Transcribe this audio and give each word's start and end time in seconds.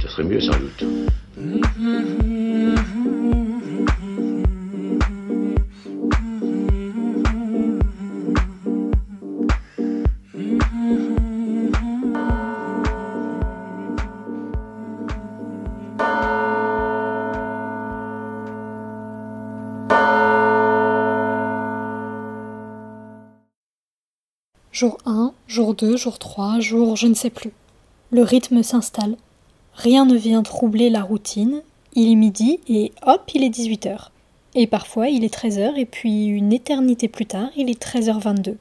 ce 0.00 0.08
serait 0.08 0.24
mieux 0.24 0.40
sans 0.40 0.58
doute. 0.58 0.84
Jour 24.72 24.96
1, 25.04 25.34
jour 25.46 25.74
2, 25.74 25.98
jour 25.98 26.18
3, 26.18 26.60
jour 26.60 26.96
je 26.96 27.06
ne 27.06 27.12
sais 27.12 27.28
plus. 27.28 27.52
Le 28.10 28.22
rythme 28.22 28.62
s'installe. 28.62 29.16
Rien 29.74 30.04
ne 30.04 30.16
vient 30.16 30.42
troubler 30.42 30.90
la 30.90 31.02
routine. 31.02 31.62
Il 31.94 32.10
est 32.10 32.16
midi 32.16 32.60
et 32.68 32.92
hop, 33.06 33.30
il 33.34 33.44
est 33.44 33.50
18h. 33.50 34.08
Et 34.54 34.66
parfois 34.66 35.08
il 35.08 35.24
est 35.24 35.34
13h 35.34 35.76
et 35.76 35.86
puis 35.86 36.26
une 36.26 36.52
éternité 36.52 37.08
plus 37.08 37.26
tard, 37.26 37.50
il 37.56 37.70
est 37.70 37.80
13h22. 37.80 38.56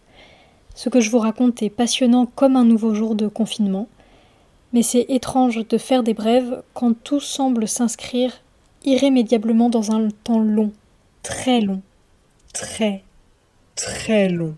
Ce 0.76 0.90
que 0.90 1.02
je 1.02 1.10
vous 1.10 1.20
raconte 1.20 1.62
est 1.62 1.70
passionnant 1.70 2.26
comme 2.26 2.56
un 2.56 2.64
nouveau 2.64 2.94
jour 2.94 3.16
de 3.16 3.28
confinement. 3.28 3.88
Mais 4.72 4.84
c'est 4.84 5.06
étrange 5.10 5.68
de 5.68 5.78
faire 5.78 6.04
des 6.04 6.14
brèves 6.14 6.62
quand 6.74 6.94
tout 7.04 7.20
semble 7.20 7.68
s'inscrire 7.68 8.42
irrémédiablement 8.86 9.70
dans 9.70 9.92
un 9.92 10.10
temps 10.24 10.40
long, 10.40 10.72
très 11.24 11.60
long, 11.60 11.82
très, 12.54 13.04
très 13.76 14.30
long. 14.30 14.56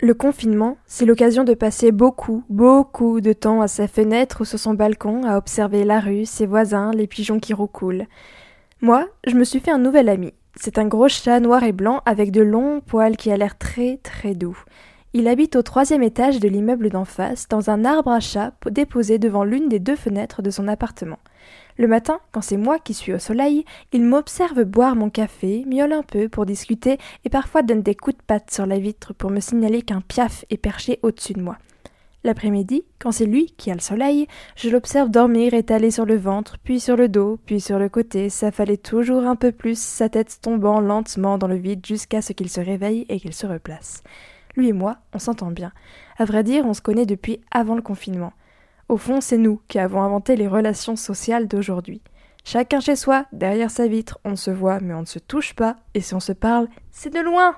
Le 0.00 0.14
confinement, 0.14 0.76
c'est 0.86 1.06
l'occasion 1.06 1.42
de 1.42 1.54
passer 1.54 1.90
beaucoup, 1.90 2.44
beaucoup 2.48 3.20
de 3.20 3.32
temps 3.32 3.62
à 3.62 3.66
sa 3.66 3.88
fenêtre 3.88 4.42
ou 4.42 4.44
sur 4.44 4.60
son 4.60 4.74
balcon 4.74 5.24
à 5.24 5.36
observer 5.36 5.82
la 5.82 5.98
rue, 5.98 6.24
ses 6.24 6.46
voisins, 6.46 6.92
les 6.92 7.08
pigeons 7.08 7.40
qui 7.40 7.52
roucoulent. 7.52 8.06
Moi, 8.80 9.08
je 9.26 9.34
me 9.34 9.42
suis 9.42 9.58
fait 9.58 9.72
un 9.72 9.78
nouvel 9.78 10.08
ami. 10.08 10.34
C'est 10.54 10.78
un 10.78 10.86
gros 10.86 11.08
chat 11.08 11.40
noir 11.40 11.64
et 11.64 11.72
blanc 11.72 12.00
avec 12.06 12.30
de 12.30 12.42
longs 12.42 12.80
poils 12.80 13.16
qui 13.16 13.32
a 13.32 13.36
l'air 13.36 13.58
très 13.58 13.98
très 14.04 14.34
doux. 14.34 14.56
Il 15.14 15.26
habite 15.26 15.56
au 15.56 15.62
troisième 15.62 16.02
étage 16.02 16.38
de 16.38 16.48
l'immeuble 16.48 16.90
d'en 16.90 17.06
face, 17.06 17.48
dans 17.48 17.70
un 17.70 17.86
arbre 17.86 18.10
à 18.10 18.20
chat 18.20 18.52
déposé 18.70 19.18
devant 19.18 19.42
l'une 19.42 19.70
des 19.70 19.78
deux 19.78 19.96
fenêtres 19.96 20.42
de 20.42 20.50
son 20.50 20.68
appartement. 20.68 21.18
Le 21.78 21.88
matin, 21.88 22.20
quand 22.30 22.42
c'est 22.42 22.58
moi 22.58 22.78
qui 22.78 22.92
suis 22.92 23.14
au 23.14 23.18
soleil, 23.18 23.64
il 23.92 24.02
m'observe 24.02 24.64
boire 24.64 24.96
mon 24.96 25.08
café, 25.08 25.64
miaule 25.66 25.94
un 25.94 26.02
peu 26.02 26.28
pour 26.28 26.44
discuter 26.44 26.98
et 27.24 27.30
parfois 27.30 27.62
donne 27.62 27.82
des 27.82 27.94
coups 27.94 28.18
de 28.18 28.22
patte 28.22 28.50
sur 28.50 28.66
la 28.66 28.78
vitre 28.78 29.14
pour 29.14 29.30
me 29.30 29.40
signaler 29.40 29.80
qu'un 29.80 30.02
piaf 30.02 30.44
est 30.50 30.58
perché 30.58 30.98
au-dessus 31.02 31.32
de 31.32 31.42
moi. 31.42 31.56
L'après-midi, 32.24 32.84
quand 32.98 33.12
c'est 33.12 33.24
lui 33.24 33.54
qui 33.56 33.70
a 33.70 33.74
le 33.74 33.80
soleil, 33.80 34.26
je 34.56 34.68
l'observe 34.68 35.08
dormir 35.08 35.54
étalé 35.54 35.90
sur 35.90 36.04
le 36.04 36.16
ventre, 36.16 36.58
puis 36.62 36.80
sur 36.80 36.96
le 36.96 37.08
dos, 37.08 37.38
puis 37.46 37.60
sur 37.60 37.78
le 37.78 37.88
côté, 37.88 38.28
s'affaler 38.28 38.76
toujours 38.76 39.24
un 39.24 39.36
peu 39.36 39.52
plus, 39.52 39.78
sa 39.78 40.10
tête 40.10 40.38
tombant 40.42 40.80
lentement 40.80 41.38
dans 41.38 41.46
le 41.46 41.56
vide 41.56 41.86
jusqu'à 41.86 42.20
ce 42.20 42.34
qu'il 42.34 42.50
se 42.50 42.60
réveille 42.60 43.06
et 43.08 43.20
qu'il 43.20 43.32
se 43.32 43.46
replace. 43.46 44.02
Lui 44.58 44.70
et 44.70 44.72
moi, 44.72 44.98
on 45.14 45.20
s'entend 45.20 45.52
bien. 45.52 45.70
À 46.16 46.24
vrai 46.24 46.42
dire, 46.42 46.66
on 46.66 46.74
se 46.74 46.80
connaît 46.80 47.06
depuis 47.06 47.40
avant 47.52 47.76
le 47.76 47.80
confinement. 47.80 48.32
Au 48.88 48.96
fond, 48.96 49.20
c'est 49.20 49.38
nous 49.38 49.62
qui 49.68 49.78
avons 49.78 50.02
inventé 50.02 50.34
les 50.34 50.48
relations 50.48 50.96
sociales 50.96 51.46
d'aujourd'hui. 51.46 52.02
Chacun 52.42 52.80
chez 52.80 52.96
soi, 52.96 53.26
derrière 53.32 53.70
sa 53.70 53.86
vitre, 53.86 54.18
on 54.24 54.34
se 54.34 54.50
voit 54.50 54.80
mais 54.80 54.94
on 54.94 55.02
ne 55.02 55.06
se 55.06 55.20
touche 55.20 55.54
pas, 55.54 55.76
et 55.94 56.00
si 56.00 56.12
on 56.14 56.20
se 56.20 56.32
parle, 56.32 56.66
c'est 56.90 57.14
de 57.14 57.20
loin. 57.20 57.54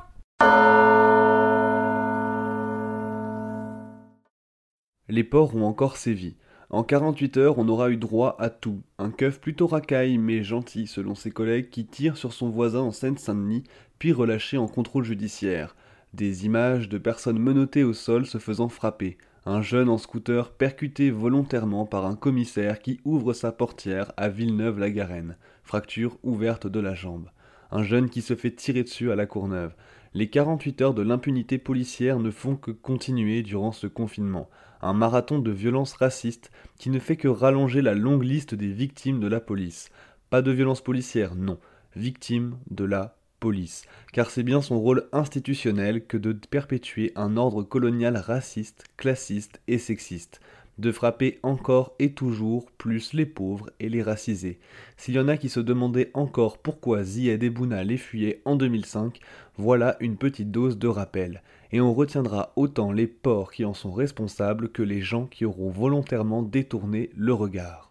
Les 5.09 5.25
porcs 5.25 5.57
ont 5.57 5.65
encore 5.65 5.97
sévi. 5.97 6.37
En 6.69 6.85
48 6.85 7.37
heures, 7.39 7.59
on 7.59 7.69
aura 7.69 7.89
eu 7.89 7.97
droit 7.97 8.37
à 8.39 8.51
tout. 8.51 8.83
Un 8.99 9.11
keuf 9.11 9.41
plutôt 9.41 9.69
racaille 9.69 10.19
mais 10.19 10.43
gentil 10.43 10.87
selon 10.87 11.15
ses 11.15 11.31
collègues 11.31 11.71
qui 11.71 11.87
tire 11.87 12.19
sur 12.19 12.35
son 12.35 12.51
voisin 12.51 12.81
en 12.81 12.93
Seine-Saint-Denis, 12.93 13.65
puis 13.99 14.13
relâché 14.13 14.59
en 14.59 14.69
contrôle 14.69 15.05
judiciaire. 15.05 15.75
Des 16.13 16.45
images 16.45 16.89
de 16.89 16.99
personnes 16.99 17.39
menottées 17.39 17.85
au 17.85 17.93
sol 17.93 18.27
se 18.27 18.39
faisant 18.39 18.69
frapper. 18.69 19.17
Un 19.47 19.63
jeune 19.63 19.89
en 19.89 19.97
scooter 19.97 20.51
percuté 20.51 21.11
volontairement 21.11 21.87
par 21.87 22.05
un 22.05 22.17
commissaire 22.17 22.81
qui 22.81 23.01
ouvre 23.05 23.33
sa 23.33 23.53
portière 23.53 24.13
à 24.17 24.29
Villeneuve-la-Garenne. 24.29 25.37
Fracture 25.63 26.19
ouverte 26.25 26.67
de 26.67 26.81
la 26.81 26.95
jambe. 26.95 27.31
Un 27.71 27.85
jeune 27.85 28.11
qui 28.11 28.23
se 28.23 28.35
fait 28.35 28.51
tirer 28.51 28.83
dessus 28.83 29.13
à 29.13 29.17
la 29.17 29.27
Courneuve. 29.27 29.73
Les 30.13 30.29
48 30.29 30.83
heures 30.83 30.95
de 30.95 31.03
l'impunité 31.03 31.59
policière 31.59 32.19
ne 32.19 32.33
font 32.33 32.57
que 32.57 32.73
continuer 32.73 33.43
durant 33.43 33.71
ce 33.71 33.87
confinement. 33.87 34.51
Un 34.83 34.95
marathon 34.95 35.39
de 35.39 35.53
violence 35.53 35.93
raciste 35.93 36.51
qui 36.77 36.91
ne 36.91 36.99
fait 36.99 37.17
que 37.17 37.29
rallonger 37.29 37.83
la 37.83 37.95
longue 37.95 38.25
liste 38.25 38.57
des 38.57 38.73
victimes 38.73 39.21
de 39.21 39.29
la 39.29 39.41
police. 39.41 39.91
Pas 40.29 40.43
de 40.43 40.51
violence 40.51 40.81
policière, 40.81 41.37
non. 41.37 41.61
Victimes 41.95 42.59
de 42.69 42.85
la 42.85 43.17
police, 43.41 43.85
car 44.13 44.31
c'est 44.31 44.43
bien 44.43 44.63
son 44.63 44.79
rôle 44.79 45.09
institutionnel 45.13 46.05
que 46.05 46.17
de 46.17 46.33
perpétuer 46.33 47.13
un 47.17 47.37
ordre 47.37 47.63
colonial 47.63 48.17
raciste, 48.17 48.85
classiste 48.97 49.61
et 49.67 49.79
sexiste, 49.79 50.41
de 50.79 50.93
frapper 50.93 51.39
encore 51.43 51.95
et 51.99 52.13
toujours 52.13 52.71
plus 52.73 53.13
les 53.13 53.27
pauvres 53.27 53.71
et 53.81 53.89
les 53.89 54.03
racisés. 54.03 54.59
S'il 54.97 55.15
y 55.15 55.19
en 55.19 55.29
a 55.29 55.37
qui 55.37 55.49
se 55.49 55.61
demandaient 55.61 56.11
encore 56.15 56.59
pourquoi 56.59 57.03
Zied 57.03 57.43
Ebouna 57.43 57.85
les 57.85 57.99
fuyait 57.99 58.41
en 58.45 58.57
2005, 58.57 59.19
voilà 59.57 59.97
une 60.01 60.17
petite 60.17 60.51
dose 60.51 60.79
de 60.79 60.89
rappel, 60.89 61.43
et 61.73 61.81
on 61.81 61.95
retiendra 61.95 62.53
autant 62.57 62.93
les 62.93 63.07
porcs 63.07 63.53
qui 63.53 63.65
en 63.65 63.75
sont 63.75 63.93
responsables 63.93 64.71
que 64.71 64.83
les 64.83 65.01
gens 65.03 65.27
qui 65.27 65.45
auront 65.45 65.71
volontairement 65.71 66.43
détourné 66.43 67.11
le 67.15 67.35
regard. 67.35 67.90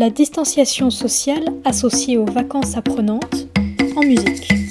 La 0.00 0.10
distanciation 0.10 0.90
sociale 0.90 1.44
associée 1.64 2.18
aux 2.18 2.24
vacances 2.24 2.76
apprenantes 2.76 3.48
en 3.96 4.02
musique. 4.02 4.67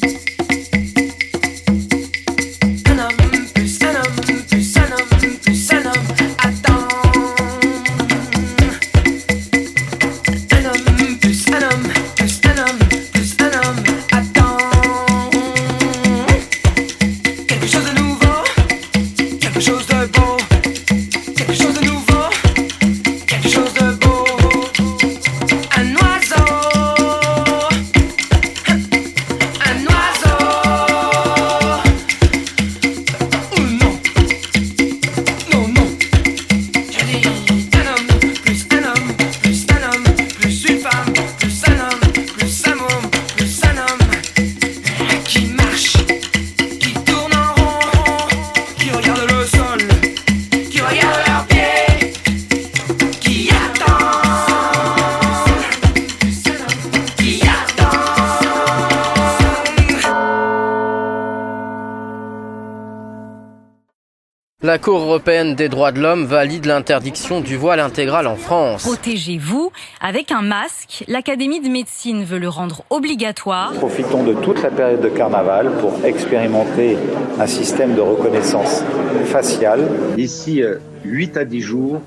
Des 65.56 65.70
droits 65.70 65.92
de 65.92 66.02
l'homme 66.02 66.26
valide 66.26 66.66
l'interdiction 66.66 67.40
du 67.40 67.56
voile 67.56 67.80
intégral 67.80 68.28
en 68.28 68.36
France. 68.36 68.84
Protégez-vous 68.84 69.72
avec 70.02 70.32
un 70.32 70.42
masque. 70.42 71.06
L'Académie 71.08 71.62
de 71.62 71.70
médecine 71.70 72.24
veut 72.24 72.38
le 72.38 72.50
rendre 72.50 72.84
obligatoire. 72.90 73.72
Profitons 73.74 74.24
de 74.24 74.34
toute 74.34 74.62
la 74.62 74.70
période 74.70 75.02
de 75.02 75.10
carnaval 75.10 75.72
pour 75.80 76.04
expérimenter 76.04 76.98
un 77.40 77.48
système 77.48 77.96
de 77.96 78.02
reconnaissance 78.02 78.84
faciale. 79.26 79.88
D'ici 80.16 80.62
8 81.06 81.38
à 81.38 81.46
10 81.46 81.62
jours, 81.62 82.02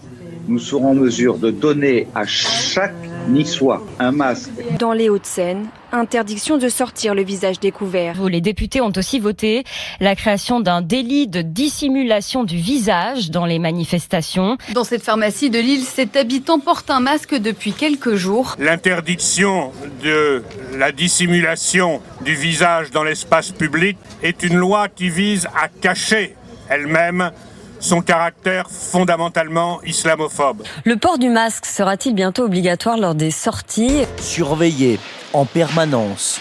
nous 0.48 0.58
serons 0.58 0.90
en 0.90 0.94
mesure 0.94 1.38
de 1.38 1.50
donner 1.50 2.08
à 2.14 2.26
chaque 2.26 2.94
Niçois 3.28 3.82
un 3.98 4.12
masque. 4.12 4.50
Dans 4.78 4.93
les 4.93 5.08
Hauts-de-Seine, 5.08 5.66
interdiction 5.92 6.58
de 6.58 6.69
sortir 6.69 7.14
le 7.14 7.22
visage 7.22 7.60
découvert. 7.60 8.22
Les 8.25 8.40
députés 8.40 8.81
ont 8.81 8.92
aussi 8.96 9.19
voté 9.19 9.64
la 10.00 10.14
création 10.14 10.60
d'un 10.60 10.82
délit 10.82 11.28
de 11.28 11.42
dissimulation 11.42 12.44
du 12.44 12.56
visage 12.56 13.31
dans 13.31 13.46
les 13.46 13.58
manifestations. 13.58 14.56
Dans 14.75 14.84
cette 14.84 15.02
pharmacie 15.02 15.50
de 15.50 15.58
Lille, 15.58 15.84
cet 15.84 16.16
habitant 16.16 16.58
porte 16.58 16.90
un 16.90 17.00
masque 17.00 17.34
depuis 17.34 17.72
quelques 17.72 18.14
jours. 18.14 18.56
L'interdiction 18.58 19.72
de 20.02 20.42
la 20.76 20.92
dissimulation 20.92 22.00
du 22.25 22.34
visage 22.34 22.90
dans 22.90 23.04
l'espace 23.04 23.50
public 23.50 23.96
est 24.22 24.43
une 24.43 24.56
loi 24.56 24.88
qui 24.88 25.08
vise 25.08 25.46
à 25.60 25.69
cacher 25.69 26.36
elle-même 26.69 27.32
son 27.81 28.03
caractère 28.03 28.71
fondamentalement 28.71 29.81
islamophobe. 29.82 30.62
Le 30.85 30.97
port 30.97 31.19
du 31.19 31.29
masque 31.29 31.67
sera-t-il 31.67 32.15
bientôt 32.15 32.44
obligatoire 32.44 32.99
lors 32.99 33.15
des 33.15 33.31
sorties 33.31 34.03
Surveillé 34.19 35.00
en 35.32 35.47
permanence 35.47 36.41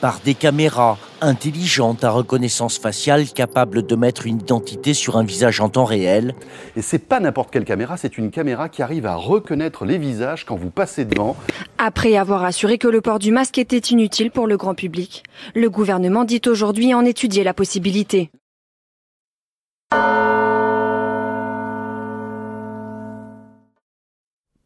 par 0.00 0.20
des 0.22 0.34
caméras 0.34 0.98
intelligentes 1.22 2.04
à 2.04 2.10
reconnaissance 2.10 2.78
faciale 2.78 3.26
capables 3.26 3.86
de 3.86 3.96
mettre 3.96 4.26
une 4.26 4.40
identité 4.40 4.92
sur 4.92 5.16
un 5.16 5.24
visage 5.24 5.60
en 5.60 5.70
temps 5.70 5.86
réel. 5.86 6.34
Et 6.76 6.82
c'est 6.82 6.98
pas 6.98 7.20
n'importe 7.20 7.50
quelle 7.50 7.64
caméra, 7.64 7.96
c'est 7.96 8.18
une 8.18 8.30
caméra 8.30 8.68
qui 8.68 8.82
arrive 8.82 9.06
à 9.06 9.14
reconnaître 9.14 9.86
les 9.86 9.96
visages 9.96 10.44
quand 10.44 10.56
vous 10.56 10.68
passez 10.68 11.06
devant. 11.06 11.36
Après 11.78 12.16
avoir 12.16 12.44
assuré 12.44 12.76
que 12.76 12.88
le 12.88 13.00
port 13.00 13.18
du 13.18 13.32
masque 13.32 13.56
était 13.56 13.78
inutile 13.78 14.30
pour 14.30 14.46
le 14.46 14.58
grand 14.58 14.74
public, 14.74 15.22
le 15.54 15.70
gouvernement 15.70 16.24
dit 16.24 16.42
aujourd'hui 16.46 16.92
en 16.92 17.06
étudier 17.06 17.42
la 17.42 17.54
possibilité. 17.54 18.30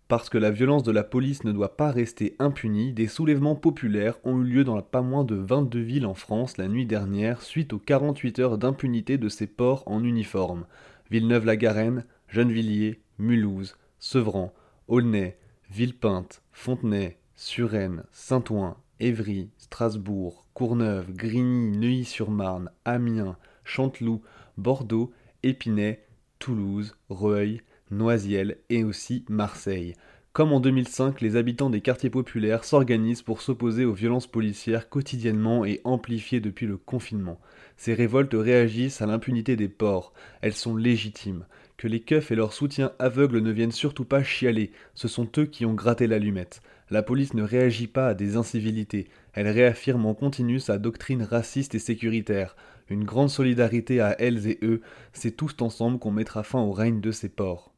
Parce 0.08 0.31
que 0.31 0.38
la 0.38 0.50
violence 0.50 0.84
de 0.84 0.90
la 0.90 1.05
police 1.05 1.44
ne 1.44 1.52
doit 1.52 1.76
pas 1.76 1.90
rester 1.90 2.34
impunie, 2.38 2.94
des 2.94 3.08
soulèvements 3.08 3.56
populaires 3.56 4.19
ont 4.25 4.40
eu 4.40 4.44
lieu 4.44 4.64
dans 4.64 4.81
pas 4.81 5.02
moins 5.02 5.22
de 5.22 5.34
22 5.34 5.81
villes 5.81 6.06
en 6.06 6.14
France 6.14 6.56
la 6.56 6.66
nuit 6.66 6.87
dernière 6.87 7.43
suite 7.43 7.75
aux 7.75 7.78
48 7.78 8.38
heures 8.38 8.56
d'impunité 8.56 9.19
de 9.19 9.28
ces 9.28 9.46
ports 9.46 9.82
en 9.84 10.02
uniforme. 10.02 10.64
Villeneuve-la-Garenne, 11.10 12.06
Gennevilliers, 12.28 13.02
Mulhouse, 13.19 13.76
Sevran, 13.99 14.55
Aulnay, 14.88 15.37
Villepinte, 15.70 16.40
Fontenay, 16.52 17.19
Suresnes, 17.37 18.05
Saint-Ouen, 18.10 18.78
Évry, 19.00 19.50
Strasbourg, 19.58 20.46
Courneuve, 20.55 21.12
Grigny, 21.12 21.76
Neuilly-sur-Marne, 21.76 22.70
Amiens, 22.87 23.37
Chanteloup, 23.64 24.22
Bordeaux, 24.56 25.12
Épinay, 25.43 26.02
Toulouse, 26.38 26.96
Reuil, 27.10 27.60
Noisiel 27.90 28.58
et 28.70 28.85
aussi 28.85 29.25
Marseille. 29.29 29.94
Comme 30.32 30.52
en 30.52 30.61
2005, 30.61 31.20
les 31.20 31.35
habitants 31.35 31.70
des 31.70 31.81
quartiers 31.81 32.11
populaires 32.11 32.62
s'organisent 32.62 33.23
pour 33.23 33.43
s'opposer 33.43 33.85
aux 33.85 33.93
violences 33.93 34.29
policières 34.29 34.88
quotidiennement 34.88 35.64
et 35.64 35.81
amplifiées 35.82 36.38
depuis 36.38 36.67
le 36.67 36.76
confinement. 36.76 37.40
Ces 37.76 37.94
révoltes 37.94 38.35
réagissent 38.35 39.02
à 39.02 39.06
l'impunité 39.06 39.56
des 39.56 39.69
ports. 39.69 40.12
Elles 40.40 40.52
sont 40.52 40.76
légitimes. 40.76 41.44
Que 41.76 41.88
les 41.88 41.99
keufs 41.99 42.31
et 42.31 42.37
leurs 42.37 42.52
soutiens 42.52 42.93
aveugles 42.99 43.40
ne 43.40 43.50
viennent 43.50 43.73
surtout 43.73 44.05
pas 44.05 44.23
chialer. 44.23 44.70
Ce 44.94 45.08
sont 45.08 45.29
eux 45.38 45.46
qui 45.46 45.67
ont 45.67 45.75
gratté 45.75 46.06
l'allumette. 46.06 46.61
La 46.91 47.02
police 47.02 47.34
ne 47.34 47.43
réagit 47.43 47.88
pas 47.88 48.08
à 48.08 48.14
des 48.14 48.37
incivilités. 48.37 49.08
Elle 49.32 49.49
réaffirme 49.49 50.06
en 50.06 50.14
continu 50.14 50.61
sa 50.61 50.79
doctrine 50.79 51.23
raciste 51.23 51.75
et 51.75 51.81
sécuritaire. 51.81 52.55
Une 52.91 53.05
grande 53.05 53.31
solidarité 53.31 54.00
à 54.00 54.14
elles 54.20 54.46
et 54.46 54.58
eux. 54.62 54.82
C'est 55.12 55.37
tous 55.37 55.56
ensemble 55.61 55.99
qu'on 55.99 56.12
mettra 56.12 56.43
fin 56.43 56.61
au 56.61 56.70
règne 56.70 57.00
de 57.00 57.11
ces 57.11 57.29
ports. 57.29 57.73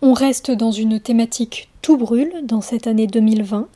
On 0.00 0.12
reste 0.12 0.52
dans 0.52 0.70
une 0.70 1.00
thématique 1.00 1.68
tout 1.82 1.96
brûle 1.96 2.32
dans 2.44 2.60
cette 2.60 2.86
année 2.86 3.08
2020. 3.08 3.66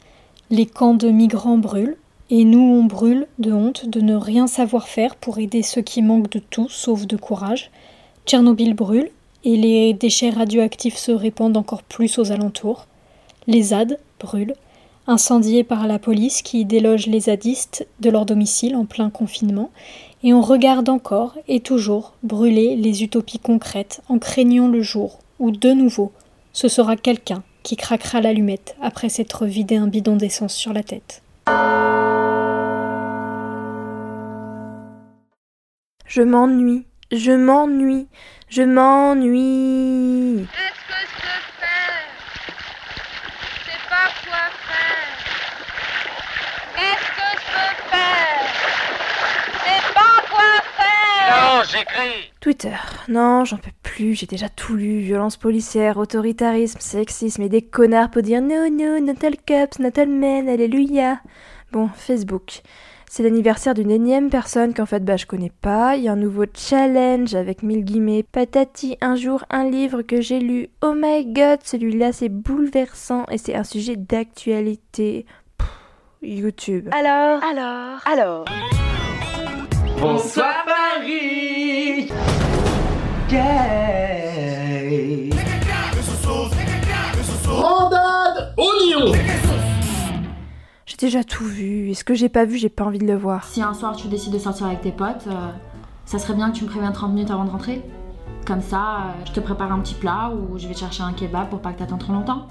Les 0.51 0.67
camps 0.67 0.95
de 0.95 1.11
migrants 1.11 1.59
brûlent 1.59 1.97
et 2.31 2.45
nous 2.45 2.61
on 2.61 2.85
brûle 2.85 3.27
de 3.41 3.53
honte 3.53 3.89
de 3.89 4.01
ne 4.01 4.15
rien 4.15 4.47
savoir 4.47 4.87
faire 4.87 5.17
pour 5.17 5.39
aider 5.39 5.63
ceux 5.63 5.83
qui 5.83 6.01
manquent 6.01 6.31
de 6.31 6.39
tout 6.39 6.69
sauf 6.69 7.09
de 7.09 7.17
courage. 7.17 7.73
Tchernobyl 8.25 8.75
brûle 8.75 9.11
et 9.43 9.57
les 9.57 9.95
déchets 9.95 10.31
radioactifs 10.31 10.97
se 10.97 11.11
répandent 11.11 11.57
encore 11.57 11.83
plus 11.83 12.19
aux 12.19 12.31
alentours. 12.31 12.87
Les 13.49 13.63
ZAD 13.63 13.99
brûlent, 14.21 14.55
incendiés 15.07 15.65
par 15.65 15.87
la 15.87 15.99
police 15.99 16.43
qui 16.43 16.65
déloge 16.65 17.07
les 17.07 17.21
zadistes 17.21 17.87
de 18.01 18.11
leur 18.11 18.27
domicile 18.27 18.77
en 18.77 18.85
plein 18.85 19.11
confinement 19.11 19.71
et 20.23 20.33
on 20.33 20.41
regarde 20.41 20.89
encore 20.89 21.37
et 21.49 21.61
toujours 21.61 22.15
brûler 22.23 22.77
les 22.77 23.03
utopies 23.03 23.39
concrètes 23.39 24.01
en 24.09 24.19
craignant 24.19 24.69
le 24.69 24.83
jour 24.83 25.19
où 25.39 25.51
de 25.51 25.73
nouveau 25.73 26.13
ce 26.53 26.69
sera 26.69 26.97
quelqu'un 26.97 27.43
qui 27.63 27.77
craquera 27.77 28.21
l'allumette 28.21 28.77
après 28.81 29.09
s'être 29.09 29.47
vidé 29.47 29.77
un 29.77 29.87
bidon 29.87 30.17
d'essence 30.17 30.55
sur 30.55 30.73
la 30.73 30.83
tête. 30.83 31.23
Je 36.15 36.21
m'ennuie, 36.21 36.85
je 37.11 37.33
m'ennuie, 37.33 38.07
je 38.51 38.63
m'ennuie. 38.63 40.47
Qu'est-ce 40.53 40.83
que 40.87 41.01
je 41.01 41.17
faire 41.59 42.05
Je 43.41 43.71
sais 43.71 43.83
pas 43.89 44.09
quoi 44.29 44.45
faire. 44.69 45.09
Qu'est-ce 46.77 47.11
que 47.17 47.29
je 47.41 47.49
peux 47.55 47.75
faire 47.93 48.45
Je 49.47 49.59
sais 49.65 49.85
pas 49.95 50.17
quoi 50.31 50.53
faire. 50.77 51.31
Non, 51.33 51.52
j'écris? 51.65 52.33
Twitter. 52.41 52.77
Non, 53.09 53.45
j'en 53.45 53.57
peux 53.57 53.71
plus, 53.83 54.15
j'ai 54.15 54.27
déjà 54.27 54.49
tout 54.49 54.75
lu. 54.75 55.01
Violence 55.01 55.37
policière, 55.37 55.97
autoritarisme, 55.99 56.81
sexisme 56.81 57.43
et 57.43 57.49
des 57.49 57.63
connards 57.63 58.11
pour 58.11 58.23
dire 58.23 58.41
non, 58.43 58.71
non, 58.71 59.01
not 59.01 59.15
all 59.23 59.37
not 59.79 60.01
all 60.01 60.09
men, 60.09 60.49
alléluia. 60.49 61.21
Bon, 61.73 61.89
Facebook. 61.95 62.63
C'est 63.15 63.23
l'anniversaire 63.23 63.75
d'une 63.75 63.91
énième 63.91 64.31
personne 64.31 64.73
qu'en 64.73 64.87
fait 64.87 65.05
bah 65.05 65.19
je 65.19 65.27
connais 65.27 65.53
pas. 65.61 65.97
Il 65.97 66.05
y 66.05 66.09
a 66.09 66.13
un 66.13 66.17
nouveau 66.17 66.47
challenge 66.55 67.35
avec 67.35 67.63
mille 67.63 67.85
guillemets. 67.85 68.23
Patati, 68.23 68.97
un 69.03 69.17
jour 69.17 69.45
un 69.51 69.69
livre 69.69 70.01
que 70.01 70.23
j'ai 70.23 70.41
lu. 70.41 70.69
Oh 70.81 70.95
my 70.97 71.27
god, 71.27 71.61
celui-là 71.63 72.13
c'est 72.13 72.31
bouleversant 72.31 73.27
et 73.31 73.37
c'est 73.37 73.55
un 73.55 73.65
sujet 73.65 73.97
d'actualité. 73.97 75.27
YouTube. 76.23 76.89
Alors, 76.93 77.43
alors, 77.45 78.01
alors? 78.07 78.45
Bonsoir 80.01 80.65
Paris 80.65 81.52
Gay 83.33 85.31
Randade 87.47 88.55
Oignon 88.59 89.13
J'ai 90.85 90.97
déjà 90.99 91.25
tout 91.25 91.47
vu, 91.47 91.89
et 91.89 91.95
ce 91.95 92.05
que 92.05 92.13
j'ai 92.13 92.29
pas 92.29 92.45
vu, 92.45 92.59
j'ai 92.59 92.69
pas 92.69 92.85
envie 92.85 92.99
de 92.99 93.07
le 93.07 93.17
voir. 93.17 93.45
Si 93.45 93.63
un 93.63 93.73
soir 93.73 93.97
tu 93.97 94.09
décides 94.09 94.35
de 94.35 94.39
sortir 94.39 94.67
avec 94.67 94.83
tes 94.83 94.93
potes, 94.93 95.29
euh, 95.29 95.49
ça 96.05 96.19
serait 96.19 96.35
bien 96.35 96.51
que 96.51 96.59
tu 96.59 96.65
me 96.65 96.69
préviennes 96.69 96.93
30 96.93 97.15
minutes 97.15 97.31
avant 97.31 97.47
de 97.47 97.51
rentrer. 97.51 97.81
Comme 98.47 98.61
ça, 98.61 98.97
euh, 98.97 99.25
je 99.25 99.33
te 99.33 99.41
prépare 99.41 99.73
un 99.73 99.81
petit 99.81 99.95
plat 99.95 100.31
ou 100.31 100.59
je 100.59 100.69
vais 100.69 100.75
te 100.75 100.81
chercher 100.81 101.03
un 101.03 101.15
kebab 101.15 101.49
pour 101.49 101.63
pas 101.63 101.73
que 101.73 101.79
t'attendes 101.79 102.01
trop 102.01 102.13
longtemps. 102.13 102.49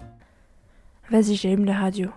Vas-y, 1.11 1.35
j'allume 1.35 1.65
la 1.65 1.77
radio. 1.77 2.09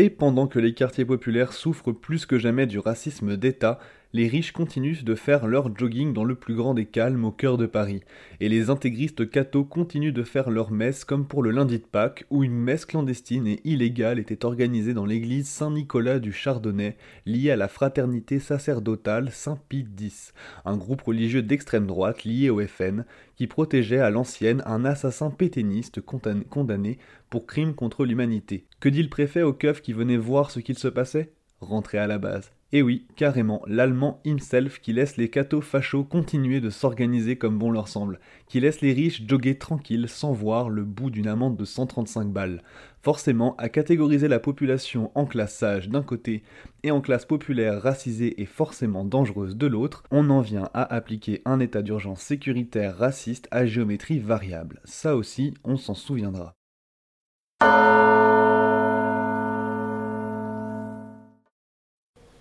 Et 0.00 0.10
pendant 0.10 0.46
que 0.46 0.60
les 0.60 0.74
quartiers 0.74 1.04
populaires 1.04 1.52
souffrent 1.52 1.90
plus 1.90 2.24
que 2.24 2.38
jamais 2.38 2.68
du 2.68 2.78
racisme 2.78 3.36
d'État, 3.36 3.80
les 4.14 4.26
riches 4.26 4.52
continuent 4.52 5.04
de 5.04 5.14
faire 5.14 5.46
leur 5.46 5.76
jogging 5.76 6.14
dans 6.14 6.24
le 6.24 6.34
plus 6.34 6.54
grand 6.54 6.72
des 6.72 6.86
calmes 6.86 7.26
au 7.26 7.30
cœur 7.30 7.58
de 7.58 7.66
Paris. 7.66 8.00
Et 8.40 8.48
les 8.48 8.70
intégristes 8.70 9.28
cathos 9.28 9.64
continuent 9.64 10.12
de 10.14 10.22
faire 10.22 10.50
leur 10.50 10.70
messe 10.70 11.04
comme 11.04 11.26
pour 11.26 11.42
le 11.42 11.50
lundi 11.50 11.78
de 11.78 11.84
Pâques, 11.84 12.24
où 12.30 12.42
une 12.42 12.58
messe 12.58 12.86
clandestine 12.86 13.46
et 13.46 13.60
illégale 13.64 14.18
était 14.18 14.46
organisée 14.46 14.94
dans 14.94 15.04
l'église 15.04 15.48
Saint-Nicolas 15.48 16.20
du 16.20 16.32
Chardonnay, 16.32 16.96
liée 17.26 17.50
à 17.50 17.56
la 17.56 17.68
fraternité 17.68 18.38
sacerdotale 18.38 19.30
Saint-Pie 19.30 19.86
X, 20.00 20.32
un 20.64 20.76
groupe 20.76 21.02
religieux 21.02 21.42
d'extrême 21.42 21.86
droite 21.86 22.24
lié 22.24 22.48
au 22.48 22.66
FN, 22.66 23.04
qui 23.36 23.46
protégeait 23.46 23.98
à 23.98 24.10
l'ancienne 24.10 24.62
un 24.64 24.84
assassin 24.84 25.30
pétainiste 25.30 26.00
condamné 26.00 26.98
pour 27.28 27.46
crime 27.46 27.74
contre 27.74 28.06
l'humanité. 28.06 28.64
Que 28.80 28.88
dit 28.88 29.02
le 29.02 29.10
préfet 29.10 29.42
au 29.42 29.52
keuf 29.52 29.82
qui 29.82 29.92
venait 29.92 30.16
voir 30.16 30.50
ce 30.50 30.60
qu'il 30.60 30.78
se 30.78 30.88
passait? 30.88 31.32
Rentrer 31.60 31.98
à 31.98 32.06
la 32.06 32.18
base. 32.18 32.52
Et 32.70 32.82
oui, 32.82 33.06
carrément, 33.16 33.62
l'allemand 33.66 34.20
himself 34.26 34.78
qui 34.80 34.92
laisse 34.92 35.16
les 35.16 35.30
cathos 35.30 35.62
fachos 35.62 36.04
continuer 36.04 36.60
de 36.60 36.68
s'organiser 36.68 37.36
comme 37.36 37.58
bon 37.58 37.70
leur 37.70 37.88
semble, 37.88 38.20
qui 38.46 38.60
laisse 38.60 38.82
les 38.82 38.92
riches 38.92 39.26
jogger 39.26 39.56
tranquilles 39.56 40.06
sans 40.06 40.34
voir 40.34 40.68
le 40.68 40.84
bout 40.84 41.08
d'une 41.08 41.28
amende 41.28 41.56
de 41.56 41.64
135 41.64 42.28
balles. 42.28 42.62
Forcément, 43.00 43.56
à 43.56 43.70
catégoriser 43.70 44.28
la 44.28 44.38
population 44.38 45.10
en 45.14 45.24
classe 45.24 45.56
sage 45.56 45.88
d'un 45.88 46.02
côté 46.02 46.42
et 46.82 46.90
en 46.90 47.00
classe 47.00 47.24
populaire 47.24 47.80
racisée 47.80 48.38
et 48.42 48.46
forcément 48.46 49.06
dangereuse 49.06 49.56
de 49.56 49.66
l'autre, 49.66 50.02
on 50.10 50.28
en 50.28 50.42
vient 50.42 50.68
à 50.74 50.94
appliquer 50.94 51.40
un 51.46 51.60
état 51.60 51.80
d'urgence 51.80 52.20
sécuritaire 52.20 52.98
raciste 52.98 53.48
à 53.50 53.64
géométrie 53.64 54.18
variable. 54.18 54.82
Ça 54.84 55.16
aussi, 55.16 55.54
on 55.64 55.78
s'en 55.78 55.94
souviendra. 55.94 56.54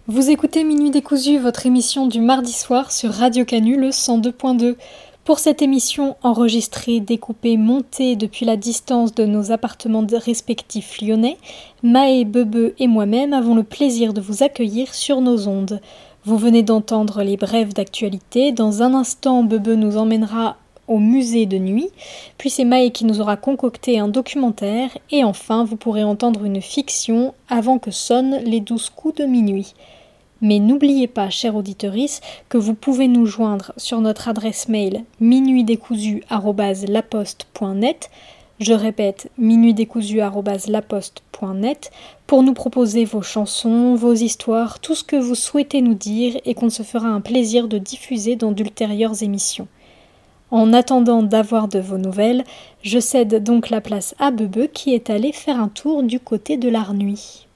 Vous 0.09 0.29
écoutez 0.29 0.63
Minuit 0.63 0.89
décousu, 0.89 1.37
votre 1.37 1.65
émission 1.65 2.07
du 2.07 2.21
mardi 2.21 2.53
soir 2.53 2.93
sur 2.93 3.11
Radio 3.11 3.43
Canu 3.43 3.75
le 3.75 3.89
102.2. 3.89 4.77
Pour 5.25 5.37
cette 5.37 5.61
émission 5.61 6.15
enregistrée, 6.23 7.01
découpée, 7.01 7.57
montée 7.57 8.15
depuis 8.15 8.45
la 8.45 8.55
distance 8.55 9.13
de 9.13 9.25
nos 9.25 9.51
appartements 9.51 10.07
respectifs 10.09 11.01
lyonnais, 11.01 11.35
Maë, 11.83 12.23
Bebe 12.23 12.71
et 12.79 12.87
moi-même 12.87 13.33
avons 13.33 13.53
le 13.53 13.63
plaisir 13.63 14.13
de 14.13 14.21
vous 14.21 14.43
accueillir 14.43 14.93
sur 14.93 15.19
nos 15.19 15.49
ondes. 15.49 15.81
Vous 16.23 16.37
venez 16.37 16.63
d'entendre 16.63 17.21
les 17.21 17.35
brèves 17.35 17.73
d'actualité. 17.73 18.53
Dans 18.53 18.83
un 18.83 18.93
instant, 18.93 19.43
Bebe 19.43 19.77
nous 19.77 19.97
emmènera 19.97 20.55
au 20.87 20.99
musée 20.99 21.45
de 21.45 21.57
nuit, 21.57 21.89
puis 22.37 22.49
c'est 22.49 22.63
Maë 22.63 22.91
qui 22.91 23.03
nous 23.03 23.19
aura 23.19 23.35
concocté 23.35 23.99
un 23.99 24.07
documentaire, 24.07 24.97
et 25.11 25.25
enfin 25.25 25.65
vous 25.65 25.75
pourrez 25.75 26.05
entendre 26.05 26.45
une 26.45 26.61
fiction 26.61 27.33
avant 27.49 27.77
que 27.77 27.91
sonnent 27.91 28.39
les 28.45 28.61
douze 28.61 28.89
coups 28.89 29.15
de 29.15 29.25
minuit. 29.25 29.73
Mais 30.41 30.59
n'oubliez 30.59 31.07
pas, 31.07 31.29
chère 31.29 31.55
auditorice, 31.55 32.19
que 32.49 32.57
vous 32.57 32.73
pouvez 32.73 33.07
nous 33.07 33.25
joindre 33.25 33.71
sur 33.77 34.01
notre 34.01 34.27
adresse 34.27 34.67
mail 34.69 35.03
minuitdécousu@laposte.net. 35.19 38.09
Je 38.59 38.73
répète, 38.73 39.29
minuitdécousu@laposte.net 39.37 41.91
pour 42.25 42.43
nous 42.43 42.53
proposer 42.53 43.05
vos 43.05 43.21
chansons, 43.21 43.95
vos 43.95 44.13
histoires, 44.13 44.79
tout 44.79 44.95
ce 44.95 45.03
que 45.03 45.15
vous 45.15 45.35
souhaitez 45.35 45.81
nous 45.81 45.93
dire 45.93 46.39
et 46.45 46.53
qu'on 46.53 46.69
se 46.69 46.83
fera 46.83 47.07
un 47.07 47.21
plaisir 47.21 47.67
de 47.67 47.77
diffuser 47.77 48.35
dans 48.35 48.51
d'ultérieures 48.51 49.23
émissions. 49.23 49.67
En 50.49 50.73
attendant 50.73 51.23
d'avoir 51.23 51.67
de 51.67 51.79
vos 51.79 51.97
nouvelles, 51.97 52.43
je 52.81 52.99
cède 52.99 53.43
donc 53.43 53.69
la 53.69 53.81
place 53.81 54.15
à 54.17 54.31
Bebe 54.31 54.67
qui 54.73 54.93
est 54.93 55.09
allé 55.09 55.31
faire 55.31 55.59
un 55.59 55.67
tour 55.67 56.03
du 56.03 56.19
côté 56.19 56.57
de 56.57 56.69
l'Arnuit. 56.69 57.46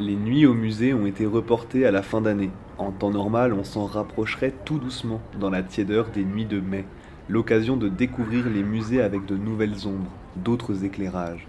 Les 0.00 0.16
nuits 0.16 0.46
au 0.46 0.54
musée 0.54 0.94
ont 0.94 1.04
été 1.04 1.26
reportées 1.26 1.84
à 1.84 1.90
la 1.90 2.00
fin 2.00 2.22
d'année. 2.22 2.48
En 2.78 2.90
temps 2.90 3.10
normal, 3.10 3.52
on 3.52 3.64
s'en 3.64 3.84
rapprocherait 3.84 4.54
tout 4.64 4.78
doucement 4.78 5.20
dans 5.38 5.50
la 5.50 5.62
tiédeur 5.62 6.08
des 6.08 6.24
nuits 6.24 6.46
de 6.46 6.58
mai, 6.58 6.86
l'occasion 7.28 7.76
de 7.76 7.90
découvrir 7.90 8.48
les 8.48 8.62
musées 8.62 9.02
avec 9.02 9.26
de 9.26 9.36
nouvelles 9.36 9.86
ombres, 9.86 10.10
d'autres 10.36 10.86
éclairages. 10.86 11.46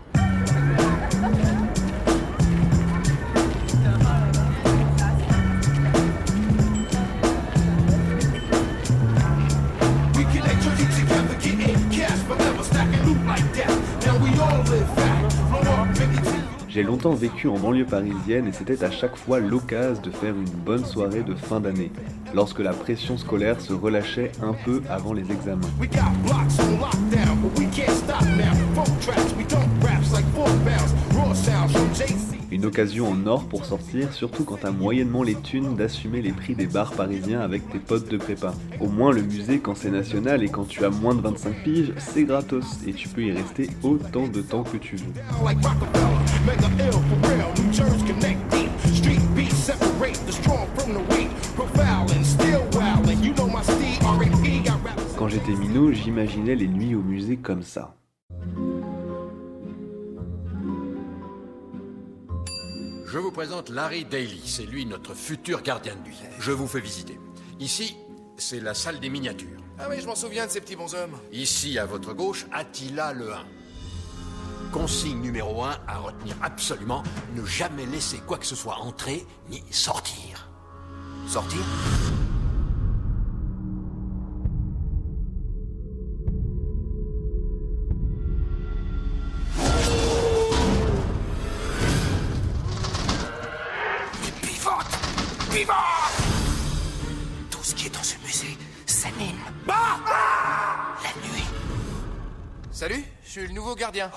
Longtemps 16.91 17.13
vécu 17.13 17.48
en 17.48 17.57
banlieue 17.57 17.86
parisienne 17.86 18.48
et 18.48 18.51
c'était 18.51 18.83
à 18.83 18.91
chaque 18.91 19.15
fois 19.15 19.39
l'occasion 19.39 20.01
de 20.01 20.12
faire 20.12 20.36
une 20.36 20.43
bonne 20.65 20.83
soirée 20.83 21.24
de 21.24 21.36
fin 21.36 21.62
d'année, 21.62 21.89
lorsque 22.33 22.60
la 22.60 22.74
pression 22.74 23.17
scolaire 23.17 23.62
se 23.62 23.71
relâchait 23.71 24.33
un 24.43 24.51
peu 24.51 24.81
avant 24.89 25.13
les 25.13 25.31
examens. 25.31 25.69
Une 32.62 32.68
occasion 32.68 33.10
en 33.10 33.25
or 33.25 33.46
pour 33.46 33.65
sortir, 33.65 34.13
surtout 34.13 34.44
quand 34.44 34.58
t'as 34.58 34.70
moyennement 34.70 35.24
les 35.24 35.34
thunes 35.34 35.75
d'assumer 35.75 36.22
les 36.22 36.32
prix 36.32 36.53
des 36.53 36.68
bars 36.68 36.91
parisiens 36.91 37.39
avec 37.39 37.68
tes 37.72 37.80
potes 37.80 38.08
de 38.08 38.18
prépa. 38.18 38.53
Au 38.80 38.88
moins 38.88 39.12
le 39.12 39.24
musée 39.24 39.58
quand 39.58 39.74
c'est 39.74 39.89
national 39.89 40.44
et 40.44 40.48
quand 40.48 40.68
tu 40.68 40.86
as 40.86 40.91
moins 40.91 41.15
de 41.15 41.22
25 41.22 41.63
piges, 41.63 41.91
c'est 41.98 42.24
gratos 42.24 42.77
et 42.86 42.94
tu 42.94 43.10
peux 43.10 43.24
y 43.24 43.32
rester 43.32 43.68
autant 43.82 44.27
de 44.27 44.41
temps 44.41 44.62
que 44.62 44.77
tu 44.77 44.96
veux. 44.98 45.12
Quand 55.18 55.27
j'étais 55.27 55.53
minot, 55.53 55.91
j'imaginais 55.91 56.53
les 56.53 56.68
nuits 56.68 56.94
au 56.94 57.01
musée 57.01 57.38
comme 57.38 57.63
ça. 57.63 57.96
Je 63.12 63.18
vous 63.18 63.32
présente 63.32 63.68
Larry 63.68 64.06
Daly, 64.06 64.41
c'est 64.46 64.65
lui 64.65 64.86
notre 64.86 65.13
futur 65.13 65.62
gardien 65.63 65.98
de 65.98 66.01
nuit. 66.08 66.15
Je 66.39 66.53
vous 66.53 66.65
fais 66.65 66.80
visiter. 66.80 67.20
Ici, 67.60 67.98
c'est 68.38 68.62
la 68.62 68.74
salle 68.74 69.01
des 69.01 69.10
miniatures. 69.10 69.60
Ah 69.80 69.88
oui, 69.89 69.98
je 70.00 70.06
m'en 70.06 70.15
souviens 70.15 70.46
de 70.46 70.51
ces 70.51 70.62
petits 70.62 70.77
bonshommes. 70.77 71.18
Ici, 71.34 71.77
à 71.77 71.86
votre 71.86 72.13
gauche, 72.13 72.46
Attila 72.53 73.12
le 73.12 73.34
1. 73.34 73.46
Consigne 74.72 75.20
numéro 75.20 75.62
1 75.62 75.77
à 75.89 75.98
retenir 75.98 76.38
absolument, 76.41 77.03
ne 77.36 77.46
jamais 77.46 77.86
laisser 77.86 78.20
quoi 78.25 78.38
que 78.38 78.46
ce 78.46 78.56
soit 78.56 78.77
entrer 78.77 79.25
ni 79.50 79.62
sortir. 79.72 80.48
Sortir? 81.27 81.60
Ce 97.72 97.75
qui 97.75 97.88
est 97.88 97.96
dans 97.96 98.04
ce 98.04 98.18
musée 98.25 98.58
s'anime. 98.86 99.40
La 99.66 101.10
nuit. 101.22 101.46
Salut, 102.70 103.01
je 103.24 103.30
suis 103.30 103.48
le 103.48 103.54
nouveau 103.54 103.75
gardien. 103.75 104.12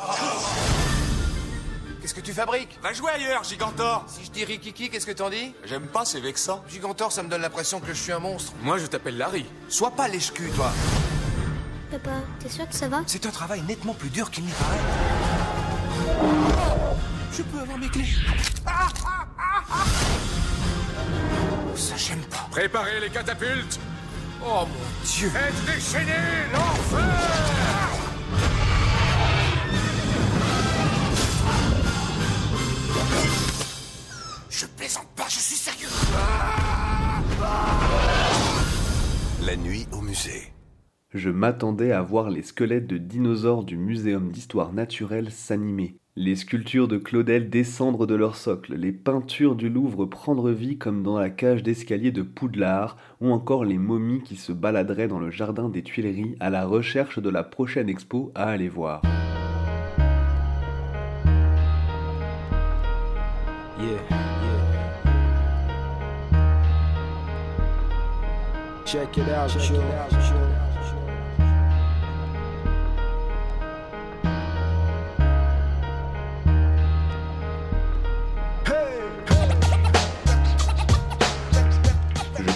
Qu'est-ce 2.00 2.14
que 2.14 2.20
tu 2.20 2.32
fabriques? 2.32 2.76
Va 2.82 2.92
jouer 2.92 3.12
ailleurs, 3.12 3.44
Gigantor 3.44 4.04
Si 4.08 4.24
je 4.24 4.30
dis 4.32 4.44
Rikiki, 4.44 4.90
qu'est-ce 4.90 5.06
que 5.06 5.12
t'en 5.12 5.30
dis? 5.30 5.54
J'aime 5.66 5.86
pas, 5.86 6.04
c'est 6.04 6.18
vexant. 6.18 6.64
Gigantor, 6.68 7.12
ça 7.12 7.22
me 7.22 7.28
donne 7.28 7.42
l'impression 7.42 7.78
que 7.78 7.86
je 7.86 7.92
suis 7.92 8.10
un 8.10 8.18
monstre. 8.18 8.52
Moi, 8.60 8.78
je 8.78 8.86
t'appelle 8.86 9.18
Larry. 9.18 9.46
Sois 9.68 9.92
pas 9.92 10.08
lèche-cul, 10.08 10.50
toi. 10.50 10.72
Papa, 11.92 12.10
t'es 12.40 12.48
sûr 12.48 12.68
que 12.68 12.74
ça 12.74 12.88
va? 12.88 13.02
C'est 13.06 13.24
un 13.24 13.30
travail 13.30 13.62
nettement 13.62 13.94
plus 13.94 14.10
dur 14.10 14.32
qu'il 14.32 14.44
n'y 14.46 14.52
paraît. 14.52 14.80
Je 17.32 17.42
peux 17.42 17.60
avoir 17.60 17.78
mes 17.78 17.88
clés. 17.88 18.04
Ça, 18.66 18.88
j'aime 22.04 22.20
pas. 22.30 22.46
Préparez 22.50 23.00
les 23.00 23.10
catapultes 23.10 23.80
Oh 24.42 24.66
mon 24.66 25.06
dieu 25.06 25.28
Êtes 25.28 25.64
déchaînés, 25.64 26.12
l'enfer 26.52 27.00
Je 34.50 34.66
plaisante 34.66 35.08
pas, 35.16 35.26
je 35.28 35.38
suis 35.38 35.56
sérieux. 35.56 35.88
La 39.46 39.56
nuit 39.56 39.86
au 39.92 40.00
musée. 40.00 40.52
Je 41.12 41.30
m'attendais 41.30 41.92
à 41.92 42.02
voir 42.02 42.30
les 42.30 42.42
squelettes 42.42 42.86
de 42.86 42.98
dinosaures 42.98 43.64
du 43.64 43.76
Muséum 43.76 44.30
d'histoire 44.30 44.72
naturelle 44.72 45.30
s'animer, 45.30 45.96
les 46.16 46.36
sculptures 46.36 46.86
de 46.86 46.96
Claudel 46.96 47.50
descendre 47.50 48.06
de 48.06 48.14
leur 48.14 48.36
socle, 48.36 48.76
les 48.76 48.92
peintures 48.92 49.56
du 49.56 49.68
Louvre 49.68 50.06
prendre 50.06 50.52
vie 50.52 50.78
comme 50.78 51.02
dans 51.02 51.18
la 51.18 51.28
cage 51.28 51.64
d'escalier 51.64 52.12
de 52.12 52.22
Poudlard, 52.22 52.96
ou 53.20 53.32
encore 53.32 53.64
les 53.64 53.78
momies 53.78 54.22
qui 54.22 54.36
se 54.36 54.52
baladeraient 54.52 55.08
dans 55.08 55.18
le 55.18 55.32
jardin 55.32 55.68
des 55.68 55.82
Tuileries 55.82 56.36
à 56.38 56.50
la 56.50 56.66
recherche 56.66 57.18
de 57.18 57.30
la 57.30 57.42
prochaine 57.42 57.88
expo 57.88 58.30
à 58.36 58.44
aller 58.44 58.68
voir. 58.68 59.02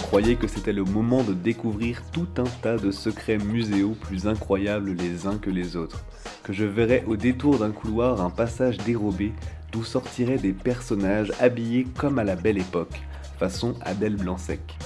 Croyais 0.08 0.36
que 0.36 0.48
c'était 0.48 0.72
le 0.72 0.84
moment 0.84 1.22
de 1.22 1.34
découvrir 1.34 2.00
tout 2.12 2.28
un 2.38 2.48
tas 2.62 2.78
de 2.78 2.90
secrets 2.90 3.36
muséaux 3.36 3.94
plus 4.00 4.26
incroyables 4.26 4.92
les 4.92 5.26
uns 5.26 5.36
que 5.36 5.50
les 5.50 5.76
autres, 5.76 6.02
que 6.44 6.54
je 6.54 6.64
verrais 6.64 7.04
au 7.06 7.16
détour 7.16 7.58
d'un 7.58 7.72
couloir 7.72 8.22
un 8.22 8.30
passage 8.30 8.78
dérobé 8.78 9.34
d'où 9.70 9.84
sortiraient 9.84 10.38
des 10.38 10.54
personnages 10.54 11.30
habillés 11.40 11.86
comme 11.98 12.18
à 12.18 12.24
la 12.24 12.36
belle 12.36 12.56
époque, 12.56 13.02
façon 13.38 13.74
Adèle 13.82 14.16
Blanc-Sec. 14.16 14.78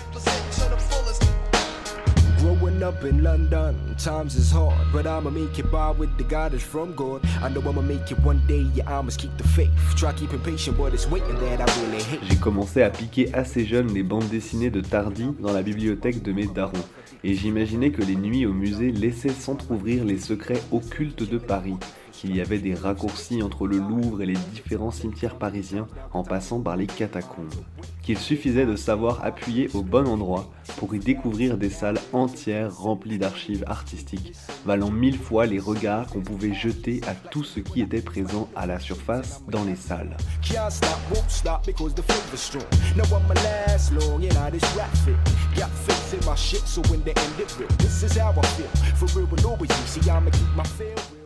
Growing 2.72 2.82
up 2.84 3.04
in 3.04 3.22
London, 3.22 3.74
times 3.98 4.34
is 4.34 4.50
hard, 4.50 4.74
but 4.92 5.06
I'ma 5.06 5.30
make 5.30 5.58
it 5.58 5.70
by 5.70 5.90
with 5.90 6.16
the 6.16 6.24
guidance 6.24 6.62
from 6.62 6.94
God. 6.94 7.20
I 7.42 7.50
know 7.50 7.60
I'ma 7.60 7.82
make 7.82 8.10
it 8.10 8.18
one 8.24 8.40
day, 8.48 8.66
yeah, 8.74 8.98
I 8.98 9.02
must 9.02 9.18
keep 9.18 9.36
the 9.36 9.44
faith. 9.44 9.70
Try 9.94 10.12
keeping 10.14 10.40
patient, 10.40 10.78
but 10.78 10.94
it's 10.94 11.06
waiting 11.06 11.38
that 11.40 11.60
I 11.60 11.82
really 11.82 12.02
hate. 12.02 12.20
J'ai 12.30 12.36
commencé 12.36 12.82
à 12.82 12.88
piquer 12.88 13.32
assez 13.34 13.66
jeune 13.66 13.92
les 13.92 14.02
bandes 14.02 14.28
dessinées 14.28 14.70
de 14.70 14.80
Tardy 14.80 15.26
dans 15.40 15.52
la 15.52 15.62
bibliothèque 15.62 16.22
de 16.22 16.32
mes 16.32 16.46
darons, 16.46 16.84
et 17.24 17.34
j'imaginais 17.34 17.90
que 17.90 18.02
les 18.02 18.16
nuits 18.16 18.46
au 18.46 18.54
musée 18.54 18.90
laissaient 18.90 19.28
s'entr'ouvrir 19.28 20.04
les 20.04 20.18
secrets 20.18 20.62
occultes 20.70 21.28
de 21.28 21.38
Paris, 21.38 21.76
qu'il 22.22 22.36
y 22.36 22.40
avait 22.40 22.60
des 22.60 22.76
raccourcis 22.76 23.42
entre 23.42 23.66
le 23.66 23.78
Louvre 23.78 24.22
et 24.22 24.26
les 24.26 24.36
différents 24.54 24.92
cimetières 24.92 25.34
parisiens 25.34 25.88
en 26.12 26.22
passant 26.22 26.60
par 26.60 26.76
les 26.76 26.86
catacombes, 26.86 27.52
qu'il 28.00 28.16
suffisait 28.16 28.64
de 28.64 28.76
savoir 28.76 29.24
appuyer 29.24 29.68
au 29.74 29.82
bon 29.82 30.06
endroit 30.06 30.48
pour 30.76 30.94
y 30.94 31.00
découvrir 31.00 31.58
des 31.58 31.68
salles 31.68 31.98
entières 32.12 32.76
remplies 32.76 33.18
d'archives 33.18 33.64
artistiques, 33.66 34.34
valant 34.64 34.92
mille 34.92 35.18
fois 35.18 35.46
les 35.46 35.58
regards 35.58 36.06
qu'on 36.06 36.20
pouvait 36.20 36.54
jeter 36.54 37.00
à 37.08 37.14
tout 37.16 37.42
ce 37.42 37.58
qui 37.58 37.80
était 37.80 38.02
présent 38.02 38.48
à 38.54 38.66
la 38.66 38.78
surface 38.78 39.42
dans 39.48 39.64
les 39.64 39.74
salles. 39.74 40.16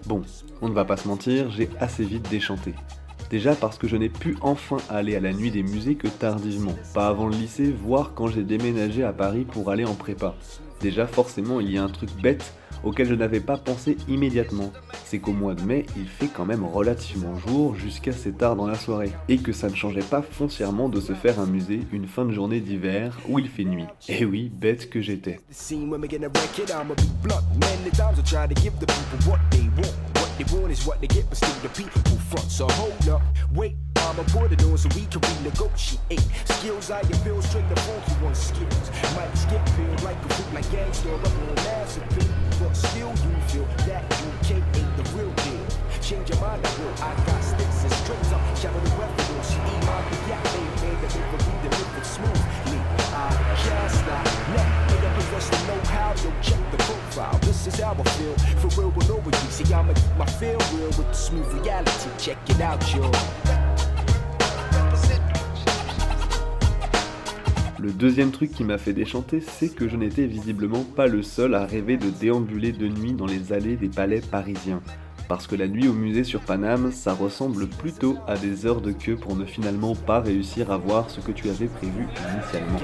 Bon, 0.06 0.22
on 0.62 0.68
ne 0.68 0.74
va 0.74 0.84
pas 0.84 0.96
se 0.96 1.08
mentir, 1.08 1.50
j'ai 1.50 1.68
assez 1.80 2.04
vite 2.04 2.30
déchanté. 2.30 2.74
Déjà 3.28 3.56
parce 3.56 3.76
que 3.76 3.88
je 3.88 3.96
n'ai 3.96 4.08
pu 4.08 4.36
enfin 4.40 4.76
aller 4.88 5.16
à 5.16 5.20
la 5.20 5.32
nuit 5.32 5.50
des 5.50 5.64
musées 5.64 5.96
que 5.96 6.06
tardivement, 6.06 6.76
pas 6.94 7.08
avant 7.08 7.26
le 7.26 7.34
lycée, 7.34 7.74
voire 7.76 8.12
quand 8.14 8.28
j'ai 8.28 8.44
déménagé 8.44 9.02
à 9.02 9.12
Paris 9.12 9.44
pour 9.44 9.68
aller 9.68 9.84
en 9.84 9.94
prépa. 9.94 10.36
Déjà 10.80 11.08
forcément 11.08 11.58
il 11.58 11.72
y 11.72 11.76
a 11.76 11.82
un 11.82 11.88
truc 11.88 12.10
bête 12.22 12.54
auquel 12.86 13.06
je 13.06 13.14
n'avais 13.14 13.40
pas 13.40 13.58
pensé 13.58 13.98
immédiatement, 14.08 14.72
c'est 15.04 15.18
qu'au 15.18 15.32
mois 15.32 15.54
de 15.54 15.62
mai 15.62 15.84
il 15.96 16.06
fait 16.06 16.28
quand 16.28 16.46
même 16.46 16.64
relativement 16.64 17.36
jour 17.36 17.74
jusqu'à 17.74 18.12
assez 18.16 18.32
tard 18.32 18.56
dans 18.56 18.66
la 18.66 18.76
soirée, 18.76 19.12
et 19.28 19.36
que 19.36 19.52
ça 19.52 19.68
ne 19.68 19.74
changeait 19.74 20.00
pas 20.00 20.22
foncièrement 20.22 20.88
de 20.88 21.00
se 21.00 21.12
faire 21.12 21.38
un 21.38 21.46
musée 21.46 21.80
une 21.92 22.06
fin 22.06 22.24
de 22.24 22.32
journée 22.32 22.60
d'hiver 22.60 23.18
où 23.28 23.38
il 23.38 23.48
fait 23.48 23.64
nuit. 23.64 23.84
Et 24.08 24.24
oui, 24.24 24.50
bête 24.54 24.88
que 24.88 25.02
j'étais. 25.02 25.38
Want. 30.52 30.72
Is 30.72 30.86
what 30.86 31.00
they 31.00 31.06
get, 31.06 31.28
but 31.28 31.38
still 31.38 31.54
the 31.62 31.68
people 31.68 32.00
front. 32.30 32.50
So 32.50 32.66
hold 32.68 33.08
up, 33.08 33.22
wait. 33.52 33.76
Put 34.32 34.50
it 34.50 34.62
on 34.64 34.78
so 34.78 34.88
we 34.94 35.04
can 35.06 35.20
renegotiate. 35.20 36.24
Skills 36.48 36.90
I 36.90 37.02
can 37.02 37.22
build 37.22 37.44
straight 37.44 37.68
the 37.68 37.76
funky 37.80 38.12
one 38.24 38.34
skills. 38.34 38.90
Might 39.14 39.34
skip 39.36 39.64
pills 39.76 40.02
like 40.02 40.16
a 40.24 40.28
fruit 40.34 40.54
like 40.54 40.70
gangster 40.70 41.12
up 41.14 41.26
on 41.26 41.54
massive 41.56 42.08
pill. 42.10 42.32
But 42.60 42.74
still 42.74 43.10
you 43.10 43.34
feel 43.48 43.66
that 43.84 44.04
you 44.22 44.30
can't 44.48 44.64
ain't 44.76 44.96
the 44.96 45.04
real 45.16 45.32
deal. 45.44 45.66
Change 46.00 46.30
your 46.30 46.40
mind, 46.40 46.64
I 46.64 46.70
will. 46.78 46.94
I 47.02 47.12
got 47.26 47.42
sticks 47.44 47.82
and 47.84 47.92
strings. 47.92 48.32
I'm 48.32 48.72
the 48.72 48.90
revenue. 48.96 49.42
She 49.44 49.58
eat 49.58 49.84
my 49.84 50.00
me 55.36 55.42
possess 55.42 55.50
the 55.50 55.66
know-how. 55.66 56.14
Yo, 56.22 56.32
check 56.42 56.70
the 56.70 56.76
profile. 56.78 57.38
This 57.42 57.66
is 57.66 57.80
how 57.80 57.92
I 57.92 58.02
feel. 58.10 58.34
For 58.60 58.80
real, 58.80 58.90
but 58.90 59.10
over 59.10 59.30
you. 59.30 59.50
See, 59.50 59.72
I'ma 59.72 59.92
keep 59.92 60.16
my 60.18 60.26
feel 60.26 60.58
real 60.74 60.88
with 60.88 61.08
the 61.08 61.14
smooth 61.14 61.46
reality. 61.54 62.10
Check 62.18 62.38
it 62.48 62.60
out, 62.60 62.82
yo. 62.94 63.10
Le 67.78 67.92
deuxième 67.92 68.32
truc 68.32 68.50
qui 68.52 68.64
m'a 68.64 68.78
fait 68.78 68.94
déchanter, 68.94 69.40
c'est 69.40 69.68
que 69.68 69.86
je 69.86 69.96
n'étais 69.96 70.26
visiblement 70.26 70.82
pas 70.82 71.06
le 71.06 71.22
seul 71.22 71.54
à 71.54 71.66
rêver 71.66 71.96
de 71.96 72.10
déambuler 72.10 72.72
de 72.72 72.88
nuit 72.88 73.12
dans 73.12 73.26
les 73.26 73.52
allées 73.52 73.76
des 73.76 73.88
palais 73.88 74.20
parisiens. 74.20 74.80
Parce 75.28 75.46
que 75.46 75.54
la 75.56 75.68
nuit 75.68 75.86
au 75.86 75.92
musée 75.92 76.24
sur 76.24 76.40
Paname, 76.40 76.90
ça 76.90 77.12
ressemble 77.12 77.68
plutôt 77.68 78.16
à 78.26 78.36
des 78.36 78.64
heures 78.64 78.80
de 78.80 78.92
queue 78.92 79.16
pour 79.16 79.36
ne 79.36 79.44
finalement 79.44 79.94
pas 79.94 80.20
réussir 80.20 80.72
à 80.72 80.78
voir 80.78 81.10
ce 81.10 81.20
que 81.20 81.32
tu 81.32 81.50
avais 81.50 81.66
prévu 81.66 82.08
initialement. 82.32 82.78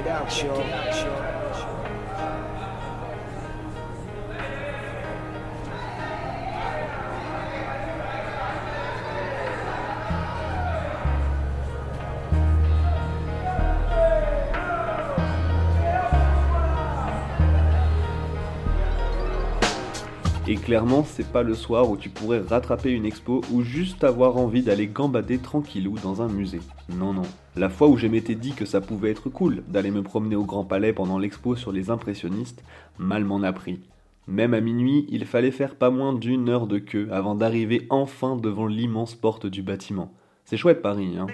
Clairement, 20.73 21.05
c'est 21.05 21.31
pas 21.31 21.43
le 21.43 21.53
soir 21.53 21.91
où 21.91 21.99
tu 21.99 22.09
pourrais 22.09 22.41
rattraper 22.41 22.93
une 22.93 23.05
expo 23.05 23.43
ou 23.53 23.61
juste 23.61 24.05
avoir 24.05 24.39
envie 24.39 24.63
d'aller 24.63 24.87
gambader 24.87 25.37
tranquillou 25.37 25.97
dans 26.03 26.23
un 26.23 26.29
musée. 26.29 26.63
Non, 26.89 27.13
non. 27.13 27.27
La 27.57 27.69
fois 27.69 27.89
où 27.89 27.99
je 27.99 28.07
m'étais 28.07 28.35
dit 28.35 28.53
que 28.53 28.65
ça 28.65 28.81
pouvait 28.81 29.11
être 29.11 29.29
cool 29.29 29.65
d'aller 29.69 29.91
me 29.91 30.03
promener 30.03 30.35
au 30.35 30.45
Grand 30.45 30.65
Palais 30.65 30.95
pendant 30.95 31.19
l'expo 31.19 31.57
sur 31.57 31.73
les 31.73 31.91
impressionnistes, 31.91 32.65
mal 32.99 33.23
m'en 33.23 33.43
a 33.43 33.53
pris. 33.53 33.81
Même 34.27 34.55
à 34.55 34.63
minuit, 34.63 35.05
il 35.11 35.27
fallait 35.27 35.51
faire 35.51 35.75
pas 35.75 35.91
moins 35.91 36.15
d'une 36.15 36.49
heure 36.49 36.67
de 36.67 36.79
queue 36.79 37.07
avant 37.13 37.35
d'arriver 37.35 37.87
enfin 37.91 38.37
devant 38.37 38.67
l'immense 38.67 39.15
porte 39.15 39.45
du 39.45 39.61
bâtiment. 39.61 40.11
C'est 40.47 40.57
chouette 40.57 40.81
Paris, 40.81 41.19
hein. 41.19 41.27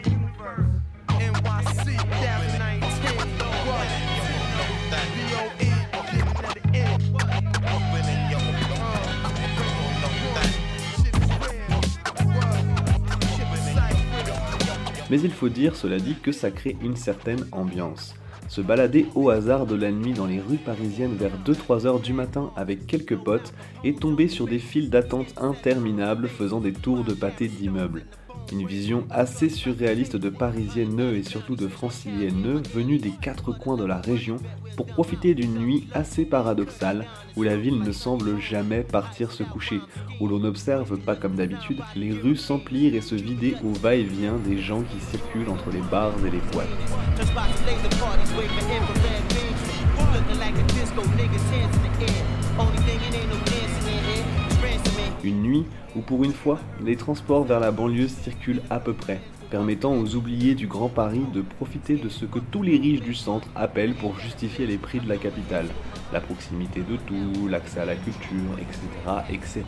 Mais 15.10 15.20
il 15.20 15.30
faut 15.30 15.48
dire, 15.48 15.76
cela 15.76 15.98
dit, 15.98 16.16
que 16.22 16.32
ça 16.32 16.50
crée 16.50 16.76
une 16.82 16.96
certaine 16.96 17.46
ambiance. 17.52 18.14
Se 18.48 18.60
balader 18.62 19.06
au 19.14 19.28
hasard 19.28 19.66
de 19.66 19.74
la 19.74 19.90
nuit 19.90 20.14
dans 20.14 20.26
les 20.26 20.40
rues 20.40 20.56
parisiennes 20.56 21.16
vers 21.16 21.32
2-3 21.44 21.86
heures 21.86 22.00
du 22.00 22.14
matin 22.14 22.50
avec 22.56 22.86
quelques 22.86 23.16
potes 23.16 23.52
et 23.84 23.94
tomber 23.94 24.28
sur 24.28 24.46
des 24.46 24.58
files 24.58 24.88
d'attente 24.88 25.34
interminables 25.36 26.28
faisant 26.28 26.60
des 26.60 26.72
tours 26.72 27.04
de 27.04 27.12
pâté 27.12 27.48
d'immeubles. 27.48 28.06
Une 28.50 28.66
vision 28.66 29.04
assez 29.10 29.48
surréaliste 29.48 30.16
de 30.16 30.30
Parisiennes 30.30 31.00
et 31.00 31.22
surtout 31.22 31.56
de 31.56 31.68
Franciliennes 31.68 32.62
venus 32.72 33.00
des 33.00 33.10
quatre 33.10 33.52
coins 33.52 33.76
de 33.76 33.84
la 33.84 34.00
région 34.00 34.36
pour 34.76 34.86
profiter 34.86 35.34
d'une 35.34 35.58
nuit 35.58 35.86
assez 35.92 36.24
paradoxale 36.24 37.04
où 37.36 37.42
la 37.42 37.56
ville 37.56 37.80
ne 37.80 37.92
semble 37.92 38.40
jamais 38.40 38.82
partir 38.82 39.32
se 39.32 39.42
coucher, 39.42 39.80
où 40.20 40.28
l'on 40.28 40.38
n'observe 40.38 40.96
pas 40.98 41.16
comme 41.16 41.34
d'habitude 41.34 41.80
les 41.94 42.12
rues 42.12 42.36
s'emplir 42.36 42.94
et 42.94 43.00
se 43.00 43.14
vider 43.14 43.54
au 43.64 43.72
va-et-vient 43.72 44.38
des 44.46 44.58
gens 44.58 44.82
qui 44.82 45.00
circulent 45.00 45.50
entre 45.50 45.70
les 45.70 45.82
bars 45.90 46.14
et 46.26 46.30
les 46.30 46.40
boîtes. 46.52 46.68
Une 55.24 55.42
nuit 55.42 55.66
où 55.96 56.00
pour 56.00 56.24
une 56.24 56.32
fois, 56.32 56.58
les 56.84 56.96
transports 56.96 57.44
vers 57.44 57.60
la 57.60 57.70
banlieue 57.70 58.08
circulent 58.08 58.62
à 58.70 58.78
peu 58.78 58.92
près, 58.92 59.20
permettant 59.50 59.94
aux 59.94 60.14
oubliés 60.14 60.54
du 60.54 60.66
Grand 60.66 60.88
Paris 60.88 61.24
de 61.32 61.42
profiter 61.42 61.96
de 61.96 62.08
ce 62.08 62.24
que 62.24 62.38
tous 62.38 62.62
les 62.62 62.76
riches 62.76 63.00
du 63.00 63.14
centre 63.14 63.48
appellent 63.54 63.94
pour 63.94 64.18
justifier 64.18 64.66
les 64.66 64.78
prix 64.78 65.00
de 65.00 65.08
la 65.08 65.16
capitale, 65.16 65.66
la 66.12 66.20
proximité 66.20 66.80
de 66.80 66.96
tout, 66.96 67.48
l'accès 67.48 67.80
à 67.80 67.84
la 67.84 67.96
culture, 67.96 68.58
etc. 68.58 68.82
etc. 69.30 69.64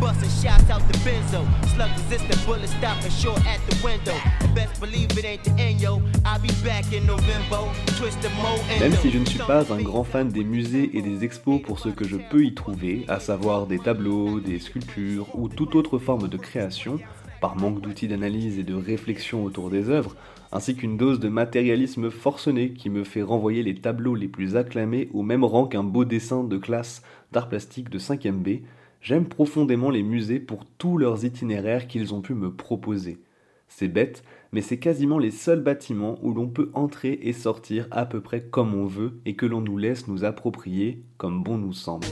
Bustin' 0.00 0.28
shots 0.28 0.70
out 0.70 0.82
the 0.88 0.96
benzo. 0.98 1.44
Slug 1.74 1.90
resistant 1.90 2.46
bullets 2.46 2.70
stopping 2.70 3.10
short 3.10 3.44
at 3.46 3.58
the 3.68 3.76
window. 3.82 4.14
And 4.40 4.54
best 4.54 4.80
believe 4.80 5.18
it 5.18 5.24
ain't 5.24 5.42
the 5.42 5.50
end, 5.60 5.80
yo. 5.80 6.00
I'll 6.24 6.38
be 6.38 6.50
back 6.62 6.92
in 6.92 7.04
November. 7.04 7.66
Twist 7.98 8.20
the 8.22 8.30
mo 8.30 8.54
Même 8.78 8.92
si 9.02 9.10
je 9.10 9.18
ne 9.18 9.24
suis 9.24 9.40
pas 9.40 9.72
un 9.72 9.82
grand 9.82 10.04
fan 10.04 10.28
des 10.28 10.44
musées 10.48 10.90
et 10.94 11.02
des 11.02 11.24
expos 11.24 11.60
pour 11.62 11.78
ce 11.78 11.88
que 11.88 12.06
je 12.06 12.16
peux 12.30 12.44
y 12.44 12.54
trouver, 12.54 13.04
à 13.08 13.20
savoir 13.20 13.66
des 13.66 13.78
tableaux, 13.78 14.40
des 14.40 14.58
sculptures 14.58 15.28
ou 15.38 15.48
toute 15.48 15.74
autre 15.74 15.98
forme 15.98 16.28
de 16.28 16.36
création, 16.36 16.98
par 17.40 17.56
manque 17.56 17.80
d'outils 17.80 18.08
d'analyse 18.08 18.58
et 18.58 18.64
de 18.64 18.74
réflexion 18.74 19.44
autour 19.44 19.70
des 19.70 19.90
œuvres, 19.90 20.16
ainsi 20.50 20.74
qu'une 20.74 20.96
dose 20.96 21.20
de 21.20 21.28
matérialisme 21.28 22.10
forcené 22.10 22.70
qui 22.70 22.90
me 22.90 23.04
fait 23.04 23.22
renvoyer 23.22 23.62
les 23.62 23.74
tableaux 23.74 24.14
les 24.14 24.28
plus 24.28 24.56
acclamés 24.56 25.08
au 25.12 25.22
même 25.22 25.44
rang 25.44 25.66
qu'un 25.66 25.84
beau 25.84 26.04
dessin 26.04 26.42
de 26.42 26.56
classe 26.56 27.02
d'art 27.32 27.48
plastique 27.48 27.90
de 27.90 27.98
5ème 27.98 28.42
B, 28.42 28.62
J'aime 29.00 29.26
profondément 29.26 29.90
les 29.90 30.02
musées 30.02 30.40
pour 30.40 30.64
tous 30.64 30.98
leurs 30.98 31.24
itinéraires 31.24 31.86
qu'ils 31.86 32.14
ont 32.14 32.20
pu 32.20 32.34
me 32.34 32.50
proposer. 32.52 33.18
C'est 33.68 33.88
bête, 33.88 34.24
mais 34.52 34.62
c'est 34.62 34.78
quasiment 34.78 35.18
les 35.18 35.30
seuls 35.30 35.62
bâtiments 35.62 36.18
où 36.22 36.32
l'on 36.32 36.48
peut 36.48 36.70
entrer 36.74 37.18
et 37.22 37.32
sortir 37.32 37.86
à 37.90 38.06
peu 38.06 38.20
près 38.20 38.42
comme 38.42 38.74
on 38.74 38.86
veut 38.86 39.20
et 39.26 39.34
que 39.34 39.46
l'on 39.46 39.60
nous 39.60 39.78
laisse 39.78 40.08
nous 40.08 40.24
approprier 40.24 41.02
comme 41.16 41.42
bon 41.42 41.58
nous 41.58 41.72
semble. 41.72 42.06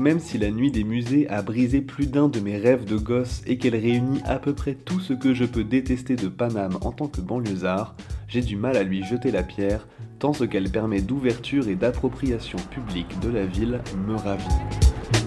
Même 0.00 0.18
si 0.18 0.38
la 0.38 0.50
nuit 0.50 0.70
des 0.70 0.82
musées 0.82 1.28
a 1.28 1.42
brisé 1.42 1.82
plus 1.82 2.06
d'un 2.06 2.28
de 2.28 2.40
mes 2.40 2.56
rêves 2.56 2.86
de 2.86 2.96
gosse 2.96 3.42
et 3.46 3.58
qu'elle 3.58 3.76
réunit 3.76 4.20
à 4.24 4.38
peu 4.38 4.54
près 4.54 4.74
tout 4.74 4.98
ce 4.98 5.12
que 5.12 5.34
je 5.34 5.44
peux 5.44 5.62
détester 5.62 6.16
de 6.16 6.28
Paname 6.28 6.78
en 6.80 6.90
tant 6.90 7.06
que 7.06 7.20
banlieusard, 7.20 7.94
j'ai 8.26 8.40
du 8.40 8.56
mal 8.56 8.76
à 8.76 8.82
lui 8.82 9.04
jeter 9.04 9.30
la 9.30 9.42
pierre, 9.42 9.86
tant 10.18 10.32
ce 10.32 10.44
qu'elle 10.44 10.70
permet 10.70 11.02
d'ouverture 11.02 11.68
et 11.68 11.76
d'appropriation 11.76 12.58
publique 12.70 13.20
de 13.20 13.28
la 13.28 13.44
ville 13.44 13.80
me 14.08 14.16
ravit. 14.16 15.19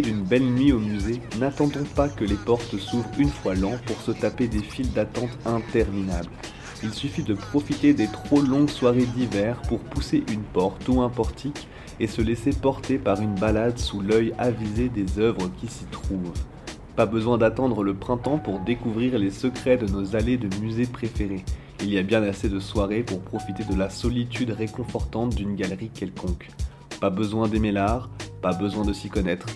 D'une 0.00 0.22
belle 0.22 0.44
nuit 0.44 0.72
au 0.72 0.78
musée, 0.78 1.20
n'attendons 1.38 1.84
pas 1.94 2.08
que 2.08 2.24
les 2.24 2.34
portes 2.34 2.76
s'ouvrent 2.78 3.10
une 3.18 3.30
fois 3.30 3.54
l'an 3.54 3.74
pour 3.86 4.00
se 4.00 4.12
taper 4.12 4.48
des 4.48 4.62
files 4.62 4.92
d'attente 4.92 5.30
interminables. 5.44 6.30
Il 6.82 6.92
suffit 6.92 7.22
de 7.22 7.34
profiter 7.34 7.94
des 7.94 8.06
trop 8.06 8.40
longues 8.40 8.68
soirées 8.68 9.06
d'hiver 9.16 9.60
pour 9.68 9.80
pousser 9.80 10.24
une 10.32 10.42
porte 10.42 10.86
ou 10.88 11.00
un 11.00 11.08
portique 11.08 11.68
et 12.00 12.06
se 12.06 12.20
laisser 12.20 12.50
porter 12.50 12.98
par 12.98 13.20
une 13.20 13.34
balade 13.34 13.78
sous 13.78 14.00
l'œil 14.00 14.34
avisé 14.38 14.88
des 14.88 15.18
œuvres 15.18 15.50
qui 15.58 15.68
s'y 15.68 15.86
trouvent. 15.86 16.32
Pas 16.94 17.06
besoin 17.06 17.38
d'attendre 17.38 17.82
le 17.82 17.94
printemps 17.94 18.38
pour 18.38 18.60
découvrir 18.60 19.18
les 19.18 19.30
secrets 19.30 19.76
de 19.76 19.86
nos 19.86 20.16
allées 20.16 20.38
de 20.38 20.54
musées 20.60 20.86
préférés. 20.86 21.44
Il 21.80 21.90
y 21.90 21.98
a 21.98 22.02
bien 22.02 22.22
assez 22.22 22.48
de 22.48 22.60
soirées 22.60 23.02
pour 23.02 23.20
profiter 23.20 23.64
de 23.64 23.74
la 23.74 23.90
solitude 23.90 24.50
réconfortante 24.50 25.34
d'une 25.34 25.56
galerie 25.56 25.90
quelconque. 25.90 26.48
Pas 27.00 27.10
besoin 27.10 27.48
d'aimer 27.48 27.72
l'art, 27.72 28.08
pas 28.40 28.52
besoin 28.52 28.84
de 28.84 28.92
s'y 28.92 29.08
connaître, 29.10 29.46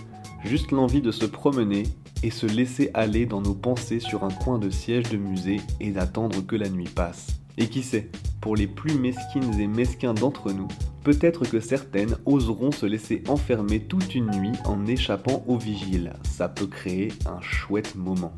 juste 0.43 0.71
l'envie 0.71 1.01
de 1.01 1.11
se 1.11 1.25
promener 1.25 1.83
et 2.23 2.29
se 2.29 2.45
laisser 2.45 2.91
aller 2.93 3.25
dans 3.25 3.41
nos 3.41 3.53
pensées 3.53 3.99
sur 3.99 4.23
un 4.23 4.29
coin 4.29 4.59
de 4.59 4.69
siège 4.69 5.09
de 5.09 5.17
musée 5.17 5.61
et 5.79 5.91
d'attendre 5.91 6.45
que 6.45 6.55
la 6.55 6.69
nuit 6.69 6.89
passe. 6.93 7.27
Et 7.57 7.67
qui 7.67 7.83
sait, 7.83 8.09
pour 8.39 8.55
les 8.55 8.67
plus 8.67 8.95
mesquines 8.95 9.59
et 9.59 9.67
mesquins 9.67 10.13
d'entre 10.13 10.51
nous, 10.51 10.67
peut-être 11.03 11.45
que 11.45 11.59
certaines 11.59 12.17
oseront 12.25 12.71
se 12.71 12.85
laisser 12.85 13.23
enfermer 13.27 13.81
toute 13.81 14.15
une 14.15 14.31
nuit 14.31 14.57
en 14.65 14.85
échappant 14.85 15.43
aux 15.47 15.57
vigiles. 15.57 16.13
Ça 16.23 16.47
peut 16.47 16.67
créer 16.67 17.09
un 17.25 17.41
chouette 17.41 17.95
moment. 17.95 18.33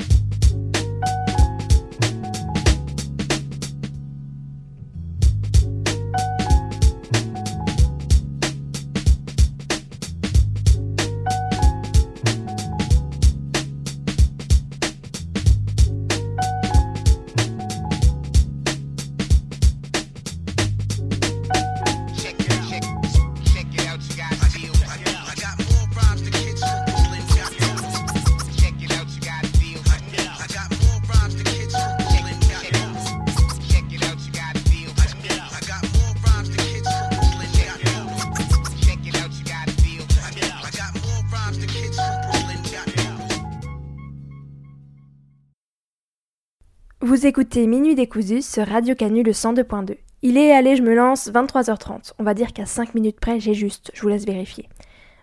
Vous 47.05 47.27
écoutez 47.27 47.67
Minuit 47.67 47.95
décousu 47.95 48.41
sur 48.41 48.65
Radio 48.65 48.95
Canu 48.95 49.23
le 49.23 49.33
102.2. 49.33 49.97
Il 50.21 50.37
est, 50.37 50.53
allez, 50.53 50.77
je 50.77 50.83
me 50.83 50.95
lance, 50.95 51.29
23h30. 51.29 52.13
On 52.17 52.23
va 52.23 52.33
dire 52.33 52.53
qu'à 52.53 52.65
5 52.65 52.95
minutes 52.95 53.19
près, 53.19 53.41
j'ai 53.41 53.53
juste, 53.53 53.91
je 53.93 54.01
vous 54.03 54.07
laisse 54.07 54.25
vérifier. 54.25 54.69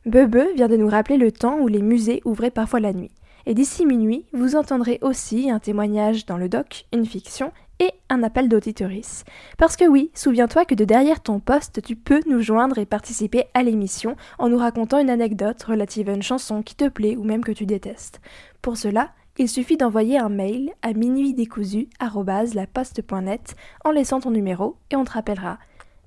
Bebe 0.05 0.55
vient 0.55 0.69
de 0.69 0.77
nous 0.77 0.91
rappeler 0.91 1.17
le 1.17 1.33
temps 1.33 1.59
où 1.59 1.69
les 1.69 1.81
musées 1.81 2.21
ouvraient 2.27 2.51
parfois 2.51 2.81
la 2.81 2.93
nuit. 2.93 3.13
Et 3.47 3.55
d'ici 3.55 3.87
minuit, 3.87 4.27
vous 4.35 4.57
entendrez 4.57 4.99
aussi 5.01 5.51
un 5.51 5.59
témoignage 5.59 6.27
dans 6.27 6.37
le 6.37 6.51
doc, 6.51 6.85
une 6.93 7.07
fiction 7.07 7.51
et 7.79 7.93
un 8.11 8.23
appel 8.23 8.51
d'auditoris. 8.51 9.25
Parce 9.57 9.77
que 9.77 9.87
oui, 9.87 10.11
souviens-toi 10.13 10.67
que 10.67 10.75
de 10.75 10.85
derrière 10.85 11.23
ton 11.23 11.41
poste, 11.41 11.81
tu 11.81 11.97
peux 11.97 12.21
nous 12.27 12.43
joindre 12.43 12.77
et 12.77 12.85
participer 12.85 13.45
à 13.55 13.63
l'émission 13.63 14.17
en 14.39 14.51
nous 14.51 14.59
racontant 14.59 14.99
une 14.99 15.09
anecdote 15.09 15.63
relative 15.63 16.11
à 16.11 16.13
une 16.13 16.23
chanson 16.23 16.63
qui 16.63 16.75
te 16.75 16.91
plaît 16.91 17.17
ou 17.17 17.25
même 17.25 17.43
que 17.43 17.53
tu 17.53 17.65
détestes. 17.65 18.21
Pour 18.61 18.77
cela, 18.77 19.13
il 19.41 19.49
suffit 19.49 19.77
d'envoyer 19.79 20.19
un 20.19 20.29
mail 20.29 20.75
à 20.83 20.93
minuitdécousu@laposte.net 20.93 23.57
en 23.87 23.91
laissant 23.91 24.21
ton 24.21 24.31
numéro 24.31 24.77
et 24.91 24.97
on 24.97 25.05
te 25.05 25.13
rappellera. 25.13 25.59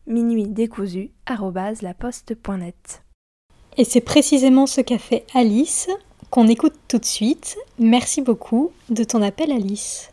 minuitdécousu@laposte.net. 0.05 3.03
Et 3.77 3.85
c'est 3.85 4.01
précisément 4.01 4.67
ce 4.67 4.81
qu'a 4.81 4.99
fait 4.99 5.25
Alice, 5.33 5.89
qu'on 6.29 6.47
écoute 6.47 6.75
tout 6.87 6.99
de 6.99 7.05
suite. 7.05 7.57
Merci 7.79 8.21
beaucoup 8.21 8.69
de 8.91 9.03
ton 9.03 9.23
appel, 9.23 9.51
Alice. 9.51 10.11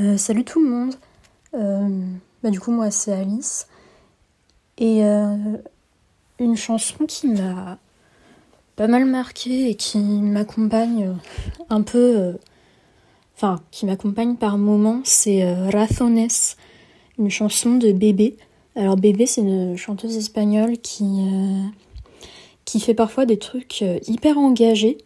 Euh, 0.00 0.16
salut 0.16 0.42
tout 0.42 0.60
le 0.60 0.68
monde. 0.68 0.96
Euh, 1.54 1.88
bah, 2.42 2.50
du 2.50 2.58
coup, 2.58 2.72
moi, 2.72 2.90
c'est 2.90 3.12
Alice. 3.12 3.68
Et 4.78 5.04
euh, 5.04 5.36
une 6.40 6.56
chanson 6.56 7.06
qui 7.06 7.28
m'a 7.28 7.78
pas 8.74 8.88
mal 8.88 9.04
marqué 9.04 9.70
et 9.70 9.76
qui 9.76 9.98
m'accompagne 9.98 11.14
un 11.70 11.82
peu. 11.82 12.36
Enfin, 13.38 13.60
qui 13.70 13.86
m'accompagne 13.86 14.34
par 14.34 14.58
moments, 14.58 15.00
c'est 15.04 15.48
Razones, 15.70 16.26
une 17.20 17.30
chanson 17.30 17.76
de 17.76 17.92
Bébé. 17.92 18.36
Alors, 18.74 18.96
Bébé, 18.96 19.26
c'est 19.26 19.42
une 19.42 19.76
chanteuse 19.76 20.16
espagnole 20.16 20.78
qui 20.78 21.04
qui 22.64 22.80
fait 22.80 22.94
parfois 22.94 23.26
des 23.26 23.38
trucs 23.38 23.84
hyper 24.08 24.38
engagés. 24.38 24.98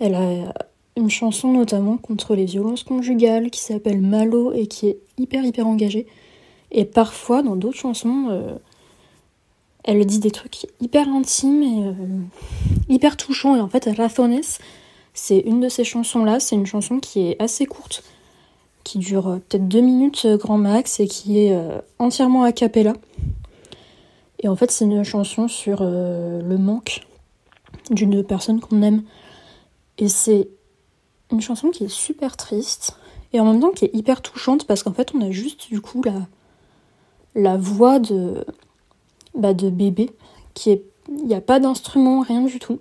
Elle 0.00 0.14
a 0.16 0.52
une 0.96 1.10
chanson 1.10 1.52
notamment 1.52 1.96
contre 1.96 2.34
les 2.34 2.44
violences 2.44 2.84
conjugales 2.84 3.50
qui 3.50 3.60
s'appelle 3.60 4.00
Malo 4.00 4.52
et 4.52 4.66
qui 4.66 4.88
est 4.88 4.98
hyper 5.18 5.44
hyper 5.44 5.66
engagée. 5.66 6.06
Et 6.70 6.84
parfois, 6.84 7.42
dans 7.42 7.56
d'autres 7.56 7.78
chansons, 7.78 8.26
euh, 8.30 8.54
elle 9.84 10.04
dit 10.06 10.18
des 10.18 10.30
trucs 10.30 10.66
hyper 10.80 11.08
intimes 11.08 11.62
et 11.62 11.86
euh, 11.86 11.92
hyper 12.88 13.16
touchants. 13.16 13.56
Et 13.56 13.60
en 13.60 13.68
fait, 13.68 13.88
Razones, 13.96 14.40
c'est 15.14 15.38
une 15.38 15.60
de 15.60 15.68
ces 15.68 15.84
chansons-là. 15.84 16.40
C'est 16.40 16.56
une 16.56 16.66
chanson 16.66 17.00
qui 17.00 17.28
est 17.28 17.40
assez 17.40 17.66
courte, 17.66 18.02
qui 18.82 18.98
dure 18.98 19.28
euh, 19.28 19.36
peut-être 19.36 19.68
deux 19.68 19.80
minutes 19.80 20.26
grand 20.26 20.58
max 20.58 21.00
et 21.00 21.08
qui 21.08 21.38
est 21.38 21.58
entièrement 21.98 22.42
a 22.44 22.52
cappella. 22.52 22.92
Et 24.40 24.48
en 24.48 24.56
fait, 24.56 24.70
c'est 24.70 24.84
une 24.84 25.04
chanson 25.04 25.48
sur 25.48 25.82
le 25.82 26.56
manque 26.58 27.00
d'une 27.90 28.22
personne 28.22 28.60
qu'on 28.60 28.82
aime. 28.82 29.02
Et 29.98 30.08
c'est 30.08 30.48
une 31.30 31.40
chanson 31.40 31.70
qui 31.70 31.84
est 31.84 31.88
super 31.88 32.36
triste 32.36 32.96
et 33.32 33.40
en 33.40 33.44
même 33.44 33.60
temps 33.60 33.70
qui 33.70 33.84
est 33.84 33.94
hyper 33.94 34.22
touchante 34.22 34.66
parce 34.66 34.82
qu'en 34.82 34.92
fait, 34.92 35.12
on 35.14 35.20
a 35.20 35.30
juste 35.30 35.68
du 35.68 35.80
coup 35.80 36.02
la, 36.02 36.26
la 37.34 37.56
voix 37.56 37.98
de, 37.98 38.44
bah, 39.34 39.54
de 39.54 39.70
bébé 39.70 40.10
qui 40.54 40.70
est. 40.70 40.82
Il 41.08 41.26
n'y 41.26 41.34
a 41.34 41.42
pas 41.42 41.60
d'instrument, 41.60 42.22
rien 42.22 42.40
du 42.40 42.58
tout. 42.58 42.78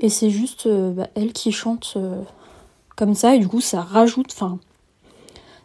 Et 0.00 0.08
c'est 0.08 0.30
juste 0.30 0.66
euh, 0.66 0.92
bah, 0.92 1.08
elle 1.14 1.32
qui 1.32 1.52
chante 1.52 1.94
euh, 1.96 2.22
comme 2.96 3.14
ça, 3.14 3.34
et 3.34 3.38
du 3.38 3.48
coup, 3.48 3.60
ça 3.60 3.80
rajoute, 3.80 4.32
enfin, 4.32 4.58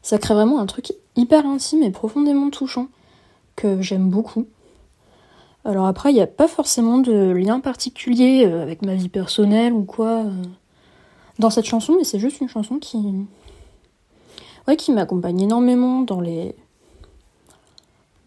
ça 0.01 0.17
crée 0.17 0.33
vraiment 0.33 0.59
un 0.59 0.65
truc 0.65 0.93
hyper 1.15 1.45
intime 1.45 1.83
et 1.83 1.91
profondément 1.91 2.49
touchant 2.49 2.87
que 3.55 3.81
j'aime 3.81 4.09
beaucoup. 4.09 4.47
Alors 5.65 5.87
après, 5.87 6.11
il 6.11 6.15
n'y 6.15 6.21
a 6.21 6.27
pas 6.27 6.47
forcément 6.47 6.99
de 6.99 7.31
lien 7.31 7.59
particulier 7.59 8.45
euh, 8.45 8.61
avec 8.61 8.81
ma 8.81 8.95
vie 8.95 9.09
personnelle 9.09 9.73
ou 9.73 9.83
quoi 9.83 10.23
dans 11.39 11.49
cette 11.49 11.65
chanson, 11.65 11.95
mais 11.97 12.03
c'est 12.03 12.19
juste 12.19 12.41
une 12.41 12.49
chanson 12.49 12.79
qui, 12.79 12.97
ouais, 14.67 14.75
qui 14.75 14.91
m'accompagne 14.91 15.41
énormément 15.41 16.01
dans 16.01 16.21
les, 16.21 16.55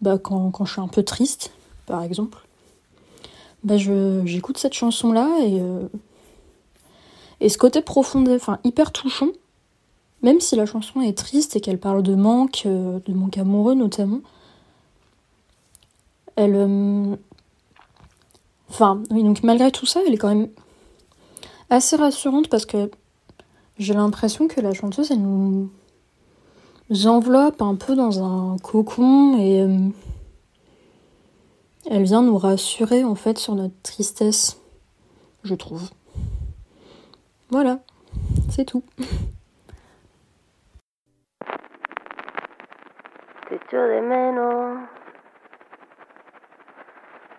bah, 0.01 0.17
quand, 0.17 0.51
quand, 0.51 0.65
je 0.65 0.73
suis 0.73 0.81
un 0.81 0.87
peu 0.87 1.03
triste, 1.03 1.53
par 1.85 2.03
exemple. 2.03 2.39
Bah, 3.63 3.77
j'écoute 3.77 4.57
cette 4.57 4.73
chanson 4.73 5.11
là 5.11 5.29
et 5.41 5.59
euh, 5.61 5.87
et 7.39 7.49
ce 7.49 7.57
côté 7.57 7.81
profond, 7.81 8.23
enfin 8.33 8.59
hyper 8.63 8.91
touchant, 8.91 9.29
même 10.21 10.39
si 10.39 10.55
la 10.55 10.65
chanson 10.65 11.01
est 11.01 11.17
triste 11.17 11.55
et 11.55 11.61
qu'elle 11.61 11.79
parle 11.79 12.03
de 12.03 12.15
manque, 12.15 12.63
de 12.65 13.13
manque 13.13 13.37
amoureux 13.37 13.73
notamment, 13.73 14.21
elle, 16.35 16.55
Enfin, 18.73 19.03
oui, 19.11 19.23
donc 19.23 19.43
malgré 19.43 19.69
tout 19.69 19.85
ça, 19.85 19.99
elle 20.07 20.15
est 20.15 20.17
quand 20.17 20.33
même 20.33 20.47
assez 21.69 21.95
rassurante 21.95 22.47
parce 22.47 22.65
que 22.65 22.89
j'ai 23.77 23.93
l'impression 23.93 24.47
que 24.47 24.61
la 24.61 24.73
chanteuse, 24.73 25.11
elle 25.11 25.21
nous 25.21 25.69
enveloppe 27.05 27.61
un 27.61 27.75
peu 27.75 27.95
dans 27.95 28.23
un 28.23 28.57
cocon 28.57 29.37
et 29.37 29.61
euh, 29.61 29.77
elle 31.89 32.03
vient 32.03 32.21
nous 32.21 32.37
rassurer 32.37 33.03
en 33.03 33.15
fait 33.15 33.37
sur 33.37 33.55
notre 33.55 33.79
tristesse, 33.81 34.61
je 35.43 35.55
trouve. 35.55 35.89
Voilà, 37.49 37.79
c'est 38.49 38.65
tout. 38.65 38.83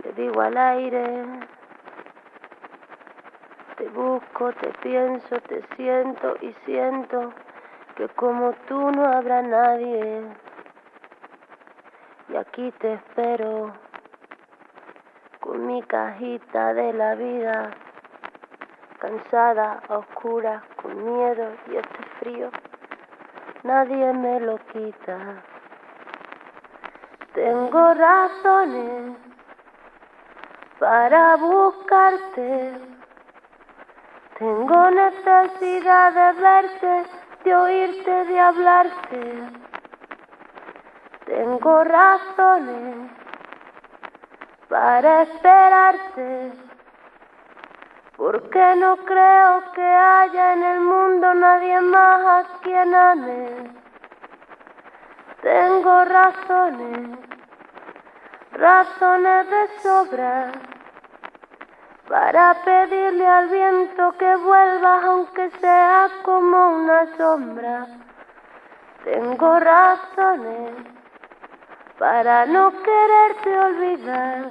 te 0.03 0.13
digo 0.13 0.41
al 0.41 0.57
aire, 0.57 1.25
te 3.77 3.89
busco, 3.89 4.53
te 4.53 4.69
pienso, 4.83 5.41
te 5.49 5.63
siento 5.77 6.37
y 6.41 6.53
siento 6.65 7.33
que 7.97 8.09
como 8.11 8.53
tú 8.69 8.91
no 8.91 9.05
habrá 9.05 9.43
nadie. 9.43 10.23
Y 12.29 12.37
aquí 12.37 12.73
te 12.81 12.95
espero 12.95 13.73
con 15.45 15.67
mi 15.67 15.83
cajita 15.83 16.73
de 16.73 16.95
la 16.95 17.15
vida, 17.17 17.71
cansada, 18.99 19.83
oscura, 19.91 20.63
con 20.81 21.05
miedo 21.05 21.53
y 21.71 21.77
este 21.77 22.03
frío, 22.19 22.51
nadie 23.63 24.15
me 24.15 24.41
lo 24.41 24.57
quita. 24.73 25.19
Tengo 27.35 27.93
razones 27.93 29.19
para 30.79 31.37
buscarte. 31.37 32.81
Tengo 34.39 34.91
necesidad 34.93 36.13
de 36.15 36.41
verte, 36.41 37.05
de 37.45 37.55
oírte, 37.55 38.25
de 38.25 38.41
hablarte. 38.41 39.43
Tengo 41.27 41.85
razones 41.85 43.24
para 44.75 45.23
esperarte, 45.23 46.53
porque 48.17 48.75
no 48.75 48.97
creo 48.97 49.73
que 49.73 49.81
haya 49.81 50.55
en 50.55 50.63
el 50.65 50.81
mundo 50.81 51.33
nadie 51.33 51.81
más 51.81 52.21
a 52.27 52.45
quien 52.61 52.93
ame. 52.93 53.71
Tengo 55.43 56.05
razones, 56.07 57.19
razones 58.51 59.47
de 59.49 59.81
sobra 59.81 60.51
para 62.09 62.55
pedirle 62.65 63.27
al 63.29 63.49
viento 63.51 64.13
que 64.19 64.35
vuelva 64.35 65.05
aunque 65.05 65.51
sea 65.61 66.09
como 66.25 66.71
una 66.79 67.17
sombra. 67.17 67.87
Tengo 69.05 69.61
razones 69.61 70.94
para 71.99 72.45
no 72.47 72.73
quererte 72.83 73.59
olvidar, 73.59 74.49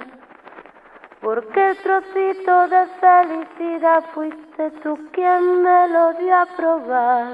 porque 1.20 1.68
el 1.70 1.76
trocito 1.78 2.68
de 2.68 2.86
felicidad 3.00 4.04
fuiste 4.14 4.70
tú 4.82 4.98
quien 5.12 5.62
me 5.62 5.88
lo 5.88 6.14
dio 6.14 6.36
a 6.36 6.46
probar. 6.56 7.28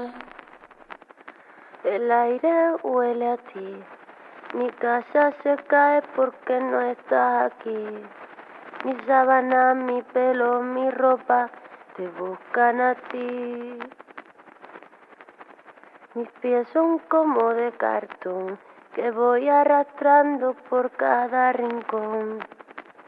El 1.83 2.11
aire 2.11 2.75
huele 2.83 3.31
a 3.31 3.37
ti, 3.37 3.83
mi 4.53 4.69
casa 4.71 5.31
se 5.43 5.55
cae 5.67 6.01
porque 6.15 6.59
no 6.59 6.81
estás 6.81 7.51
aquí. 7.51 8.05
Mi 8.83 8.95
sábana, 9.05 9.73
mi 9.75 10.01
pelo, 10.01 10.61
mi 10.61 10.89
ropa 10.91 11.49
te 11.95 12.07
buscan 12.07 12.81
a 12.81 12.95
ti. 12.95 13.79
Mis 16.15 16.29
pies 16.41 16.67
son 16.69 16.99
como 16.99 17.53
de 17.53 17.71
cartón 17.73 18.59
que 18.93 19.11
voy 19.11 19.47
arrastrando 19.47 20.53
por 20.69 20.91
cada 20.91 21.53
rincón. 21.53 22.39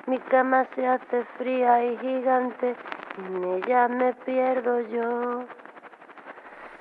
Mi 0.08 0.20
cama 0.20 0.66
se 0.76 0.88
hace 0.88 1.24
fría 1.38 1.84
y 1.84 1.98
gigante, 1.98 2.76
en 3.18 3.44
ella 3.44 3.88
me 3.88 4.14
pierdo 4.26 4.80
yo. 4.82 5.46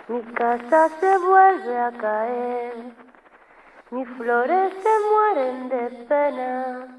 Mi 0.08 0.22
casa 0.34 0.88
se 1.00 1.18
vuelve 1.18 1.78
a 1.78 1.92
caer, 1.92 2.74
mis 3.90 4.08
flores 4.16 4.72
se 4.82 4.90
mueren 5.10 5.68
de 5.68 6.06
pena. 6.08 6.98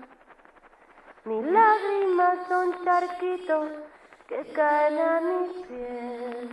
Mis 1.26 1.46
lágrimas 1.46 2.48
son 2.48 2.84
charquitos 2.84 3.68
que 4.28 4.44
caen 4.54 5.00
a 5.00 5.22
mis 5.22 5.52
pies. 5.68 6.50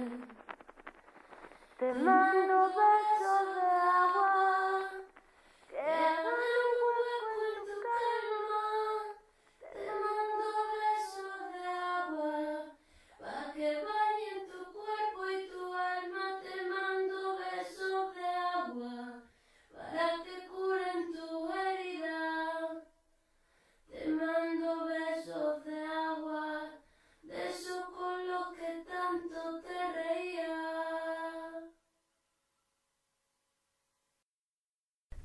Te 1.79 1.95
mando 1.95 2.69
besos 2.69 3.55
de 3.57 3.63
agua 3.63 4.50
que 5.91 6.20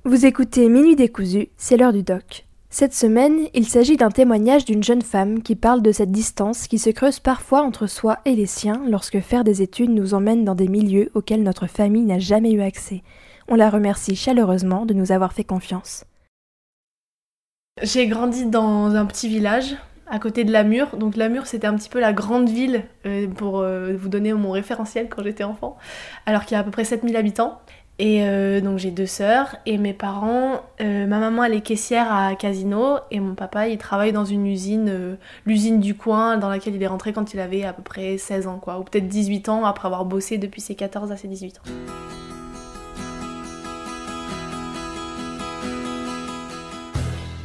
Vous 0.06 0.24
écoutez 0.24 0.68
Minuit 0.68 0.94
décousu, 0.94 1.48
c'est 1.56 1.76
l'heure 1.76 1.92
du 1.92 2.04
doc. 2.04 2.46
Cette 2.70 2.94
semaine, 2.94 3.48
il 3.54 3.66
s'agit 3.66 3.96
d'un 3.96 4.12
témoignage 4.12 4.64
d'une 4.64 4.84
jeune 4.84 5.02
femme 5.02 5.42
qui 5.42 5.56
parle 5.56 5.82
de 5.82 5.90
cette 5.90 6.12
distance 6.12 6.68
qui 6.68 6.78
se 6.78 6.90
creuse 6.90 7.18
parfois 7.18 7.62
entre 7.62 7.88
soi 7.88 8.20
et 8.24 8.36
les 8.36 8.46
siens 8.46 8.80
lorsque 8.86 9.18
faire 9.18 9.42
des 9.42 9.62
études 9.62 9.90
nous 9.90 10.14
emmène 10.14 10.44
dans 10.44 10.54
des 10.54 10.68
milieux 10.68 11.10
auxquels 11.14 11.42
notre 11.42 11.66
famille 11.66 12.04
n'a 12.04 12.20
jamais 12.20 12.52
eu 12.52 12.60
accès. 12.60 13.02
On 13.48 13.56
la 13.56 13.68
remercie 13.68 14.14
chaleureusement 14.14 14.86
de 14.86 14.94
nous 14.94 15.10
avoir 15.10 15.32
fait 15.32 15.42
confiance. 15.42 16.04
J'ai 17.82 18.06
grandi 18.06 18.46
dans 18.46 18.94
un 18.94 19.06
petit 19.06 19.26
village 19.26 19.76
à 20.06 20.20
côté 20.20 20.44
de 20.44 20.52
Lamur. 20.52 20.96
Donc 20.96 21.16
Lamur, 21.16 21.48
c'était 21.48 21.66
un 21.66 21.74
petit 21.74 21.88
peu 21.88 21.98
la 21.98 22.12
grande 22.12 22.48
ville 22.48 22.84
euh, 23.06 23.26
pour 23.26 23.58
euh, 23.58 23.96
vous 23.96 24.08
donner 24.08 24.32
mon 24.34 24.52
référentiel 24.52 25.08
quand 25.08 25.24
j'étais 25.24 25.42
enfant. 25.42 25.76
Alors 26.26 26.44
qu'il 26.44 26.54
y 26.54 26.56
a 26.56 26.60
à 26.60 26.62
peu 26.62 26.70
près 26.70 26.84
7000 26.84 27.16
habitants. 27.16 27.60
Et 27.98 28.24
euh, 28.24 28.60
donc 28.60 28.76
j'ai 28.76 28.90
deux 28.90 29.06
sœurs 29.06 29.56
et 29.64 29.78
mes 29.78 29.94
parents, 29.94 30.60
euh, 30.82 31.06
ma 31.06 31.18
maman 31.18 31.44
elle 31.44 31.54
est 31.54 31.62
caissière 31.62 32.12
à 32.12 32.34
Casino 32.34 32.98
et 33.10 33.20
mon 33.20 33.34
papa 33.34 33.68
il 33.68 33.78
travaille 33.78 34.12
dans 34.12 34.26
une 34.26 34.46
usine, 34.46 34.90
euh, 34.90 35.16
l'usine 35.46 35.80
du 35.80 35.94
coin 35.94 36.36
dans 36.36 36.50
laquelle 36.50 36.74
il 36.74 36.82
est 36.82 36.86
rentré 36.86 37.14
quand 37.14 37.32
il 37.32 37.40
avait 37.40 37.64
à 37.64 37.72
peu 37.72 37.82
près 37.82 38.18
16 38.18 38.48
ans 38.48 38.58
quoi, 38.58 38.78
ou 38.78 38.84
peut-être 38.84 39.08
18 39.08 39.48
ans 39.48 39.64
après 39.64 39.86
avoir 39.86 40.04
bossé 40.04 40.36
depuis 40.36 40.60
ses 40.60 40.74
14 40.74 41.10
à 41.10 41.16
ses 41.16 41.26
18 41.26 41.56
ans. 41.56 41.62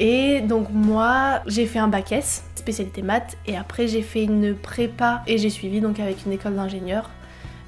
Et 0.00 0.42
donc 0.42 0.66
moi 0.70 1.40
j'ai 1.46 1.64
fait 1.64 1.78
un 1.78 1.88
bac 1.88 2.12
S, 2.12 2.44
spécialité 2.56 3.00
maths, 3.00 3.38
et 3.46 3.56
après 3.56 3.88
j'ai 3.88 4.02
fait 4.02 4.24
une 4.24 4.54
prépa 4.54 5.22
et 5.26 5.38
j'ai 5.38 5.48
suivi 5.48 5.80
donc 5.80 5.98
avec 5.98 6.26
une 6.26 6.32
école 6.32 6.56
d'ingénieur 6.56 7.08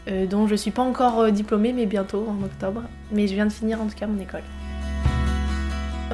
euh, 0.09 0.27
dont 0.27 0.47
je 0.47 0.55
suis 0.55 0.71
pas 0.71 0.83
encore 0.83 1.21
euh, 1.21 1.31
diplômée 1.31 1.73
mais 1.73 1.87
bientôt 1.87 2.27
en 2.29 2.45
octobre. 2.45 2.83
Mais 3.13 3.27
je 3.27 3.35
viens 3.35 3.47
de 3.47 3.53
finir 3.53 3.81
en 3.81 3.87
tout 3.87 3.97
cas 3.97 4.07
mon 4.07 4.21
école. 4.21 4.43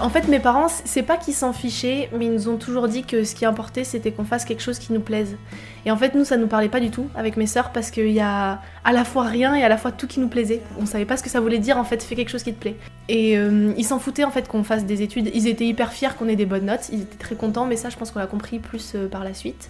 En 0.00 0.09
fait, 0.09 0.29
mes 0.29 0.38
parents, 0.38 0.68
c'est 0.68 1.03
pas 1.03 1.16
qu'ils 1.16 1.35
s'en 1.35 1.53
fichaient, 1.53 2.09
mais 2.16 2.26
ils 2.26 2.33
nous 2.33 2.48
ont 2.48 2.57
toujours 2.57 2.88
dit 2.88 3.03
que 3.03 3.24
ce 3.24 3.35
qui 3.35 3.44
importait, 3.44 3.85
c'était 3.85 4.12
qu'on 4.12 4.24
fasse 4.24 4.44
quelque 4.44 4.62
chose 4.62 4.79
qui 4.79 4.92
nous 4.92 5.00
plaise. 5.00 5.37
Et 5.85 5.90
en 5.90 5.96
fait, 5.96 6.14
nous, 6.14 6.24
ça 6.24 6.37
nous 6.37 6.46
parlait 6.46 6.68
pas 6.68 6.81
du 6.81 6.90
tout 6.90 7.09
avec 7.14 7.37
mes 7.37 7.46
sœurs 7.46 7.70
parce 7.70 7.90
qu'il 7.90 8.11
y 8.11 8.20
a 8.20 8.61
à 8.85 8.92
la 8.92 9.05
fois 9.05 9.24
rien 9.24 9.55
et 9.55 9.62
à 9.62 9.68
la 9.68 9.76
fois 9.76 9.92
tout 9.92 10.07
qui 10.07 10.20
nous 10.20 10.29
plaisait. 10.29 10.62
On 10.81 10.87
savait 10.87 11.05
pas 11.05 11.16
ce 11.16 11.22
que 11.22 11.29
ça 11.29 11.40
voulait 11.40 11.59
dire 11.59 11.76
en 11.76 11.85
fait, 11.85 12.03
fais 12.03 12.14
quelque 12.14 12.31
chose 12.31 12.44
qui 12.44 12.55
te 12.55 12.61
plaît. 12.61 12.76
Et 13.09 13.37
euh, 13.37 13.74
ils 13.76 13.85
s'en 13.85 13.98
foutaient 13.98 14.24
en 14.24 14.31
fait 14.31 14.48
qu'on 14.48 14.62
fasse 14.62 14.87
des 14.87 15.03
études. 15.03 15.31
Ils 15.35 15.48
étaient 15.48 15.66
hyper 15.66 15.92
fiers 15.92 16.11
qu'on 16.18 16.29
ait 16.29 16.37
des 16.37 16.46
bonnes 16.46 16.66
notes. 16.66 16.88
Ils 16.92 17.03
étaient 17.03 17.18
très 17.18 17.35
contents, 17.35 17.66
mais 17.66 17.76
ça, 17.76 17.90
je 17.90 17.96
pense 17.96 18.11
qu'on 18.11 18.20
l'a 18.20 18.26
compris 18.26 18.59
plus 18.59 18.96
par 19.11 19.24
la 19.24 19.35
suite. 19.35 19.68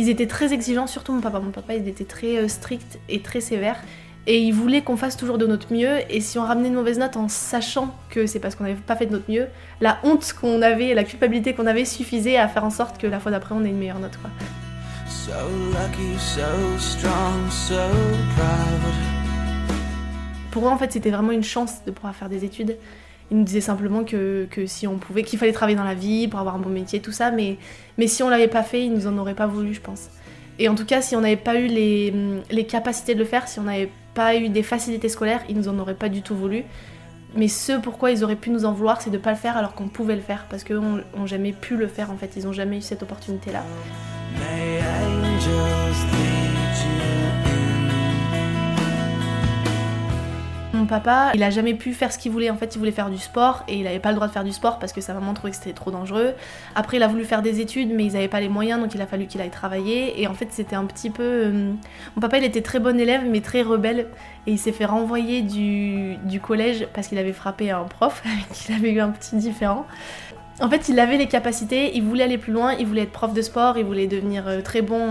Ils 0.00 0.08
étaient 0.08 0.26
très 0.26 0.54
exigeants, 0.54 0.86
surtout 0.86 1.12
mon 1.12 1.20
papa. 1.20 1.40
Mon 1.40 1.50
papa, 1.50 1.74
il 1.74 1.86
était 1.86 2.06
très 2.06 2.38
euh, 2.38 2.48
strict 2.48 2.98
et 3.10 3.20
très 3.20 3.42
sévère. 3.42 3.76
Et 4.26 4.38
ils 4.38 4.54
voulaient 4.54 4.80
qu'on 4.80 4.96
fasse 4.96 5.14
toujours 5.14 5.36
de 5.36 5.46
notre 5.46 5.74
mieux. 5.74 5.98
Et 6.08 6.22
si 6.22 6.38
on 6.38 6.42
ramenait 6.42 6.70
de 6.70 6.74
mauvaises 6.74 6.98
notes 6.98 7.18
en 7.18 7.28
sachant 7.28 7.94
que 8.08 8.24
c'est 8.24 8.38
parce 8.38 8.54
qu'on 8.54 8.64
n'avait 8.64 8.76
pas 8.76 8.96
fait 8.96 9.04
de 9.04 9.12
notre 9.12 9.30
mieux, 9.30 9.46
la 9.82 9.98
honte 10.02 10.32
qu'on 10.32 10.62
avait, 10.62 10.94
la 10.94 11.04
culpabilité 11.04 11.52
qu'on 11.52 11.66
avait 11.66 11.84
suffisait 11.84 12.38
à 12.38 12.48
faire 12.48 12.64
en 12.64 12.70
sorte 12.70 12.96
que 12.96 13.06
la 13.06 13.20
fois 13.20 13.30
d'après, 13.30 13.54
on 13.54 13.62
ait 13.62 13.68
une 13.68 13.76
meilleure 13.76 13.98
note. 13.98 14.16
Quoi. 14.22 14.30
So 15.06 15.32
lucky, 15.68 16.18
so 16.18 16.78
strong, 16.78 17.50
so 17.50 17.74
proud. 18.36 18.94
Pour 20.50 20.66
eux, 20.66 20.70
en 20.70 20.78
fait, 20.78 20.92
c'était 20.92 21.10
vraiment 21.10 21.32
une 21.32 21.44
chance 21.44 21.84
de 21.84 21.90
pouvoir 21.90 22.14
faire 22.14 22.30
des 22.30 22.46
études. 22.46 22.78
Ils 23.30 23.38
nous 23.38 23.44
disaient 23.44 23.60
simplement 23.60 24.04
que, 24.04 24.46
que 24.50 24.66
si 24.66 24.86
on 24.86 24.98
pouvait, 24.98 25.22
qu'il 25.22 25.38
fallait 25.38 25.52
travailler 25.52 25.76
dans 25.76 25.84
la 25.84 25.94
vie 25.94 26.26
pour 26.26 26.40
avoir 26.40 26.56
un 26.56 26.58
bon 26.58 26.70
métier, 26.70 27.00
tout 27.00 27.12
ça. 27.12 27.30
Mais, 27.30 27.58
mais 27.96 28.06
si 28.06 28.22
on 28.22 28.28
l'avait 28.28 28.48
pas 28.48 28.62
fait, 28.62 28.84
ils 28.84 28.92
nous 28.92 29.06
en 29.06 29.16
auraient 29.18 29.34
pas 29.34 29.46
voulu, 29.46 29.74
je 29.74 29.80
pense. 29.80 30.08
Et 30.58 30.68
en 30.68 30.74
tout 30.74 30.84
cas, 30.84 31.00
si 31.00 31.16
on 31.16 31.20
n'avait 31.20 31.36
pas 31.36 31.56
eu 31.56 31.66
les, 31.66 32.12
les 32.50 32.66
capacités 32.66 33.14
de 33.14 33.20
le 33.20 33.24
faire, 33.24 33.48
si 33.48 33.58
on 33.58 33.62
n'avait 33.62 33.90
pas 34.14 34.36
eu 34.36 34.48
des 34.48 34.62
facilités 34.62 35.08
scolaires, 35.08 35.42
ils 35.48 35.56
nous 35.56 35.68
en 35.68 35.78
auraient 35.78 35.94
pas 35.94 36.08
du 36.08 36.22
tout 36.22 36.34
voulu. 36.34 36.64
Mais 37.34 37.48
ce 37.48 37.78
pourquoi 37.78 38.10
ils 38.10 38.24
auraient 38.24 38.36
pu 38.36 38.50
nous 38.50 38.64
en 38.64 38.72
vouloir, 38.72 39.00
c'est 39.00 39.10
de 39.10 39.18
pas 39.18 39.30
le 39.30 39.36
faire 39.36 39.56
alors 39.56 39.74
qu'on 39.74 39.88
pouvait 39.88 40.16
le 40.16 40.22
faire. 40.22 40.46
Parce 40.50 40.64
qu'eux 40.64 40.80
n'ont 40.80 41.26
jamais 41.26 41.52
pu 41.52 41.76
le 41.76 41.86
faire 41.86 42.10
en 42.10 42.16
fait, 42.16 42.32
ils 42.36 42.46
ont 42.46 42.52
jamais 42.52 42.78
eu 42.78 42.82
cette 42.82 43.02
opportunité-là. 43.02 43.62
Mon 50.80 50.86
papa, 50.86 51.32
il 51.34 51.42
a 51.42 51.50
jamais 51.50 51.74
pu 51.74 51.92
faire 51.92 52.10
ce 52.10 52.16
qu'il 52.16 52.32
voulait. 52.32 52.48
En 52.48 52.56
fait, 52.56 52.74
il 52.74 52.78
voulait 52.78 52.90
faire 52.90 53.10
du 53.10 53.18
sport 53.18 53.64
et 53.68 53.76
il 53.80 53.86
avait 53.86 53.98
pas 53.98 54.08
le 54.08 54.14
droit 54.14 54.26
de 54.26 54.32
faire 54.32 54.44
du 54.44 54.52
sport 54.52 54.78
parce 54.78 54.94
que 54.94 55.02
sa 55.02 55.12
maman 55.12 55.34
trouvait 55.34 55.50
que 55.50 55.56
c'était 55.58 55.74
trop 55.74 55.90
dangereux. 55.90 56.32
Après, 56.74 56.96
il 56.96 57.02
a 57.02 57.06
voulu 57.06 57.24
faire 57.24 57.42
des 57.42 57.60
études, 57.60 57.90
mais 57.94 58.06
ils 58.06 58.16
avaient 58.16 58.28
pas 58.28 58.40
les 58.40 58.48
moyens, 58.48 58.80
donc 58.80 58.94
il 58.94 59.02
a 59.02 59.06
fallu 59.06 59.26
qu'il 59.26 59.42
aille 59.42 59.50
travailler. 59.50 60.22
Et 60.22 60.26
en 60.26 60.32
fait, 60.32 60.48
c'était 60.50 60.76
un 60.76 60.86
petit 60.86 61.10
peu. 61.10 61.22
euh, 61.22 61.72
Mon 62.16 62.20
papa, 62.22 62.38
il 62.38 62.44
était 62.44 62.62
très 62.62 62.78
bon 62.80 62.98
élève, 62.98 63.20
mais 63.28 63.42
très 63.42 63.60
rebelle. 63.60 64.06
Et 64.46 64.52
il 64.52 64.58
s'est 64.58 64.72
fait 64.72 64.86
renvoyer 64.86 65.42
du, 65.42 66.40
collège 66.40 66.88
parce 66.94 67.08
qu'il 67.08 67.18
avait 67.18 67.34
frappé 67.34 67.70
un 67.70 67.84
prof 67.84 68.22
avec 68.24 68.68
il 68.68 68.74
avait 68.74 68.92
eu 68.92 69.00
un 69.00 69.10
petit 69.10 69.36
différent. 69.36 69.86
En 70.60 70.68
fait, 70.68 70.90
il 70.90 71.00
avait 71.00 71.16
les 71.16 71.26
capacités, 71.26 71.96
il 71.96 72.02
voulait 72.02 72.24
aller 72.24 72.36
plus 72.36 72.52
loin, 72.52 72.74
il 72.74 72.86
voulait 72.86 73.02
être 73.02 73.12
prof 73.12 73.32
de 73.32 73.40
sport, 73.40 73.78
il 73.78 73.84
voulait 73.86 74.06
devenir 74.06 74.46
euh, 74.46 74.60
très 74.60 74.82
bon 74.82 75.08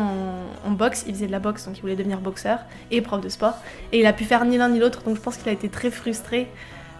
en, 0.63 0.71
boxe, 0.71 1.05
il 1.07 1.15
faisait 1.15 1.25
de 1.25 1.31
la 1.31 1.39
boxe, 1.39 1.65
donc 1.65 1.75
il 1.75 1.81
voulait 1.81 1.95
devenir 1.95 2.19
boxeur 2.19 2.59
et 2.91 3.01
prof 3.01 3.19
de 3.19 3.29
sport. 3.29 3.55
Et 3.91 3.99
il 3.99 4.05
a 4.05 4.13
pu 4.13 4.25
faire 4.25 4.45
ni 4.45 4.57
l'un 4.57 4.69
ni 4.69 4.77
l'autre, 4.77 5.01
donc 5.01 5.15
je 5.15 5.21
pense 5.21 5.37
qu'il 5.37 5.49
a 5.49 5.51
été 5.51 5.67
très 5.67 5.89
frustré, 5.89 6.47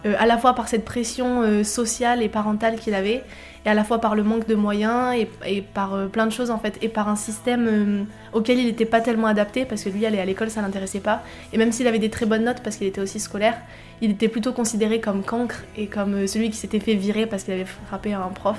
euh, 0.04 0.14
à 0.18 0.26
la 0.26 0.36
fois 0.36 0.54
par 0.54 0.66
cette 0.66 0.84
pression 0.84 1.42
euh, 1.42 1.62
sociale 1.62 2.24
et 2.24 2.28
parentale 2.28 2.76
qu'il 2.76 2.94
avait, 2.94 3.22
et 3.64 3.68
à 3.68 3.74
la 3.74 3.84
fois 3.84 4.00
par 4.00 4.14
le 4.14 4.22
manque 4.22 4.46
de 4.46 4.54
moyens, 4.54 5.14
et, 5.46 5.62
par 5.62 5.94
euh, 5.94 6.06
plein 6.06 6.26
de 6.26 6.32
choses 6.32 6.50
en 6.50 6.58
fait, 6.58 6.78
et 6.82 6.88
par 6.88 7.08
un 7.08 7.16
système 7.16 7.66
euh, 7.68 8.02
auquel 8.32 8.58
il 8.58 8.66
n'était 8.66 8.84
pas 8.84 9.00
tellement 9.00 9.26
adapté, 9.26 9.64
parce 9.64 9.84
que 9.84 9.90
lui, 9.90 10.06
aller 10.06 10.18
à 10.18 10.24
l'école, 10.24 10.50
ça 10.50 10.62
l'intéressait 10.62 11.00
pas. 11.00 11.22
Et 11.52 11.58
même 11.58 11.72
s'il 11.72 11.86
avait 11.86 11.98
des 11.98 12.10
très 12.10 12.26
bonnes 12.26 12.44
notes, 12.44 12.62
parce 12.62 12.76
qu'il 12.76 12.86
était 12.86 13.00
aussi 13.00 13.20
scolaire, 13.20 13.58
il 14.00 14.12
était 14.12 14.28
plutôt 14.28 14.52
considéré 14.52 15.00
comme 15.00 15.22
cancre 15.22 15.62
et 15.76 15.86
comme 15.86 16.14
euh, 16.14 16.26
celui 16.26 16.50
qui 16.50 16.56
s'était 16.56 16.80
fait 16.80 16.94
virer 16.94 17.26
parce 17.26 17.44
qu'il 17.44 17.54
avait 17.54 17.66
frappé 17.66 18.14
un 18.14 18.28
prof. 18.28 18.56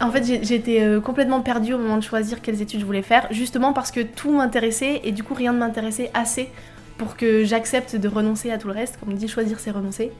En 0.00 0.10
fait, 0.10 0.24
j'étais 0.42 0.80
euh, 0.80 1.00
complètement 1.00 1.40
perdue 1.40 1.74
au 1.74 1.78
moment 1.78 1.96
de 1.96 2.02
choisir 2.02 2.40
quelles 2.40 2.62
études 2.62 2.80
je 2.80 2.86
voulais 2.86 3.02
faire, 3.02 3.26
justement 3.30 3.72
parce 3.72 3.90
que 3.90 4.00
tout 4.00 4.30
m'intéressait 4.32 5.00
et 5.04 5.12
du 5.12 5.22
coup 5.22 5.34
rien 5.34 5.52
ne 5.52 5.58
m'intéressait 5.58 6.10
assez 6.14 6.48
pour 6.96 7.16
que 7.16 7.44
j'accepte 7.44 7.94
de 7.94 8.08
renoncer 8.08 8.50
à 8.50 8.58
tout 8.58 8.66
le 8.66 8.74
reste. 8.74 8.98
Comme 8.98 9.10
on 9.12 9.16
dit, 9.16 9.28
choisir 9.28 9.60
c'est 9.60 9.70
renoncer. 9.70 10.10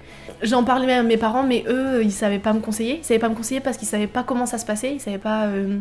J'en 0.43 0.63
parlais 0.63 0.87
même 0.87 1.05
à 1.05 1.09
mes 1.09 1.17
parents, 1.17 1.43
mais 1.43 1.65
eux, 1.69 2.03
ils 2.05 2.13
savaient 2.13 2.39
pas 2.39 2.53
me 2.53 2.61
conseiller. 2.61 2.99
Ils 3.03 3.05
savaient 3.05 3.19
pas 3.19 3.29
me 3.29 3.35
conseiller 3.35 3.61
parce 3.61 3.77
qu'ils 3.77 3.89
savaient 3.89 4.07
pas 4.07 4.23
comment 4.23 4.47
ça 4.47 4.59
se 4.59 4.65
passait. 4.65 4.93
Ils 4.95 5.01
savaient 5.01 5.19
pas. 5.19 5.47
euh, 5.47 5.79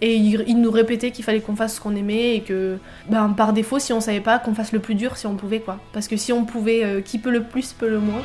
Et 0.00 0.16
ils, 0.16 0.42
ils 0.48 0.60
nous 0.60 0.72
répétaient 0.72 1.12
qu'il 1.12 1.24
fallait 1.24 1.38
qu'on 1.40 1.54
fasse 1.54 1.76
ce 1.76 1.80
qu'on 1.80 1.94
aimait 1.94 2.34
et 2.34 2.40
que, 2.40 2.78
ben, 3.08 3.28
par 3.36 3.52
défaut, 3.52 3.78
si 3.78 3.92
on 3.92 4.00
savait 4.00 4.18
pas, 4.20 4.40
qu'on 4.40 4.52
fasse 4.52 4.72
le 4.72 4.80
plus 4.80 4.96
dur 4.96 5.16
si 5.16 5.28
on 5.28 5.36
pouvait, 5.36 5.60
quoi. 5.60 5.78
Parce 5.92 6.08
que 6.08 6.16
si 6.16 6.32
on 6.32 6.44
pouvait, 6.44 6.82
euh, 6.82 7.00
qui 7.02 7.18
peut 7.20 7.30
le 7.30 7.44
plus 7.44 7.72
peut 7.72 7.88
le 7.88 8.00
moins. 8.00 8.22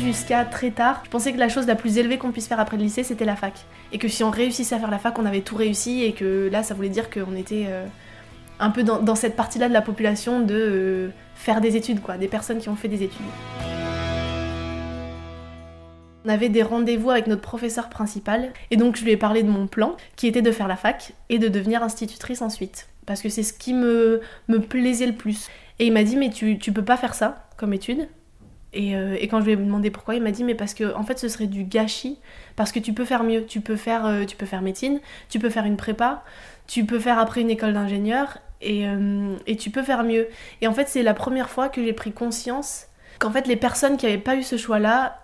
Jusqu'à 0.00 0.44
très 0.44 0.70
tard, 0.72 1.00
je 1.04 1.10
pensais 1.10 1.32
que 1.32 1.38
la 1.38 1.48
chose 1.48 1.66
la 1.66 1.74
plus 1.74 1.96
élevée 1.96 2.18
qu'on 2.18 2.30
puisse 2.30 2.46
faire 2.46 2.60
après 2.60 2.76
le 2.76 2.82
lycée, 2.82 3.02
c'était 3.02 3.24
la 3.24 3.36
fac. 3.36 3.54
Et 3.92 3.98
que 3.98 4.08
si 4.08 4.22
on 4.22 4.30
réussissait 4.30 4.74
à 4.74 4.78
faire 4.78 4.90
la 4.90 4.98
fac, 4.98 5.18
on 5.18 5.24
avait 5.24 5.40
tout 5.40 5.56
réussi 5.56 6.04
et 6.04 6.12
que 6.12 6.48
là, 6.52 6.62
ça 6.62 6.74
voulait 6.74 6.90
dire 6.90 7.08
qu'on 7.08 7.34
était 7.34 7.64
euh, 7.68 7.86
un 8.60 8.70
peu 8.70 8.82
dans, 8.82 9.14
cette 9.14 9.36
partie-là 9.36 9.68
de 9.68 9.72
la 9.72 9.82
population 9.82 10.40
de 10.40 10.54
euh, 10.54 11.08
faire 11.34 11.60
des 11.60 11.76
études, 11.76 12.00
quoi, 12.02 12.18
des 12.18 12.28
personnes 12.28 12.58
qui 12.58 12.68
ont 12.68 12.76
fait 12.76 12.88
des 12.88 13.02
études. 13.02 13.26
On 16.24 16.28
avait 16.28 16.48
des 16.48 16.62
rendez-vous 16.62 17.10
avec 17.10 17.26
notre 17.26 17.42
professeur 17.42 17.88
principal 17.88 18.52
et 18.70 18.76
donc 18.76 18.96
je 18.96 19.04
lui 19.04 19.12
ai 19.12 19.16
parlé 19.16 19.44
de 19.44 19.48
mon 19.48 19.66
plan 19.66 19.96
qui 20.16 20.26
était 20.26 20.42
de 20.42 20.50
faire 20.50 20.66
la 20.66 20.76
fac 20.76 21.12
et 21.28 21.38
de 21.38 21.46
devenir 21.46 21.84
institutrice 21.84 22.42
ensuite 22.42 22.88
parce 23.06 23.22
que 23.22 23.28
c'est 23.28 23.44
ce 23.44 23.52
qui 23.52 23.72
me, 23.72 24.20
me 24.48 24.58
plaisait 24.58 25.06
le 25.06 25.14
plus. 25.14 25.48
Et 25.78 25.86
il 25.86 25.92
m'a 25.92 26.02
dit 26.02 26.16
mais 26.16 26.30
tu, 26.30 26.58
tu 26.58 26.72
peux 26.72 26.84
pas 26.84 26.96
faire 26.96 27.14
ça 27.14 27.46
comme 27.56 27.72
étude 27.72 28.08
et, 28.76 28.94
euh, 28.94 29.16
et 29.18 29.26
quand 29.26 29.40
je 29.40 29.46
lui 29.46 29.52
ai 29.52 29.56
demandé 29.56 29.90
pourquoi, 29.90 30.14
il 30.14 30.22
m'a 30.22 30.30
dit 30.30 30.44
mais 30.44 30.54
parce 30.54 30.74
que 30.74 30.94
en 30.94 31.02
fait 31.02 31.18
ce 31.18 31.28
serait 31.28 31.46
du 31.46 31.64
gâchis 31.64 32.18
parce 32.56 32.72
que 32.72 32.78
tu 32.78 32.92
peux 32.92 33.06
faire 33.06 33.24
mieux, 33.24 33.46
tu 33.46 33.62
peux 33.62 33.74
faire, 33.76 34.04
euh, 34.04 34.24
tu 34.24 34.36
peux 34.36 34.44
faire 34.44 34.60
médecine, 34.60 35.00
tu 35.30 35.38
peux 35.38 35.48
faire 35.48 35.64
une 35.64 35.78
prépa, 35.78 36.22
tu 36.66 36.84
peux 36.84 36.98
faire 36.98 37.18
après 37.18 37.40
une 37.40 37.48
école 37.48 37.72
d'ingénieur 37.72 38.38
et, 38.60 38.86
euh, 38.86 39.34
et 39.46 39.56
tu 39.56 39.70
peux 39.70 39.82
faire 39.82 40.04
mieux. 40.04 40.28
Et 40.60 40.68
en 40.68 40.74
fait 40.74 40.88
c'est 40.88 41.02
la 41.02 41.14
première 41.14 41.48
fois 41.48 41.70
que 41.70 41.82
j'ai 41.82 41.94
pris 41.94 42.12
conscience 42.12 42.88
qu'en 43.18 43.30
fait 43.30 43.46
les 43.46 43.56
personnes 43.56 43.96
qui 43.96 44.04
n'avaient 44.04 44.18
pas 44.18 44.36
eu 44.36 44.42
ce 44.42 44.56
choix-là 44.58 45.20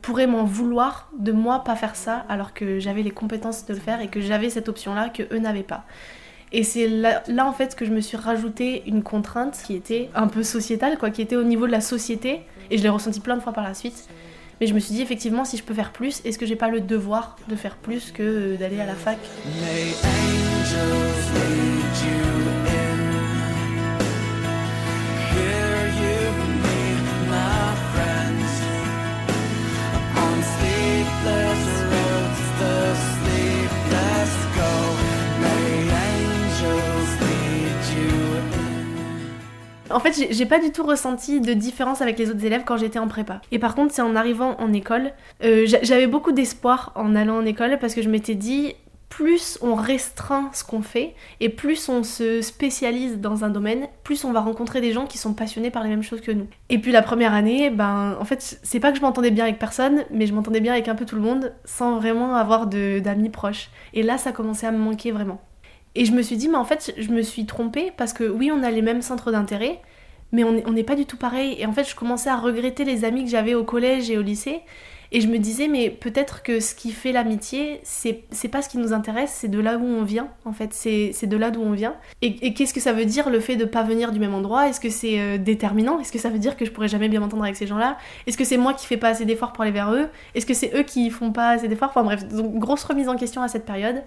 pourraient 0.00 0.28
m'en 0.28 0.44
vouloir 0.44 1.10
de 1.18 1.32
moi 1.32 1.64
pas 1.64 1.74
faire 1.74 1.96
ça 1.96 2.24
alors 2.28 2.54
que 2.54 2.78
j'avais 2.78 3.02
les 3.02 3.10
compétences 3.10 3.66
de 3.66 3.74
le 3.74 3.80
faire 3.80 4.00
et 4.00 4.06
que 4.06 4.20
j'avais 4.20 4.48
cette 4.48 4.68
option-là 4.68 5.08
que 5.08 5.24
eux 5.32 5.40
n'avaient 5.40 5.64
pas. 5.64 5.84
Et 6.52 6.62
c'est 6.62 6.88
là, 6.88 7.22
là, 7.26 7.46
en 7.46 7.52
fait 7.52 7.74
que 7.74 7.84
je 7.84 7.90
me 7.90 8.00
suis 8.00 8.16
rajouté 8.16 8.84
une 8.86 9.02
contrainte 9.02 9.60
qui 9.66 9.74
était 9.74 10.08
un 10.14 10.28
peu 10.28 10.44
sociétale, 10.44 10.96
quoi, 10.96 11.10
qui 11.10 11.20
était 11.20 11.36
au 11.36 11.42
niveau 11.42 11.66
de 11.66 11.72
la 11.72 11.80
société, 11.80 12.42
et 12.70 12.78
je 12.78 12.82
l'ai 12.82 12.88
ressenti 12.88 13.20
plein 13.20 13.36
de 13.36 13.42
fois 13.42 13.52
par 13.52 13.64
la 13.64 13.74
suite. 13.74 14.08
Mais 14.60 14.66
je 14.66 14.74
me 14.74 14.78
suis 14.78 14.94
dit 14.94 15.02
effectivement 15.02 15.44
si 15.44 15.56
je 15.56 15.62
peux 15.62 15.74
faire 15.74 15.92
plus, 15.92 16.22
est-ce 16.24 16.38
que 16.38 16.46
j'ai 16.46 16.56
pas 16.56 16.68
le 16.68 16.80
devoir 16.80 17.36
de 17.48 17.56
faire 17.56 17.76
plus 17.76 18.10
que 18.10 18.56
d'aller 18.56 18.80
à 18.80 18.86
la 18.86 18.94
fac? 18.94 19.18
En 39.90 40.00
fait, 40.00 40.12
j'ai- 40.30 40.46
pas 40.46 40.58
du 40.58 40.70
tout 40.72 40.84
ressenti 40.84 41.40
de 41.40 41.52
différence 41.52 42.02
avec 42.02 42.18
les 42.18 42.30
autres 42.30 42.44
élèves 42.44 42.62
quand 42.64 42.76
j'étais 42.76 42.98
en 42.98 43.08
prépa. 43.08 43.40
Et 43.52 43.58
par 43.58 43.74
contre, 43.74 43.92
c'est 43.92 44.02
en 44.02 44.14
arrivant 44.16 44.56
en 44.58 44.72
école, 44.72 45.12
euh, 45.44 45.64
j'a- 45.66 45.82
j'avais 45.82 46.06
beaucoup 46.06 46.32
d'espoir 46.32 46.92
en 46.94 47.14
allant 47.16 47.36
en 47.38 47.44
école 47.44 47.78
parce 47.80 47.94
que 47.94 48.02
je 48.02 48.08
m'étais 48.08 48.34
dit, 48.34 48.74
plus 49.08 49.58
on 49.62 49.74
restreint 49.74 50.50
ce 50.52 50.64
qu'on 50.64 50.82
fait 50.82 51.14
et 51.40 51.48
plus 51.48 51.88
on 51.88 52.02
se 52.02 52.42
spécialise 52.42 53.18
dans 53.18 53.44
un 53.44 53.50
domaine, 53.50 53.86
plus 54.02 54.24
on 54.24 54.32
va 54.32 54.40
rencontrer 54.40 54.80
des 54.80 54.92
gens 54.92 55.06
qui 55.06 55.16
sont 55.16 55.32
passionnés 55.32 55.70
par 55.70 55.82
les 55.84 55.88
mêmes 55.88 56.02
choses 56.02 56.20
que 56.20 56.32
nous. 56.32 56.46
Et 56.70 56.78
puis 56.78 56.90
la 56.92 57.02
première 57.02 57.32
année, 57.32 57.70
ben 57.70 58.16
en 58.20 58.24
fait, 58.24 58.58
c'est 58.62 58.80
pas 58.80 58.90
que 58.90 58.98
je 58.98 59.02
m'entendais 59.02 59.30
bien 59.30 59.44
avec 59.44 59.58
personne, 59.58 60.04
mais 60.10 60.26
je 60.26 60.34
m'entendais 60.34 60.60
bien 60.60 60.72
avec 60.72 60.88
un 60.88 60.94
peu 60.96 61.04
tout 61.06 61.14
le 61.16 61.22
monde 61.22 61.52
sans 61.64 61.96
vraiment 61.96 62.34
avoir 62.34 62.66
d'amis 62.66 63.30
proches. 63.30 63.70
Et 63.94 64.02
là, 64.02 64.18
ça 64.18 64.32
commençait 64.32 64.66
à 64.66 64.72
me 64.72 64.78
manquer 64.78 65.12
vraiment. 65.12 65.40
Et 65.96 66.04
je 66.04 66.12
me 66.12 66.22
suis 66.22 66.36
dit, 66.36 66.48
mais 66.48 66.58
en 66.58 66.64
fait, 66.64 66.94
je 66.96 67.08
me 67.10 67.22
suis 67.22 67.46
trompée 67.46 67.90
parce 67.96 68.12
que 68.12 68.24
oui, 68.24 68.52
on 68.52 68.62
a 68.62 68.70
les 68.70 68.82
mêmes 68.82 69.02
centres 69.02 69.32
d'intérêt, 69.32 69.80
mais 70.30 70.44
on 70.44 70.72
n'est 70.72 70.84
pas 70.84 70.94
du 70.94 71.06
tout 71.06 71.16
pareil. 71.16 71.56
Et 71.58 71.64
en 71.66 71.72
fait, 71.72 71.88
je 71.88 71.96
commençais 71.96 72.28
à 72.28 72.36
regretter 72.36 72.84
les 72.84 73.04
amis 73.04 73.24
que 73.24 73.30
j'avais 73.30 73.54
au 73.54 73.64
collège 73.64 74.10
et 74.10 74.18
au 74.18 74.22
lycée. 74.22 74.60
Et 75.12 75.20
je 75.20 75.28
me 75.28 75.38
disais, 75.38 75.68
mais 75.68 75.88
peut-être 75.88 76.42
que 76.42 76.58
ce 76.58 76.74
qui 76.74 76.90
fait 76.90 77.12
l'amitié, 77.12 77.80
c'est 77.84 78.48
pas 78.50 78.60
ce 78.60 78.68
qui 78.68 78.76
nous 78.76 78.92
intéresse, 78.92 79.30
c'est 79.32 79.48
de 79.48 79.60
là 79.60 79.78
où 79.78 79.84
on 79.84 80.02
vient, 80.02 80.28
en 80.44 80.52
fait. 80.52 80.74
C'est 80.74 81.12
c'est 81.14 81.28
de 81.28 81.36
là 81.36 81.50
d'où 81.50 81.62
on 81.62 81.70
vient. 81.70 81.94
Et, 82.22 82.44
et 82.44 82.52
qu'est-ce 82.52 82.74
que 82.74 82.80
ça 82.80 82.92
veut 82.92 83.04
dire 83.06 83.30
le 83.30 83.40
fait 83.40 83.56
de 83.56 83.64
pas 83.64 83.84
venir 83.84 84.10
du 84.12 84.18
même 84.18 84.34
endroit? 84.34 84.68
Est-ce 84.68 84.80
que 84.80 84.90
c'est 84.90 85.20
euh, 85.20 85.38
déterminant? 85.38 86.00
Est-ce 86.00 86.12
que 86.12 86.18
ça 86.18 86.28
veut 86.28 86.40
dire 86.40 86.56
que 86.56 86.64
je 86.64 86.72
pourrais 86.72 86.88
jamais 86.88 87.08
bien 87.08 87.20
m'entendre 87.20 87.44
avec 87.44 87.56
ces 87.56 87.68
gens-là? 87.68 87.96
Est-ce 88.26 88.36
que 88.36 88.44
c'est 88.44 88.58
moi 88.58 88.74
qui 88.74 88.86
fais 88.86 88.96
pas 88.96 89.10
assez 89.10 89.24
d'efforts 89.24 89.52
pour 89.52 89.62
aller 89.62 89.70
vers 89.70 89.92
eux? 89.94 90.08
Est-ce 90.34 90.44
que 90.44 90.54
c'est 90.54 90.74
eux 90.76 90.82
qui 90.82 91.08
font 91.08 91.30
pas 91.30 91.50
assez 91.50 91.68
d'efforts? 91.68 91.90
Enfin 91.90 92.02
bref, 92.02 92.26
donc 92.28 92.58
grosse 92.58 92.82
remise 92.82 93.08
en 93.08 93.16
question 93.16 93.42
à 93.42 93.48
cette 93.48 93.64
période. 93.64 94.02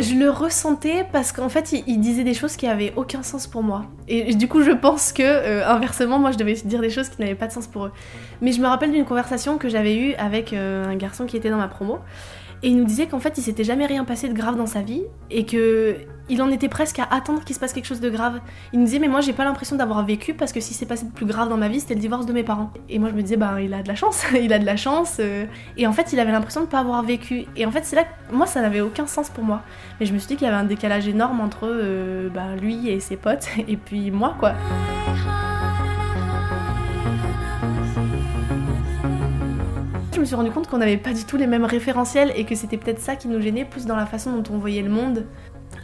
Je 0.00 0.14
le 0.14 0.30
ressentais 0.30 1.04
parce 1.12 1.32
qu'en 1.32 1.48
fait, 1.48 1.72
il, 1.72 1.84
il 1.86 2.00
disait 2.00 2.24
des 2.24 2.34
choses 2.34 2.56
qui 2.56 2.66
avaient 2.66 2.92
aucun 2.96 3.22
sens 3.22 3.46
pour 3.46 3.62
moi. 3.62 3.86
Et, 4.08 4.34
du 4.34 4.48
coup, 4.48 4.62
je 4.62 4.70
pense 4.70 5.12
que, 5.12 5.22
euh, 5.22 5.68
inversement, 5.68 6.18
moi, 6.18 6.32
je 6.32 6.38
devais 6.38 6.54
dire 6.54 6.80
des 6.80 6.90
choses 6.90 7.08
qui 7.08 7.20
n'avaient 7.20 7.34
pas 7.34 7.46
de 7.46 7.52
sens 7.52 7.66
pour 7.66 7.86
eux. 7.86 7.92
Mais 8.40 8.52
je 8.52 8.60
me 8.60 8.66
rappelle 8.66 8.92
d'une 8.92 9.04
conversation 9.04 9.58
que 9.58 9.68
j'avais 9.68 9.96
eue 9.96 10.14
avec 10.14 10.52
euh, 10.52 10.86
un 10.86 10.96
garçon 10.96 11.26
qui 11.26 11.36
était 11.36 11.50
dans 11.50 11.58
ma 11.58 11.68
promo. 11.68 11.98
Et 12.62 12.68
il 12.68 12.76
nous 12.76 12.84
disait 12.84 13.06
qu'en 13.06 13.20
fait, 13.20 13.38
il 13.38 13.42
s'était 13.42 13.64
jamais 13.64 13.86
rien 13.86 14.04
passé 14.04 14.28
de 14.28 14.34
grave 14.34 14.56
dans 14.56 14.66
sa 14.66 14.82
vie 14.82 15.02
et 15.30 15.46
que 15.46 15.96
il 16.30 16.42
en 16.42 16.50
était 16.50 16.68
presque 16.68 16.98
à 16.98 17.04
attendre 17.10 17.42
qu'il 17.42 17.54
se 17.54 17.60
passe 17.60 17.72
quelque 17.72 17.86
chose 17.86 18.00
de 18.00 18.10
grave. 18.10 18.40
Il 18.72 18.80
nous 18.80 18.84
disait, 18.84 18.98
mais 18.98 19.08
moi, 19.08 19.20
j'ai 19.20 19.32
pas 19.32 19.44
l'impression 19.44 19.76
d'avoir 19.76 20.04
vécu 20.04 20.34
parce 20.34 20.52
que 20.52 20.60
si 20.60 20.74
c'est 20.74 20.86
passé 20.86 21.06
de 21.06 21.10
plus 21.10 21.26
grave 21.26 21.48
dans 21.48 21.56
ma 21.56 21.68
vie, 21.68 21.80
c'était 21.80 21.94
le 21.94 22.00
divorce 22.00 22.26
de 22.26 22.32
mes 22.32 22.42
parents. 22.42 22.70
Et 22.88 22.98
moi, 22.98 23.08
je 23.08 23.14
me 23.14 23.22
disais, 23.22 23.36
bah, 23.36 23.60
il 23.62 23.72
a 23.72 23.82
de 23.82 23.88
la 23.88 23.94
chance, 23.94 24.26
il 24.34 24.52
a 24.52 24.58
de 24.58 24.66
la 24.66 24.76
chance. 24.76 25.16
euh. 25.20 25.46
Et 25.76 25.86
en 25.86 25.92
fait, 25.92 26.12
il 26.12 26.20
avait 26.20 26.32
l'impression 26.32 26.60
de 26.60 26.66
pas 26.66 26.80
avoir 26.80 27.02
vécu. 27.02 27.46
Et 27.56 27.64
en 27.64 27.70
fait, 27.70 27.84
c'est 27.84 27.96
là 27.96 28.04
que 28.04 28.34
moi, 28.34 28.46
ça 28.46 28.60
n'avait 28.60 28.80
aucun 28.80 29.06
sens 29.06 29.30
pour 29.30 29.44
moi. 29.44 29.62
Mais 30.00 30.06
je 30.06 30.12
me 30.12 30.18
suis 30.18 30.28
dit 30.28 30.36
qu'il 30.36 30.46
y 30.46 30.50
avait 30.50 30.60
un 30.60 30.64
décalage 30.64 31.08
énorme 31.08 31.40
entre 31.40 31.60
euh, 31.64 32.28
bah, 32.28 32.56
lui 32.60 32.88
et 32.88 33.00
ses 33.00 33.16
potes 33.16 33.48
et 33.68 33.76
puis 33.76 34.10
moi, 34.10 34.36
quoi. 34.38 34.52
Je 40.18 40.22
me 40.22 40.26
suis 40.26 40.34
rendu 40.34 40.50
compte 40.50 40.66
qu'on 40.66 40.78
n'avait 40.78 40.96
pas 40.96 41.12
du 41.12 41.22
tout 41.22 41.36
les 41.36 41.46
mêmes 41.46 41.64
référentiels 41.64 42.32
et 42.34 42.44
que 42.44 42.56
c'était 42.56 42.76
peut-être 42.76 42.98
ça 42.98 43.14
qui 43.14 43.28
nous 43.28 43.40
gênait 43.40 43.64
plus 43.64 43.86
dans 43.86 43.94
la 43.94 44.04
façon 44.04 44.32
dont 44.36 44.52
on 44.52 44.58
voyait 44.58 44.82
le 44.82 44.90
monde. 44.90 45.26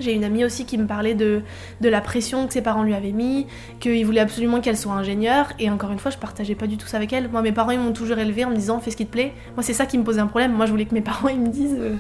J'ai 0.01 0.13
une 0.13 0.25
amie 0.25 0.45
aussi 0.45 0.65
qui 0.67 0.77
me 0.77 0.89
parlait 0.89 1.15
de, 1.15 1.43
de 1.81 1.89
la 1.89 2.01
pression 2.01 2.45
que 2.49 2.53
ses 2.53 2.61
parents 2.61 2.83
lui 2.83 2.95
avaient 2.95 3.13
mis, 3.13 3.47
qu'il 3.79 4.05
voulait 4.05 4.19
absolument 4.19 4.61
qu'elle 4.61 4.77
soit 4.77 4.95
ingénieure, 4.95 5.53
et 5.61 5.71
encore 5.71 5.93
une 5.93 6.01
fois, 6.01 6.11
je 6.11 6.19
partageais 6.19 6.57
pas 6.57 6.67
du 6.67 6.77
tout 6.77 6.89
ça 6.89 6.97
avec 6.97 7.13
elle. 7.13 7.29
Moi, 7.29 7.43
mes 7.43 7.53
parents, 7.53 7.71
ils 7.71 7.79
m'ont 7.79 7.93
toujours 7.93 8.19
élevée 8.19 8.45
en 8.45 8.51
me 8.51 8.57
disant 8.57 8.81
fais 8.81 8.91
ce 8.91 8.97
qui 8.97 9.07
te 9.07 9.13
plaît. 9.13 9.35
Moi, 9.55 9.63
c'est 9.63 9.73
ça 9.73 9.87
qui 9.87 9.99
me 9.99 10.03
posait 10.03 10.21
un 10.21 10.27
problème. 10.27 10.53
Moi, 10.53 10.67
je 10.67 10.73
voulais 10.73 10.87
que 10.87 10.95
mes 10.95 11.01
parents, 11.13 11.29
ils 11.29 11.39
me 11.39 11.47
disent. 11.47 11.77
euh, 11.79 11.95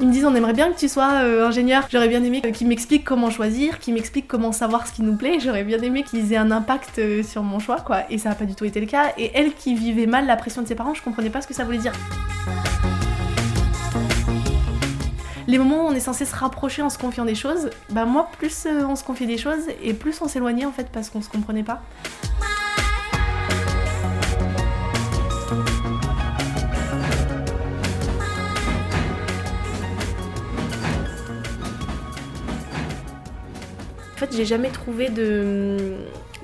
ils 0.00 0.08
me 0.08 0.12
disent 0.12 0.24
on 0.24 0.34
aimerait 0.34 0.54
bien 0.54 0.72
que 0.72 0.78
tu 0.78 0.88
sois 0.88 1.10
euh, 1.22 1.46
ingénieur. 1.46 1.86
J'aurais 1.90 2.08
bien 2.08 2.22
aimé 2.24 2.40
euh, 2.44 2.50
qu'ils 2.50 2.66
m'expliquent 2.66 3.04
comment 3.04 3.30
choisir, 3.30 3.78
qu'ils 3.78 3.94
m'expliquent 3.94 4.26
comment 4.26 4.50
savoir 4.50 4.86
ce 4.86 4.92
qui 4.92 5.02
nous 5.02 5.14
plaît. 5.14 5.38
J'aurais 5.40 5.62
bien 5.62 5.78
aimé 5.80 6.02
qu'ils 6.02 6.32
aient 6.32 6.38
un 6.38 6.50
impact 6.50 6.98
euh, 6.98 7.22
sur 7.22 7.42
mon 7.42 7.58
choix, 7.58 7.80
quoi. 7.80 8.02
Et 8.10 8.16
ça 8.16 8.30
n'a 8.30 8.34
pas 8.34 8.46
du 8.46 8.54
tout 8.54 8.64
été 8.64 8.80
le 8.80 8.86
cas. 8.86 9.12
Et 9.18 9.30
elle 9.34 9.52
qui 9.52 9.74
vivait 9.74 10.06
mal 10.06 10.26
la 10.26 10.36
pression 10.36 10.62
de 10.62 10.68
ses 10.68 10.74
parents, 10.74 10.94
je 10.94 11.02
comprenais 11.02 11.30
pas 11.30 11.42
ce 11.42 11.46
que 11.46 11.54
ça 11.54 11.64
voulait 11.64 11.78
dire. 11.78 11.92
Les 15.46 15.58
moments 15.58 15.84
où 15.84 15.88
on 15.88 15.92
est 15.92 16.00
censé 16.00 16.24
se 16.24 16.34
rapprocher 16.34 16.80
en 16.80 16.90
se 16.90 16.96
confiant 16.96 17.24
des 17.24 17.34
choses, 17.34 17.70
bah 17.90 18.04
moi 18.04 18.30
plus 18.38 18.66
on 18.66 18.94
se 18.94 19.02
confiait 19.02 19.26
des 19.26 19.38
choses 19.38 19.64
et 19.82 19.94
plus 19.94 20.20
on 20.22 20.28
s'éloignait 20.28 20.64
en 20.64 20.72
fait 20.72 20.88
parce 20.92 21.10
qu'on 21.10 21.22
se 21.22 21.28
comprenait 21.28 21.64
pas. 21.64 21.82
J'ai 34.30 34.44
jamais 34.44 34.70
trouvé 34.70 35.08
de, 35.08 35.76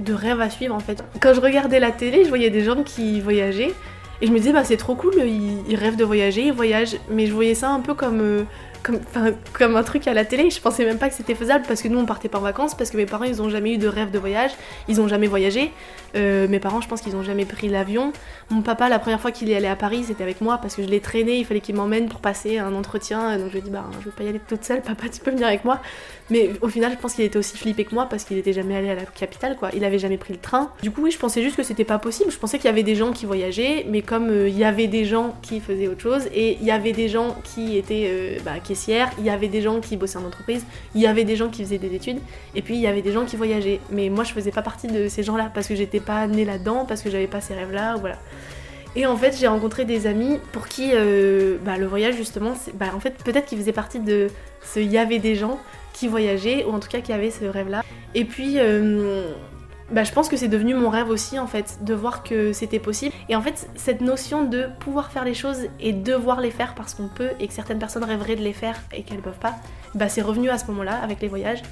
rêve 0.09 0.41
à 0.41 0.51
suivre 0.51 0.75
en 0.75 0.81
fait. 0.81 1.03
Quand 1.21 1.35
je 1.35 1.41
regardais 1.41 1.81
la 1.81 1.91
télé, 1.91 2.25
je 2.25 2.29
voyais 2.29 2.51
des 2.51 2.65
gens 2.65 2.83
qui 2.83 3.21
voyageaient 3.21 3.75
et 4.21 4.27
je 4.27 4.33
me 4.33 4.39
disais, 4.39 4.53
bah 4.53 4.65
c'est 4.65 4.77
trop 4.77 4.95
cool, 4.95 5.15
ils, 5.19 5.63
ils 5.69 5.77
rêvent 5.77 5.97
de 5.97 6.05
voyager, 6.05 6.47
ils 6.47 6.53
voyagent. 6.53 6.97
Mais 7.11 7.27
je 7.27 7.33
voyais 7.33 7.55
ça 7.55 7.71
un 7.71 7.81
peu 7.81 7.95
comme, 7.95 8.21
euh, 8.21 8.43
comme, 8.87 9.77
un 9.77 9.83
truc 9.83 10.07
à 10.07 10.15
la 10.15 10.25
télé. 10.25 10.51
Je 10.51 10.61
pensais 10.61 10.85
même 10.85 10.99
pas 10.99 11.09
que 11.09 11.15
c'était 11.15 11.35
faisable 11.35 11.65
parce 11.67 11.83
que 11.83 11.89
nous 11.89 11.99
on 11.99 12.07
partait 12.07 12.29
pas 12.29 12.39
en 12.39 12.43
vacances, 12.43 12.75
parce 12.75 12.91
que 12.91 12.97
mes 12.97 13.07
parents 13.07 13.25
ils 13.25 13.43
ont 13.43 13.49
jamais 13.49 13.75
eu 13.75 13.79
de 13.79 13.89
rêve 13.89 14.11
de 14.11 14.19
voyage, 14.19 14.53
ils 14.89 15.01
ont 15.01 15.09
jamais 15.09 15.27
voyagé. 15.27 15.73
Euh, 16.15 16.49
mes 16.49 16.61
parents, 16.61 16.81
je 16.81 16.89
pense 16.89 17.01
qu'ils 17.01 17.17
ont 17.17 17.23
jamais 17.23 17.45
pris 17.45 17.69
l'avion. 17.69 18.13
Mon 18.51 18.63
papa, 18.63 18.89
la 18.89 18.99
première 18.99 19.21
fois 19.21 19.33
qu'il 19.33 19.51
est 19.51 19.57
allé 19.57 19.67
à 19.67 19.77
Paris, 19.77 20.05
c'était 20.05 20.23
avec 20.23 20.41
moi 20.41 20.59
parce 20.59 20.77
que 20.77 20.83
je 20.83 20.89
l'ai 20.89 21.01
traîné, 21.01 21.39
il 21.39 21.45
fallait 21.45 21.61
qu'il 21.61 21.75
m'emmène 21.75 22.09
pour 22.09 22.21
passer 22.21 22.59
un 22.59 22.75
entretien. 22.75 23.37
Donc 23.39 23.49
je 23.49 23.53
lui 23.53 23.59
ai 23.59 23.63
dit, 23.63 23.71
bah 23.71 23.85
je 24.01 24.07
veux 24.07 24.13
pas 24.13 24.25
y 24.25 24.29
aller 24.29 24.41
toute 24.41 24.65
seule, 24.65 24.83
papa, 24.83 25.09
tu 25.09 25.21
peux 25.21 25.31
venir 25.31 25.47
avec 25.47 25.65
moi. 25.65 25.81
Mais 26.31 26.51
au 26.61 26.69
final, 26.69 26.93
je 26.93 26.99
pense 26.99 27.15
qu'il 27.15 27.25
était 27.25 27.39
aussi 27.39 27.57
flippé 27.57 27.85
que 27.85 27.95
moi 27.95 28.07
parce 28.09 28.25
qu'il 28.25 28.39
était 28.39 28.53
jamais 28.53 28.77
allé 28.77 28.91
à 28.91 28.95
la 28.95 29.05
capitale, 29.05 29.57
quoi. 29.57 29.71
Il 29.75 29.85
avait 29.85 29.99
jamais 29.99 30.17
pris 30.17 30.33
le 30.33 30.41
train. 30.41 30.71
Du 30.83 30.91
coup, 30.91 31.03
oui, 31.03 31.11
je 31.11 31.19
pensais 31.19 31.43
juste 31.43 31.57
que 31.57 31.63
c'était 31.63 31.85
pas 31.85 31.99
possible. 31.99 32.31
Je 32.31 32.39
pensais 32.39 32.59
qu'il 32.59 32.67
y 32.67 32.73
avait 32.73 32.83
des 32.83 32.95
gens 32.95 33.13
qui 33.13 33.27
voyageaient, 33.27 33.87
mais 33.89 34.03
comme 34.03 34.31
euh, 34.31 34.49
il 34.49 34.57
y 34.57 34.65
avait 34.65 34.89
des 34.89 35.05
gens 35.05 35.37
qui 35.43 35.61
faisaient 35.61 35.89
autre 35.89 36.01
chose, 36.01 36.27
et 36.35 36.59
il 36.61 36.67
y 36.67 36.71
avait 36.71 36.93
des 36.93 37.09
gens 37.09 37.37
qui 37.45 37.77
étaient 37.77 38.09
euh, 38.09 38.39
bah, 38.45 38.55
il 39.19 39.25
y 39.25 39.31
avait 39.31 39.49
des 39.49 39.63
gens 39.63 39.81
qui 39.81 39.97
bossaient 39.97 40.19
en 40.19 40.25
entreprise, 40.25 40.65
il 40.95 41.01
y 41.01 41.07
avait 41.07 41.25
des 41.25 41.37
gens 41.37 41.49
qui 41.49 41.63
faisaient 41.63 41.79
des 41.79 41.95
études, 41.95 42.19
et 42.55 42.63
puis 42.63 42.75
il 42.75 42.81
y 42.81 42.87
avait 42.87 43.03
des 43.03 43.13
gens 43.13 43.25
qui 43.25 43.37
voyageaient. 43.37 43.81
Mais 43.91 44.09
moi, 44.09 44.25
je 44.25 44.33
faisais 44.33 44.53
pas 44.53 44.63
partie 44.63 44.87
de 44.87 45.09
ces 45.09 45.23
gens-là 45.23 45.51
parce 45.53 45.67
que 45.67 45.75
j'étais 45.75 46.01
pas 46.01 46.27
née 46.27 46.45
là-dedans, 46.45 46.85
parce 46.87 47.03
que 47.03 47.11
j'avais 47.11 47.27
pas 47.27 47.41
ces 47.41 47.55
rêves-là, 47.55 47.97
voilà. 47.97 48.19
Et 48.95 49.05
en 49.07 49.17
fait, 49.17 49.37
j'ai 49.39 49.47
rencontré 49.47 49.85
des 49.85 50.07
amis 50.07 50.39
pour 50.53 50.69
qui 50.69 50.91
euh, 50.95 51.59
bah, 51.65 51.77
le 51.77 51.87
voyage, 51.87 52.17
justement, 52.17 52.55
bah, 52.75 52.87
en 52.95 53.01
fait, 53.01 53.15
peut-être 53.23 53.45
qu'ils 53.47 53.59
faisaient 53.59 53.73
partie 53.73 54.01
de 54.01 54.29
ce 54.63 54.81
il 54.81 54.91
y 54.91 54.99
avait 54.99 55.19
des 55.19 55.35
gens 55.35 55.59
qui 55.93 56.09
voyageaient, 56.09 56.65
ou 56.65 56.71
en 56.71 56.81
tout 56.81 56.89
cas 56.89 57.01
qui 57.01 57.13
avaient 57.13 57.31
ce 57.31 57.45
rêve-là. 57.45 57.83
Et 58.15 58.25
puis, 58.25 58.55
euh, 58.57 59.33
bah, 59.91 60.03
je 60.03 60.13
pense 60.13 60.29
que 60.29 60.37
c'est 60.37 60.49
devenu 60.49 60.75
mon 60.75 60.89
rêve 60.89 61.09
aussi, 61.09 61.39
en 61.39 61.47
fait, 61.47 61.79
de 61.83 61.95
voir 61.95 62.23
que 62.23 62.53
c'était 62.53 62.79
possible. 62.81 63.15
Et 63.29 63.37
en 63.37 63.43
fait, 63.43 63.69
cette 63.77 64.01
notion 64.01 64.45
de 64.45 64.67
pouvoir 64.81 65.13
faire 65.13 65.25
les 65.25 65.35
choses 65.35 65.69
et 65.79 65.93
devoir 65.93 66.41
les 66.41 66.51
faire 66.51 66.75
parce 66.75 66.95
qu'on 66.95 67.09
peut, 67.09 67.31
et 67.39 67.47
que 67.47 67.55
certaines 67.55 67.79
personnes 67.79 68.05
rêveraient 68.05 68.37
de 68.37 68.43
les 68.43 68.53
faire 68.53 68.81
et 68.93 69.03
qu'elles 69.03 69.21
peuvent 69.21 69.39
pas, 69.39 69.55
bah, 69.95 70.09
c'est 70.09 70.23
revenu 70.23 70.51
à 70.51 70.59
ce 70.59 70.67
moment-là, 70.67 70.99
avec 71.03 71.21
les 71.21 71.29
voyages. 71.29 71.63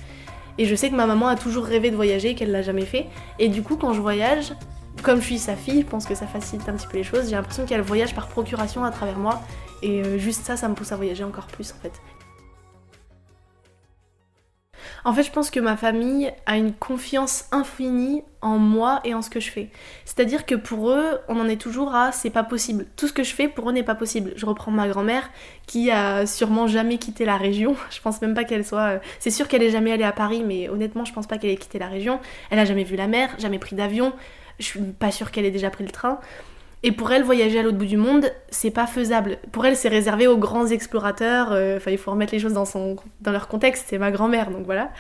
Et 0.59 0.67
je 0.67 0.75
sais 0.77 0.89
que 0.91 0.95
ma 0.95 1.07
maman 1.07 1.27
a 1.27 1.35
toujours 1.35 1.65
rêvé 1.65 1.91
de 1.91 1.97
voyager 1.97 2.37
qu'elle 2.37 2.53
l'a 2.53 2.63
jamais 2.63 2.87
fait. 2.87 3.07
Et 3.41 3.49
du 3.49 3.63
coup, 3.63 3.77
quand 3.77 3.93
je 3.93 4.01
voyage, 4.01 4.55
comme 5.03 5.21
je 5.21 5.27
suis 5.27 5.39
sa 5.39 5.57
fille, 5.57 5.81
je 5.81 5.87
pense 5.87 6.07
que 6.07 6.15
ça 6.15 6.27
facilite 6.27 6.69
un 6.69 6.75
petit 6.75 6.87
peu 6.87 6.97
les 6.97 7.03
choses. 7.03 7.29
J'ai 7.29 7.37
l'impression 7.37 7.67
qu'elle 7.67 7.81
voyage 7.81 8.15
par 8.15 8.29
procuration 8.29 8.85
à 8.85 8.93
travers 8.93 9.19
moi. 9.19 9.43
Et 9.83 10.03
euh, 10.03 10.19
juste 10.19 10.45
ça, 10.45 10.57
ça 10.57 10.69
me 10.69 10.75
pousse 10.75 10.93
à 10.93 10.97
voyager 10.97 11.25
encore 11.25 11.47
plus 11.47 11.73
en 11.73 11.83
fait. 11.83 11.93
En 15.05 15.13
fait, 15.13 15.23
je 15.23 15.31
pense 15.31 15.51
que 15.51 15.61
ma 15.61 15.77
famille 15.77 16.33
a 16.47 16.57
une 16.57 16.73
confiance 16.73 17.45
infinie 17.53 18.23
en 18.41 18.57
moi 18.59 19.01
et 19.05 19.13
en 19.15 19.21
ce 19.21 19.29
que 19.29 19.39
je 19.39 19.51
fais. 19.51 19.69
C'est-à-dire 20.07 20.47
que 20.47 20.55
pour 20.55 20.91
eux, 20.91 21.19
on 21.29 21.39
en 21.39 21.47
est 21.47 21.61
toujours 21.61 21.95
à 21.95 22.11
c'est 22.11 22.31
pas 22.31 22.43
possible. 22.43 22.87
Tout 22.97 23.07
ce 23.07 23.13
que 23.13 23.23
je 23.23 23.35
fais 23.35 23.47
pour 23.49 23.69
eux 23.69 23.73
n'est 23.73 23.83
pas 23.83 23.95
possible. 23.95 24.33
Je 24.37 24.47
reprends 24.47 24.71
ma 24.71 24.89
grand-mère 24.89 25.29
qui 25.67 25.91
a 25.91 26.25
sûrement 26.25 26.67
jamais 26.67 26.97
quitté 26.97 27.27
la 27.27 27.37
région. 27.37 27.77
Je 27.91 28.01
pense 28.01 28.21
même 28.23 28.33
pas 28.35 28.45
qu'elle 28.45 28.65
soit. 28.65 28.95
euh, 28.95 28.99
C'est 29.19 29.31
sûr 29.31 29.47
qu'elle 29.47 29.63
est 29.63 29.71
jamais 29.71 29.93
allée 29.93 30.05
à 30.05 30.13
Paris, 30.13 30.43
mais 30.43 30.69
honnêtement, 30.71 31.05
je 31.05 31.13
pense 31.13 31.27
pas 31.27 31.37
qu'elle 31.39 31.51
ait 31.51 31.57
quitté 31.57 31.79
la 31.79 31.89
région. 31.89 32.19
Elle 32.51 32.59
a 32.59 32.65
jamais 32.65 32.85
vu 32.85 32.97
la 32.97 33.07
mer, 33.07 33.29
jamais 33.39 33.59
pris 33.59 33.77
d'avion. 33.77 34.13
Je 34.59 34.65
suis 34.65 34.81
pas 34.81 35.11
sûre 35.11 35.31
qu'elle 35.31 35.45
ait 35.45 35.51
déjà 35.51 35.69
pris 35.71 35.85
le 35.85 35.91
train. 35.91 36.19
Et 36.87 36.93
pour 36.93 37.11
elle, 37.11 37.23
voyager 37.23 37.59
à 37.59 37.63
l'autre 37.63 37.79
bout 37.79 37.87
du 37.87 37.97
monde, 37.97 38.31
c'est 38.51 38.71
pas 38.71 38.87
faisable. 38.87 39.39
Pour 39.53 39.65
elle, 39.65 39.75
c'est 39.75 39.89
réservé 39.89 40.27
aux 40.27 40.37
grands 40.37 40.67
explorateurs. 40.67 41.51
euh, 41.53 41.79
Enfin, 41.79 41.91
il 41.91 41.97
faut 41.99 42.11
remettre 42.11 42.35
les 42.35 42.39
choses 42.39 42.53
dans, 42.53 42.67
son, 42.67 42.97
dans 43.23 43.33
leur 43.33 43.49
contexte. 43.49 43.87
C'est 43.89 43.97
ma 43.97 44.11
grand-mère, 44.11 44.51
donc 44.51 44.67
voilà. 44.67 44.91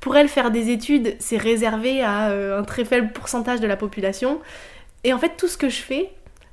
Pour 0.00 0.16
elle, 0.16 0.28
faire 0.28 0.50
des 0.50 0.70
études, 0.70 1.16
c'est 1.18 1.36
réservé 1.36 2.02
à 2.02 2.30
euh, 2.30 2.58
un 2.58 2.64
très 2.64 2.86
faible 2.86 3.12
pourcentage 3.12 3.60
de 3.60 3.66
la 3.66 3.76
population. 3.76 4.40
Et 5.04 5.12
en 5.12 5.18
fait, 5.18 5.32
tout 5.36 5.48
ce 5.48 5.58
que 5.58 5.68
je 5.68 5.82
fais, 5.82 6.10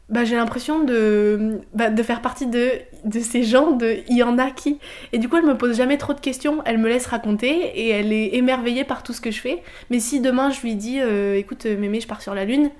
bah, 0.10 0.26
j'ai 0.26 0.36
l'impression 0.36 0.84
de, 0.84 1.62
bah, 1.74 1.90
de 1.90 2.04
faire 2.04 2.22
partie 2.22 2.46
de, 2.46 2.72
de 3.06 3.20
ces 3.22 3.44
gens 3.44 3.72
de 3.72 4.00
il 4.10 4.18
y 4.18 4.24
en 4.24 4.38
a 4.38 4.52
qui. 4.52 4.80
Et 5.14 5.20
du 5.20 5.30
coup, 5.30 5.38
elle 5.38 5.46
me 5.46 5.58
pose 5.58 5.78
jamais 5.78 5.98
trop 5.98 6.14
de 6.14 6.20
questions, 6.20 6.62
elle 6.66 6.80
me 6.80 6.90
laisse 6.90 7.06
raconter 7.08 7.48
et 7.48 7.90
elle 7.92 8.12
est 8.12 8.36
émerveillée 8.36 8.84
par 8.84 9.04
tout 9.04 9.14
ce 9.14 9.22
que 9.22 9.32
je 9.32 9.40
fais. 9.40 9.64
Mais 9.90 10.02
si 10.02 10.20
demain 10.20 10.50
je 10.50 10.60
lui 10.62 10.76
dis 10.76 11.00
euh, 11.00 11.38
écoute, 11.38 11.66
mémé, 11.66 12.02
je 12.02 12.08
pars 12.08 12.22
sur 12.22 12.36
la 12.36 12.44
Lune, 12.44 12.72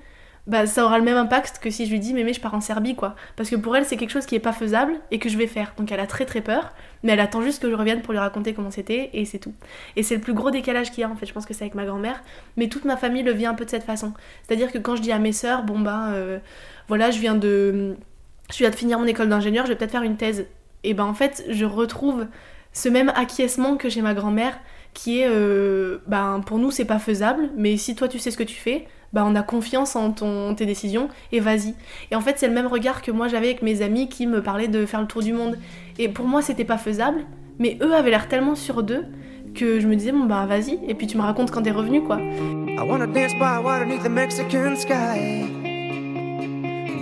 bah 0.46 0.66
ça 0.66 0.84
aura 0.84 0.98
le 0.98 1.04
même 1.04 1.16
impact 1.16 1.58
que 1.58 1.70
si 1.70 1.86
je 1.86 1.90
lui 1.90 1.98
dis 1.98 2.14
mémé, 2.14 2.32
je 2.32 2.40
pars 2.40 2.54
en 2.54 2.60
Serbie, 2.60 2.94
quoi. 2.94 3.16
Parce 3.34 3.50
que 3.50 3.56
pour 3.56 3.76
elle, 3.76 3.84
c'est 3.84 3.96
quelque 3.96 4.10
chose 4.10 4.26
qui 4.26 4.36
est 4.36 4.40
pas 4.40 4.52
faisable 4.52 4.94
et 5.10 5.18
que 5.18 5.28
je 5.28 5.36
vais 5.36 5.48
faire. 5.48 5.74
Donc 5.76 5.90
elle 5.90 5.98
a 5.98 6.06
très 6.06 6.24
très 6.24 6.40
peur, 6.40 6.72
mais 7.02 7.12
elle 7.12 7.20
attend 7.20 7.42
juste 7.42 7.60
que 7.60 7.68
je 7.68 7.74
revienne 7.74 8.00
pour 8.00 8.12
lui 8.12 8.20
raconter 8.20 8.54
comment 8.54 8.70
c'était 8.70 9.10
et 9.12 9.24
c'est 9.24 9.38
tout. 9.38 9.54
Et 9.96 10.04
c'est 10.04 10.14
le 10.14 10.20
plus 10.20 10.34
gros 10.34 10.52
décalage 10.52 10.90
qu'il 10.90 11.00
y 11.00 11.04
a 11.04 11.10
en 11.10 11.16
fait, 11.16 11.26
je 11.26 11.32
pense 11.32 11.46
que 11.46 11.54
c'est 11.54 11.64
avec 11.64 11.74
ma 11.74 11.84
grand-mère, 11.84 12.22
mais 12.56 12.68
toute 12.68 12.84
ma 12.84 12.96
famille 12.96 13.24
le 13.24 13.32
vit 13.32 13.46
un 13.46 13.54
peu 13.54 13.64
de 13.64 13.70
cette 13.70 13.82
façon. 13.82 14.12
C'est-à-dire 14.46 14.70
que 14.70 14.78
quand 14.78 14.94
je 14.94 15.02
dis 15.02 15.12
à 15.12 15.18
mes 15.18 15.32
sœurs, 15.32 15.64
bon 15.64 15.80
bah 15.80 16.10
euh, 16.12 16.38
voilà, 16.88 17.10
je 17.10 17.18
viens 17.18 17.34
de 17.34 17.96
je 18.52 18.58
viens 18.58 18.70
de 18.70 18.76
finir 18.76 19.00
mon 19.00 19.06
école 19.06 19.28
d'ingénieur, 19.28 19.66
je 19.66 19.72
vais 19.72 19.76
peut-être 19.76 19.90
faire 19.90 20.02
une 20.02 20.16
thèse. 20.16 20.46
Et 20.84 20.94
ben 20.94 21.04
en 21.04 21.14
fait, 21.14 21.44
je 21.48 21.64
retrouve 21.64 22.26
ce 22.72 22.88
même 22.88 23.10
acquiescement 23.16 23.76
que 23.76 23.88
chez 23.88 24.02
ma 24.02 24.14
grand-mère 24.14 24.56
qui 24.96 25.20
est 25.20 25.28
euh, 25.28 25.98
ben 26.06 26.40
pour 26.44 26.58
nous 26.58 26.70
c'est 26.70 26.86
pas 26.86 26.98
faisable, 26.98 27.50
mais 27.54 27.76
si 27.76 27.94
toi 27.94 28.08
tu 28.08 28.18
sais 28.18 28.30
ce 28.30 28.38
que 28.38 28.42
tu 28.42 28.56
fais, 28.56 28.86
bah 29.12 29.24
on 29.26 29.36
a 29.36 29.42
confiance 29.42 29.94
en 29.94 30.10
ton, 30.10 30.54
tes 30.54 30.64
décisions 30.64 31.08
et 31.32 31.38
vas-y. 31.38 31.74
Et 32.10 32.16
en 32.16 32.20
fait, 32.22 32.38
c'est 32.38 32.48
le 32.48 32.54
même 32.54 32.66
regard 32.66 33.02
que 33.02 33.10
moi 33.10 33.28
j'avais 33.28 33.48
avec 33.48 33.62
mes 33.62 33.82
amis 33.82 34.08
qui 34.08 34.26
me 34.26 34.42
parlaient 34.42 34.68
de 34.68 34.86
faire 34.86 35.02
le 35.02 35.06
tour 35.06 35.22
du 35.22 35.34
monde. 35.34 35.58
Et 35.98 36.08
pour 36.08 36.26
moi, 36.26 36.40
c'était 36.40 36.64
pas 36.64 36.78
faisable, 36.78 37.26
mais 37.58 37.78
eux 37.82 37.94
avaient 37.94 38.10
l'air 38.10 38.26
tellement 38.26 38.54
sûrs 38.54 38.82
d'eux 38.82 39.04
que 39.54 39.80
je 39.80 39.86
me 39.86 39.96
disais, 39.96 40.12
bon 40.12 40.24
bah 40.24 40.46
vas-y, 40.46 40.78
et 40.88 40.94
puis 40.94 41.06
tu 41.06 41.18
me 41.18 41.22
racontes 41.22 41.50
quand 41.50 41.62
t'es 41.62 41.70
revenu 41.70 42.02
quoi. 42.02 42.18
I 42.18 42.80
wanna 42.80 43.06
dance 43.06 43.32
by 43.34 43.62
water 43.62 43.86
the 44.02 44.08
Mexican 44.08 44.76
sky. 44.76 45.44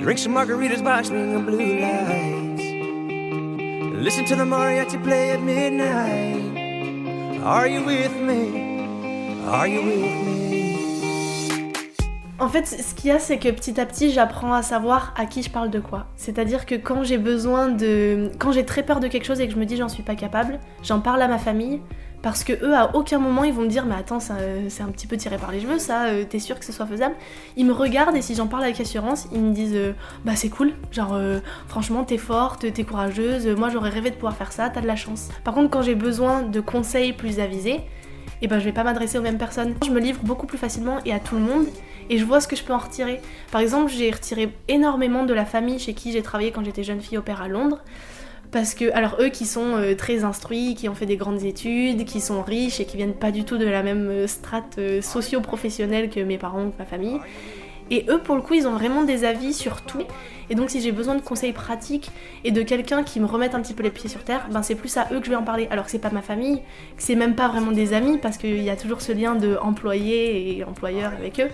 Drink 0.02 0.18
some 0.18 0.34
margaritas 0.34 0.82
by 0.82 1.02
blue 1.38 1.78
lights. 1.80 2.62
Listen 4.02 4.24
to 4.26 4.34
the 4.34 4.44
mariachi 4.44 5.02
play 5.02 5.30
at 5.30 5.40
midnight. 5.40 6.63
Are 7.46 7.68
you 7.68 7.84
with 7.84 8.16
me? 8.22 8.86
Are 9.46 9.68
you 9.68 9.82
with 9.82 10.00
me? 10.24 11.72
En 12.38 12.48
fait, 12.48 12.66
ce 12.66 12.94
qu'il 12.94 13.10
y 13.10 13.10
a, 13.10 13.18
c'est 13.18 13.38
que 13.38 13.50
petit 13.50 13.78
à 13.78 13.84
petit, 13.84 14.10
j'apprends 14.10 14.54
à 14.54 14.62
savoir 14.62 15.12
à 15.14 15.26
qui 15.26 15.42
je 15.42 15.50
parle 15.50 15.68
de 15.68 15.78
quoi. 15.78 16.06
C'est-à-dire 16.16 16.64
que 16.64 16.74
quand 16.74 17.04
j'ai 17.04 17.18
besoin 17.18 17.68
de. 17.68 18.32
Quand 18.38 18.50
j'ai 18.50 18.64
très 18.64 18.82
peur 18.82 18.98
de 18.98 19.08
quelque 19.08 19.26
chose 19.26 19.42
et 19.42 19.46
que 19.46 19.52
je 19.52 19.58
me 19.58 19.66
dis 19.66 19.76
j'en 19.76 19.90
suis 19.90 20.02
pas 20.02 20.14
capable, 20.14 20.58
j'en 20.82 21.00
parle 21.00 21.20
à 21.20 21.28
ma 21.28 21.36
famille. 21.36 21.82
Parce 22.24 22.42
que 22.42 22.54
eux, 22.64 22.74
à 22.74 22.96
aucun 22.96 23.18
moment, 23.18 23.44
ils 23.44 23.52
vont 23.52 23.64
me 23.64 23.68
dire 23.68 23.84
Mais 23.84 23.96
attends, 23.96 24.18
euh, 24.30 24.64
c'est 24.70 24.82
un 24.82 24.88
petit 24.88 25.06
peu 25.06 25.18
tiré 25.18 25.36
par 25.36 25.52
les 25.52 25.60
cheveux, 25.60 25.78
ça, 25.78 26.06
euh, 26.06 26.24
t'es 26.26 26.38
sûr 26.38 26.58
que 26.58 26.64
ce 26.64 26.72
soit 26.72 26.86
faisable? 26.86 27.14
Ils 27.58 27.66
me 27.66 27.72
regardent 27.72 28.16
et 28.16 28.22
si 28.22 28.34
j'en 28.34 28.46
parle 28.46 28.64
avec 28.64 28.80
assurance, 28.80 29.28
ils 29.30 29.42
me 29.42 29.52
disent 29.52 29.74
euh, 29.74 29.92
Bah, 30.24 30.34
c'est 30.34 30.48
cool, 30.48 30.72
genre, 30.90 31.20
franchement, 31.68 32.02
t'es 32.02 32.16
forte, 32.16 32.72
t'es 32.72 32.84
courageuse, 32.84 33.46
moi 33.48 33.68
j'aurais 33.68 33.90
rêvé 33.90 34.08
de 34.08 34.14
pouvoir 34.14 34.34
faire 34.34 34.52
ça, 34.52 34.70
t'as 34.70 34.80
de 34.80 34.86
la 34.86 34.96
chance. 34.96 35.28
Par 35.44 35.52
contre, 35.52 35.68
quand 35.68 35.82
j'ai 35.82 35.94
besoin 35.94 36.40
de 36.40 36.60
conseils 36.60 37.12
plus 37.12 37.40
avisés, 37.40 37.82
et 38.40 38.48
ben 38.48 38.58
je 38.58 38.64
vais 38.64 38.72
pas 38.72 38.84
m'adresser 38.84 39.18
aux 39.18 39.22
mêmes 39.22 39.38
personnes. 39.38 39.74
Je 39.84 39.90
me 39.90 40.00
livre 40.00 40.20
beaucoup 40.22 40.46
plus 40.46 40.58
facilement 40.58 40.98
et 41.04 41.12
à 41.12 41.20
tout 41.20 41.34
le 41.34 41.42
monde 41.42 41.66
et 42.10 42.18
je 42.18 42.24
vois 42.24 42.40
ce 42.40 42.48
que 42.48 42.56
je 42.56 42.62
peux 42.62 42.72
en 42.72 42.78
retirer. 42.78 43.20
Par 43.50 43.60
exemple, 43.60 43.90
j'ai 43.90 44.10
retiré 44.10 44.54
énormément 44.68 45.24
de 45.24 45.34
la 45.34 45.44
famille 45.44 45.78
chez 45.78 45.94
qui 45.94 46.12
j'ai 46.12 46.22
travaillé 46.22 46.50
quand 46.50 46.64
j'étais 46.64 46.82
jeune 46.82 47.00
fille 47.00 47.18
au 47.18 47.22
père 47.22 47.42
à 47.42 47.48
Londres. 47.48 47.80
Parce 48.54 48.74
que, 48.74 48.92
alors 48.94 49.16
eux 49.20 49.30
qui 49.30 49.46
sont 49.46 49.74
euh, 49.74 49.96
très 49.96 50.22
instruits, 50.22 50.76
qui 50.76 50.88
ont 50.88 50.94
fait 50.94 51.06
des 51.06 51.16
grandes 51.16 51.42
études, 51.42 52.04
qui 52.04 52.20
sont 52.20 52.40
riches 52.40 52.78
et 52.78 52.84
qui 52.84 52.96
viennent 52.96 53.16
pas 53.16 53.32
du 53.32 53.42
tout 53.42 53.58
de 53.58 53.66
la 53.66 53.82
même 53.82 54.06
euh, 54.08 54.26
strate 54.28 54.78
euh, 54.78 55.02
socio-professionnelle 55.02 56.08
que 56.08 56.20
mes 56.20 56.38
parents 56.38 56.70
que 56.70 56.78
ma 56.78 56.84
famille. 56.84 57.18
Et 57.90 58.06
eux, 58.08 58.20
pour 58.20 58.36
le 58.36 58.42
coup, 58.42 58.54
ils 58.54 58.68
ont 58.68 58.74
vraiment 58.74 59.02
des 59.02 59.24
avis 59.24 59.54
sur 59.54 59.82
tout. 59.82 60.04
Et 60.50 60.54
donc, 60.54 60.70
si 60.70 60.80
j'ai 60.80 60.92
besoin 60.92 61.16
de 61.16 61.20
conseils 61.20 61.52
pratiques 61.52 62.12
et 62.44 62.52
de 62.52 62.62
quelqu'un 62.62 63.02
qui 63.02 63.18
me 63.18 63.26
remette 63.26 63.56
un 63.56 63.60
petit 63.60 63.74
peu 63.74 63.82
les 63.82 63.90
pieds 63.90 64.08
sur 64.08 64.22
terre, 64.22 64.46
ben 64.52 64.62
c'est 64.62 64.76
plus 64.76 64.96
à 64.98 65.08
eux 65.10 65.18
que 65.18 65.26
je 65.26 65.30
vais 65.30 65.36
en 65.36 65.42
parler. 65.42 65.66
Alors 65.72 65.86
que 65.86 65.90
c'est 65.90 65.98
pas 65.98 66.10
ma 66.10 66.22
famille, 66.22 66.58
que 66.96 67.02
c'est 67.02 67.16
même 67.16 67.34
pas 67.34 67.48
vraiment 67.48 67.72
des 67.72 67.92
amis, 67.92 68.18
parce 68.18 68.38
qu'il 68.38 68.62
y 68.62 68.70
a 68.70 68.76
toujours 68.76 69.00
ce 69.00 69.10
lien 69.10 69.34
de 69.34 69.58
employé 69.60 70.56
et 70.56 70.62
employeur 70.62 71.12
avec 71.12 71.40
eux. 71.40 71.50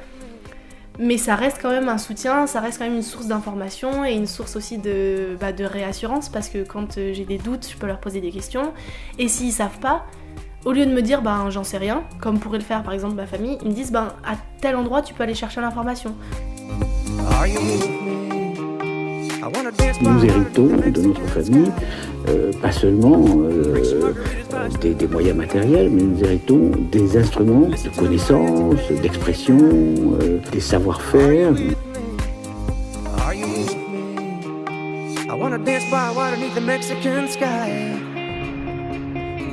Mais 1.02 1.16
ça 1.16 1.34
reste 1.34 1.58
quand 1.62 1.70
même 1.70 1.88
un 1.88 1.96
soutien, 1.96 2.46
ça 2.46 2.60
reste 2.60 2.78
quand 2.78 2.84
même 2.84 2.96
une 2.96 3.02
source 3.02 3.26
d'information 3.26 4.04
et 4.04 4.12
une 4.12 4.26
source 4.26 4.54
aussi 4.54 4.76
de, 4.76 5.34
bah, 5.40 5.50
de 5.50 5.64
réassurance, 5.64 6.28
parce 6.28 6.50
que 6.50 6.62
quand 6.62 6.98
euh, 6.98 7.14
j'ai 7.14 7.24
des 7.24 7.38
doutes, 7.38 7.66
je 7.70 7.76
peux 7.78 7.86
leur 7.86 8.00
poser 8.00 8.20
des 8.20 8.30
questions. 8.30 8.74
Et 9.18 9.26
s'ils 9.26 9.52
savent 9.52 9.78
pas, 9.80 10.04
au 10.66 10.72
lieu 10.72 10.84
de 10.84 10.92
me 10.92 11.00
dire 11.00 11.22
ben 11.22 11.48
j'en 11.48 11.64
sais 11.64 11.78
rien, 11.78 12.04
comme 12.20 12.38
pourrait 12.38 12.58
le 12.58 12.64
faire 12.64 12.82
par 12.82 12.92
exemple 12.92 13.14
ma 13.14 13.26
famille, 13.26 13.56
ils 13.62 13.68
me 13.68 13.72
disent 13.72 13.92
ben 13.92 14.12
à 14.26 14.34
tel 14.60 14.76
endroit 14.76 15.00
tu 15.00 15.14
peux 15.14 15.22
aller 15.22 15.34
chercher 15.34 15.62
l'information. 15.62 16.14
Nous 20.02 20.24
héritons 20.24 20.66
de 20.66 21.00
notre 21.00 21.26
famille 21.28 21.72
euh, 22.28 22.52
pas 22.60 22.72
seulement 22.72 23.24
euh, 23.44 24.12
des, 24.80 25.08
moyens 25.08 25.36
matériels, 25.36 25.90
mais 25.90 26.02
nous 26.02 26.22
héritons 26.22 26.70
des 26.92 27.16
instruments 27.16 27.68
de 27.68 27.98
connaissance, 27.98 28.80
d'expression, 29.02 29.58
euh, 29.58 30.38
des 30.52 30.60
savoir-faire. 30.60 31.54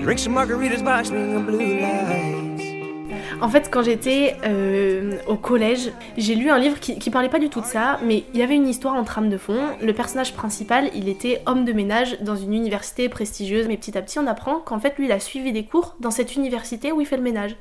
Drink 0.03 0.19
some 0.19 0.35
margaritas 0.35 1.11
blue 1.45 1.81
lights. 1.81 2.46
En 3.39 3.49
fait, 3.49 3.69
quand 3.71 3.83
j'étais 3.83 4.35
euh, 4.45 5.19
au 5.27 5.35
collège, 5.35 5.91
j'ai 6.17 6.33
lu 6.33 6.49
un 6.49 6.57
livre 6.57 6.79
qui, 6.79 6.97
qui 6.97 7.11
parlait 7.11 7.29
pas 7.29 7.37
du 7.37 7.49
tout 7.49 7.61
de 7.61 7.67
ça, 7.67 7.99
mais 8.03 8.23
il 8.33 8.39
y 8.39 8.43
avait 8.43 8.55
une 8.55 8.67
histoire 8.67 8.95
en 8.95 9.03
trame 9.03 9.29
de 9.29 9.37
fond. 9.37 9.59
Le 9.79 9.93
personnage 9.93 10.33
principal, 10.33 10.89
il 10.95 11.07
était 11.07 11.43
homme 11.45 11.63
de 11.63 11.71
ménage 11.71 12.19
dans 12.21 12.35
une 12.35 12.53
université 12.53 13.09
prestigieuse, 13.09 13.67
mais 13.67 13.77
petit 13.77 13.95
à 13.95 14.01
petit, 14.01 14.17
on 14.17 14.25
apprend 14.25 14.59
qu'en 14.59 14.79
fait, 14.79 14.97
lui, 14.97 15.05
il 15.05 15.11
a 15.11 15.19
suivi 15.19 15.51
des 15.51 15.65
cours 15.65 15.95
dans 15.99 16.09
cette 16.09 16.35
université 16.35 16.91
où 16.91 16.99
il 16.99 17.05
fait 17.05 17.17
le 17.17 17.21
ménage. 17.21 17.55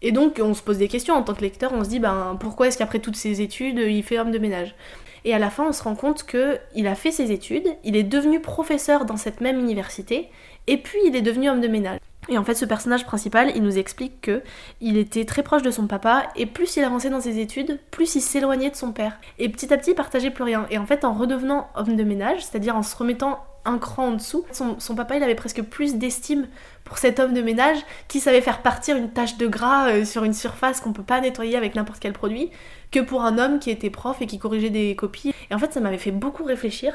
Et 0.00 0.12
donc, 0.12 0.40
on 0.40 0.54
se 0.54 0.62
pose 0.62 0.78
des 0.78 0.88
questions 0.88 1.14
en 1.14 1.22
tant 1.22 1.34
que 1.34 1.42
lecteur, 1.42 1.72
on 1.74 1.82
se 1.82 1.88
dit, 1.88 1.98
ben, 1.98 2.36
pourquoi 2.38 2.68
est-ce 2.68 2.78
qu'après 2.78 3.00
toutes 3.00 3.16
ces 3.16 3.40
études, 3.40 3.78
il 3.78 4.04
fait 4.04 4.18
homme 4.18 4.30
de 4.30 4.38
ménage? 4.38 4.76
Et 5.24 5.34
à 5.34 5.40
la 5.40 5.50
fin, 5.50 5.66
on 5.66 5.72
se 5.72 5.82
rend 5.82 5.96
compte 5.96 6.22
que 6.22 6.58
il 6.76 6.86
a 6.86 6.94
fait 6.94 7.10
ses 7.10 7.32
études, 7.32 7.66
il 7.82 7.96
est 7.96 8.04
devenu 8.04 8.40
professeur 8.40 9.04
dans 9.06 9.16
cette 9.16 9.40
même 9.40 9.58
université, 9.58 10.28
et 10.68 10.76
puis 10.76 11.00
il 11.04 11.16
est 11.16 11.20
devenu 11.20 11.50
homme 11.50 11.60
de 11.60 11.68
ménage. 11.68 11.98
Et 12.28 12.38
en 12.38 12.44
fait, 12.44 12.54
ce 12.54 12.64
personnage 12.64 13.06
principal, 13.06 13.50
il 13.54 13.62
nous 13.62 13.78
explique 13.78 14.20
que 14.20 14.42
il 14.80 14.96
était 14.98 15.24
très 15.24 15.42
proche 15.42 15.62
de 15.62 15.70
son 15.70 15.86
papa, 15.86 16.24
et 16.36 16.46
plus 16.46 16.76
il 16.76 16.84
avançait 16.84 17.10
dans 17.10 17.20
ses 17.20 17.38
études, 17.38 17.80
plus 17.90 18.14
il 18.14 18.20
s'éloignait 18.20 18.70
de 18.70 18.76
son 18.76 18.92
père. 18.92 19.18
Et 19.38 19.48
petit 19.48 19.72
à 19.72 19.78
petit, 19.78 19.92
il 19.92 19.96
partageait 19.96 20.30
plus 20.30 20.44
rien. 20.44 20.66
Et 20.70 20.78
en 20.78 20.86
fait, 20.86 21.04
en 21.04 21.14
redevenant 21.14 21.68
homme 21.74 21.96
de 21.96 22.04
ménage, 22.04 22.44
c'est-à-dire 22.44 22.76
en 22.76 22.82
se 22.82 22.94
remettant 22.94 23.44
un 23.64 23.78
cran 23.78 24.08
en 24.08 24.12
dessous, 24.12 24.44
son, 24.52 24.78
son 24.78 24.94
papa, 24.94 25.16
il 25.16 25.22
avait 25.22 25.34
presque 25.34 25.62
plus 25.62 25.96
d'estime 25.96 26.46
pour 26.84 26.98
cet 26.98 27.20
homme 27.20 27.34
de 27.34 27.42
ménage 27.42 27.78
qui 28.08 28.20
savait 28.20 28.40
faire 28.40 28.62
partir 28.62 28.96
une 28.96 29.10
tache 29.10 29.36
de 29.36 29.46
gras 29.46 29.90
euh, 29.90 30.04
sur 30.04 30.24
une 30.24 30.32
surface 30.32 30.80
qu'on 30.80 30.92
peut 30.92 31.02
pas 31.02 31.20
nettoyer 31.20 31.56
avec 31.56 31.74
n'importe 31.74 32.00
quel 32.00 32.12
produit, 32.12 32.50
que 32.90 33.00
pour 33.00 33.22
un 33.22 33.38
homme 33.38 33.58
qui 33.58 33.70
était 33.70 33.90
prof 33.90 34.20
et 34.20 34.26
qui 34.26 34.38
corrigeait 34.38 34.70
des 34.70 34.94
copies. 34.96 35.32
Et 35.50 35.54
en 35.54 35.58
fait, 35.58 35.72
ça 35.72 35.80
m'avait 35.80 35.98
fait 35.98 36.10
beaucoup 36.10 36.44
réfléchir 36.44 36.92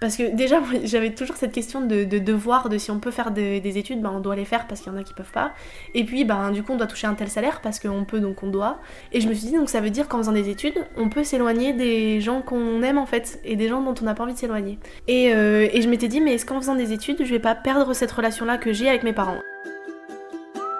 parce 0.00 0.16
que 0.16 0.34
déjà, 0.34 0.60
j'avais 0.84 1.14
toujours 1.14 1.36
cette 1.36 1.52
question 1.52 1.80
de, 1.80 2.04
de 2.04 2.18
devoir, 2.18 2.68
de 2.68 2.78
si 2.78 2.90
on 2.90 3.00
peut 3.00 3.10
faire 3.10 3.30
des, 3.30 3.60
des 3.60 3.78
études, 3.78 4.00
ben, 4.00 4.10
on 4.14 4.20
doit 4.20 4.36
les 4.36 4.44
faire 4.44 4.66
parce 4.66 4.80
qu'il 4.80 4.92
y 4.92 4.94
en 4.94 4.98
a 4.98 5.02
qui 5.02 5.14
peuvent 5.14 5.32
pas. 5.32 5.52
Et 5.94 6.04
puis, 6.04 6.24
ben, 6.24 6.50
du 6.50 6.62
coup, 6.62 6.72
on 6.72 6.76
doit 6.76 6.86
toucher 6.86 7.06
un 7.06 7.14
tel 7.14 7.28
salaire 7.28 7.60
parce 7.60 7.80
qu'on 7.80 8.04
peut, 8.04 8.20
donc 8.20 8.42
on 8.42 8.48
doit. 8.48 8.78
Et 9.12 9.20
je 9.20 9.28
me 9.28 9.34
suis 9.34 9.48
dit, 9.48 9.56
donc 9.56 9.70
ça 9.70 9.80
veut 9.80 9.90
dire 9.90 10.08
qu'en 10.08 10.18
faisant 10.18 10.32
des 10.32 10.48
études, 10.48 10.84
on 10.96 11.08
peut 11.08 11.24
s'éloigner 11.24 11.72
des 11.72 12.20
gens 12.20 12.42
qu'on 12.42 12.82
aime 12.82 12.98
en 12.98 13.06
fait 13.06 13.40
et 13.44 13.56
des 13.56 13.68
gens 13.68 13.80
dont 13.80 13.94
on 14.00 14.04
n'a 14.04 14.14
pas 14.14 14.24
envie 14.24 14.34
de 14.34 14.38
s'éloigner. 14.38 14.78
Et, 15.06 15.32
euh, 15.32 15.68
et 15.72 15.82
je 15.82 15.88
m'étais 15.88 16.08
dit, 16.08 16.20
mais 16.20 16.34
est-ce 16.34 16.46
qu'en 16.46 16.60
faisant 16.60 16.74
des 16.74 16.92
études, 16.92 17.18
je 17.20 17.30
vais 17.30 17.38
pas 17.38 17.54
perdre 17.54 17.94
cette 17.94 18.12
relation-là 18.12 18.58
que 18.58 18.72
j'ai 18.72 18.88
avec 18.88 19.02
mes 19.02 19.12
parents? 19.12 19.38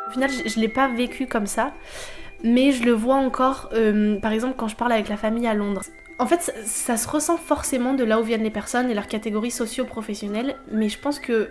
Au 0.08 0.10
final, 0.10 0.30
je, 0.30 0.48
je 0.48 0.60
l'ai 0.60 0.68
pas 0.68 0.88
vécu 0.88 1.26
comme 1.26 1.46
ça. 1.46 1.72
Mais 2.44 2.72
je 2.72 2.84
le 2.84 2.92
vois 2.92 3.16
encore, 3.16 3.68
euh, 3.72 4.18
par 4.20 4.32
exemple, 4.32 4.54
quand 4.56 4.68
je 4.68 4.76
parle 4.76 4.92
avec 4.92 5.08
la 5.08 5.16
famille 5.16 5.46
à 5.46 5.54
Londres. 5.54 5.82
En 6.18 6.26
fait, 6.26 6.42
ça, 6.42 6.52
ça 6.64 6.96
se 6.96 7.08
ressent 7.08 7.36
forcément 7.36 7.94
de 7.94 8.04
là 8.04 8.20
où 8.20 8.24
viennent 8.24 8.42
les 8.42 8.50
personnes 8.50 8.90
et 8.90 8.94
leur 8.94 9.06
catégorie 9.06 9.50
socio-professionnelle, 9.50 10.56
mais 10.70 10.88
je 10.88 10.98
pense 10.98 11.20
que 11.20 11.50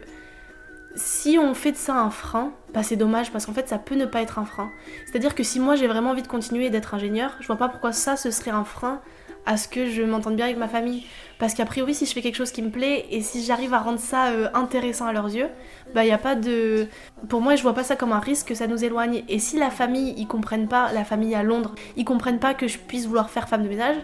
si 0.98 1.38
on 1.40 1.54
fait 1.54 1.72
de 1.72 1.78
ça 1.78 1.96
un 1.96 2.10
frein, 2.10 2.52
bah 2.74 2.84
c'est 2.84 2.96
dommage 2.96 3.32
parce 3.32 3.46
qu'en 3.46 3.54
fait 3.54 3.70
ça 3.70 3.78
peut 3.78 3.96
ne 3.96 4.06
pas 4.06 4.22
être 4.22 4.40
un 4.40 4.46
frein. 4.46 4.72
C'est-à-dire 5.06 5.36
que 5.36 5.44
si 5.44 5.60
moi 5.60 5.76
j'ai 5.76 5.88
vraiment 5.88 6.12
envie 6.12 6.24
de 6.24 6.28
continuer 6.28 6.70
d'être 6.70 6.94
ingénieur, 6.94 7.38
je 7.40 7.48
vois 7.48 7.56
pas 7.56 7.70
pourquoi 7.70 7.92
ça 7.92 8.18
ce 8.18 8.32
serait 8.32 8.52
un 8.52 8.64
frein 8.64 9.02
à 9.48 9.58
ce 9.58 9.68
que 9.68 9.90
je 9.90 10.04
m'entende 10.04 10.36
bien 10.36 10.46
avec 10.46 10.58
ma 10.58 10.68
famille. 10.68 11.06
Parce 11.40 11.54
qu'a 11.54 11.66
priori, 11.66 11.94
si 11.94 12.06
je 12.06 12.14
fais 12.14 12.22
quelque 12.22 12.36
chose 12.36 12.52
qui 12.52 12.62
me 12.62 12.70
plaît 12.70 13.06
et 13.10 13.22
si 13.22 13.44
j'arrive 13.44 13.74
à 13.74 13.80
rendre 13.80 14.00
ça 14.00 14.28
euh, 14.28 14.50
intéressant 14.54 15.06
à 15.06 15.14
leurs 15.14 15.34
yeux, 15.34 15.48
bah 15.96 16.04
il 16.04 16.10
y 16.10 16.12
a 16.12 16.18
pas 16.18 16.36
de. 16.36 16.88
Pour 17.30 17.42
moi, 17.42 17.56
je 17.56 17.64
vois 17.64 17.74
pas 17.74 17.84
ça 17.84 17.96
comme 17.96 18.12
un 18.12 18.20
risque 18.20 18.48
que 18.48 18.56
ça 18.56 18.68
nous 18.68 18.84
éloigne. 18.84 19.24
Et 19.30 19.40
si 19.40 19.58
la 19.58 19.70
famille, 19.70 20.14
ils 20.18 20.28
comprennent 20.28 20.68
pas, 20.68 20.92
la 20.92 21.06
famille 21.06 21.34
à 21.34 21.44
Londres, 21.44 21.76
ils 21.96 22.06
comprennent 22.06 22.40
pas 22.40 22.54
que 22.54 22.68
je 22.68 22.78
puisse 22.78 23.06
vouloir 23.06 23.30
faire 23.30 23.48
femme 23.48 23.64
de 23.64 23.70
ménage, 23.70 23.96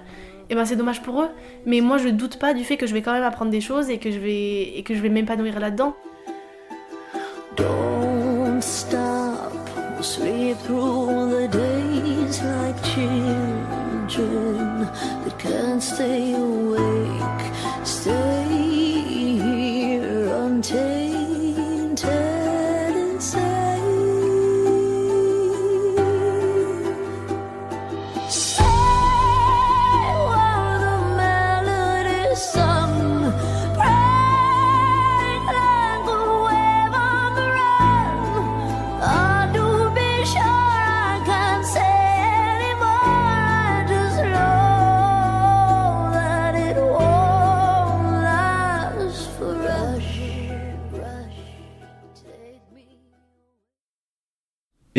et 0.49 0.55
ben 0.55 0.65
c'est 0.65 0.75
dommage 0.75 1.01
pour 1.01 1.21
eux. 1.21 1.29
Mais 1.65 1.81
moi, 1.81 1.97
je 1.97 2.09
doute 2.09 2.37
pas 2.37 2.53
du 2.53 2.63
fait 2.63 2.77
que 2.77 2.87
je 2.87 2.93
vais 2.93 3.01
quand 3.01 3.13
même 3.13 3.23
apprendre 3.23 3.51
des 3.51 3.61
choses 3.61 3.89
et 3.89 3.97
que 3.97 4.11
je 4.11 4.19
vais 4.19 4.77
et 4.77 4.83
que 4.83 4.95
je 4.95 5.01
vais 5.01 5.09
m'épanouir 5.09 5.59
là-dedans. 5.59 5.95
Don't 7.57 8.61
stop, 8.61 9.51
sleep 10.01 10.57
through 10.65 11.29
the 11.31 11.47
days 11.51 12.41
like 12.43 12.81
children 12.83 13.73
can't 15.43 15.83
stay 15.83 16.33
awake. 16.35 17.12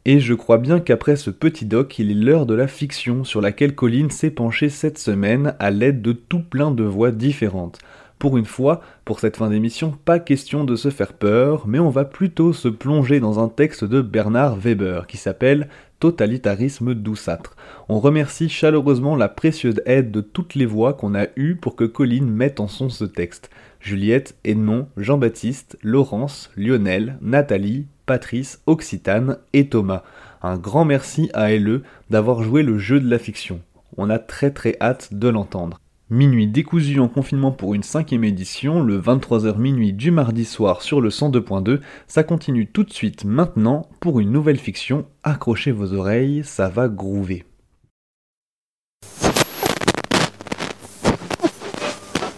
Et 0.04 0.20
je 0.20 0.34
crois 0.34 0.58
bien 0.58 0.82
qu'après 0.82 1.16
ce 1.16 1.30
petit 1.30 1.66
doc, 1.66 1.98
il 2.00 2.12
est 2.12 2.16
l'heure 2.16 2.46
de 2.46 2.54
la 2.54 2.68
fiction 2.68 3.24
sur 3.24 3.40
laquelle 3.40 3.74
Colline 3.74 4.10
s'est 4.10 4.32
penchée 4.32 4.68
cette 4.68 4.98
semaine 4.98 5.56
à 5.60 5.72
l'aide 5.72 6.02
de 6.02 6.12
tout 6.12 6.42
plein 6.42 6.72
de 6.72 6.84
voix 6.84 7.12
différentes. 7.12 7.80
Pour 8.20 8.38
une 8.38 8.46
fois, 8.46 8.82
pour 9.06 9.20
cette 9.20 9.38
fin 9.38 9.50
d'émission, 9.50 9.98
pas 10.04 10.20
question 10.20 10.64
de 10.64 10.76
se 10.76 10.90
faire 10.90 11.14
peur, 11.14 11.68
mais 11.68 11.80
on 11.80 11.90
va 11.90 12.04
plutôt 12.04 12.52
se 12.52 12.68
plonger 12.68 13.20
dans 13.20 13.40
un 13.40 13.48
texte 13.48 13.86
de 13.86 14.02
Bernard 14.02 14.58
Weber 14.58 15.08
qui 15.08 15.18
s'appelle 15.18 15.70
Totalitarisme 16.02 16.96
douceâtre. 16.96 17.56
On 17.88 18.00
remercie 18.00 18.50
chaleureusement 18.50 19.16
la 19.16 19.30
précieuse 19.30 19.84
aide 19.86 20.10
de 20.10 20.22
toutes 20.22 20.56
les 20.56 20.66
voix 20.66 20.94
qu'on 20.94 21.14
a 21.14 21.28
eues 21.36 21.56
pour 21.56 21.76
que 21.76 21.84
Colline 21.84 22.28
mette 22.28 22.60
en 22.60 22.68
son 22.68 22.90
ce 22.90 23.06
texte. 23.06 23.52
Juliette, 23.80 24.36
Edmond, 24.44 24.88
Jean-Baptiste, 24.98 25.78
Laurence, 25.84 26.50
Lionel, 26.58 27.20
Nathalie, 27.22 27.86
Patrice, 28.08 28.64
Occitane 28.66 29.38
et 29.54 29.70
Thomas. 29.70 30.02
Un 30.42 30.58
grand 30.58 30.86
merci 30.86 31.30
à 31.36 31.56
LE 31.56 31.84
d'avoir 32.10 32.42
joué 32.42 32.64
le 32.64 32.80
jeu 32.80 33.00
de 33.00 33.08
la 33.08 33.20
fiction. 33.20 33.62
On 33.96 34.10
a 34.10 34.18
très 34.18 34.50
très 34.50 34.78
hâte 34.82 35.14
de 35.14 35.28
l'entendre. 35.28 35.80
Minuit 36.14 36.48
décousu 36.48 37.00
en 37.00 37.08
confinement 37.08 37.54
pour 37.54 37.74
une 37.74 37.84
cinquième 37.84 38.26
édition, 38.26 38.84
le 38.84 39.00
23h 39.00 39.58
minuit 39.58 39.94
du 39.94 40.12
mardi 40.12 40.44
soir 40.44 40.82
sur 40.82 41.00
le 41.00 41.08
102.2, 41.08 41.80
ça 42.06 42.26
continue 42.26 42.68
tout 42.68 42.84
de 42.84 42.92
suite 42.92 43.24
maintenant 43.24 43.88
pour 44.02 44.20
une 44.20 44.30
nouvelle 44.30 44.58
fiction. 44.58 45.06
Accrochez 45.24 45.72
vos 45.72 45.94
oreilles, 45.94 46.42
ça 46.44 46.68
va 46.68 46.90
groover. 46.90 47.46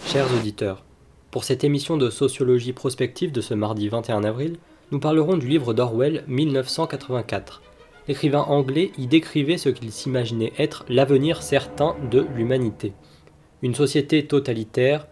Chers 0.06 0.32
auditeurs, 0.32 0.84
pour 1.32 1.42
cette 1.42 1.64
émission 1.64 1.96
de 1.96 2.10
sociologie 2.10 2.74
prospective 2.74 3.32
de 3.32 3.40
ce 3.40 3.54
mardi 3.54 3.88
21 3.88 4.22
avril, 4.22 4.58
nous 4.92 5.00
parlerons 5.00 5.36
du 5.36 5.48
livre 5.48 5.74
d'Orwell 5.74 6.22
1984. 6.28 7.60
L'écrivain 8.06 8.42
anglais 8.42 8.92
y 8.98 9.08
décrivait 9.08 9.58
ce 9.58 9.70
qu'il 9.70 9.90
s'imaginait 9.90 10.52
être 10.58 10.84
l'avenir 10.88 11.42
certain 11.42 11.96
de 12.12 12.24
l'humanité. 12.36 12.92
Une 13.64 13.74
société 13.74 14.26
totalitaire 14.26 15.06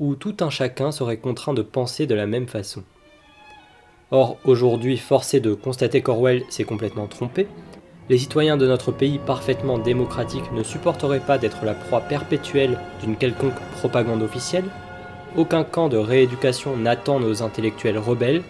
où 0.00 0.14
tout 0.14 0.38
un 0.40 0.48
chacun 0.48 0.92
serait 0.92 1.18
contraint 1.18 1.52
de 1.52 1.60
penser 1.60 2.06
de 2.06 2.14
la 2.14 2.26
même 2.26 2.48
façon. 2.48 2.82
Or, 4.10 4.38
aujourd'hui, 4.46 4.96
forcé 4.96 5.40
de 5.40 5.52
constater 5.52 6.00
qu'Orwell 6.00 6.42
s'est 6.48 6.64
complètement 6.64 7.06
trompé, 7.06 7.46
les 8.08 8.16
citoyens 8.16 8.56
de 8.56 8.66
notre 8.66 8.92
pays 8.92 9.18
parfaitement 9.18 9.76
démocratique 9.76 10.50
ne 10.52 10.62
supporteraient 10.62 11.20
pas 11.20 11.36
d'être 11.36 11.66
la 11.66 11.74
proie 11.74 12.00
perpétuelle 12.00 12.80
d'une 13.02 13.14
quelconque 13.14 13.60
propagande 13.76 14.22
officielle, 14.22 14.70
aucun 15.36 15.62
camp 15.62 15.90
de 15.90 15.98
rééducation 15.98 16.78
n'attend 16.78 17.20
nos 17.20 17.42
intellectuels 17.42 17.98
rebelles, 17.98 18.42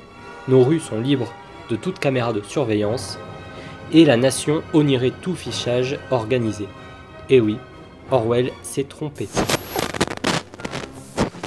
nos 0.46 0.62
rues 0.62 0.78
sont 0.78 1.00
libres 1.00 1.34
de 1.68 1.74
toute 1.74 1.98
caméra 1.98 2.32
de 2.32 2.42
surveillance, 2.42 3.18
et 3.92 4.04
la 4.04 4.16
nation 4.16 4.62
honierait 4.72 5.14
tout 5.20 5.34
fichage 5.34 5.98
organisé. 6.12 6.68
Et 7.28 7.40
oui, 7.40 7.56
Orwell 8.10 8.52
s'est 8.62 8.84
trompé. 8.84 9.28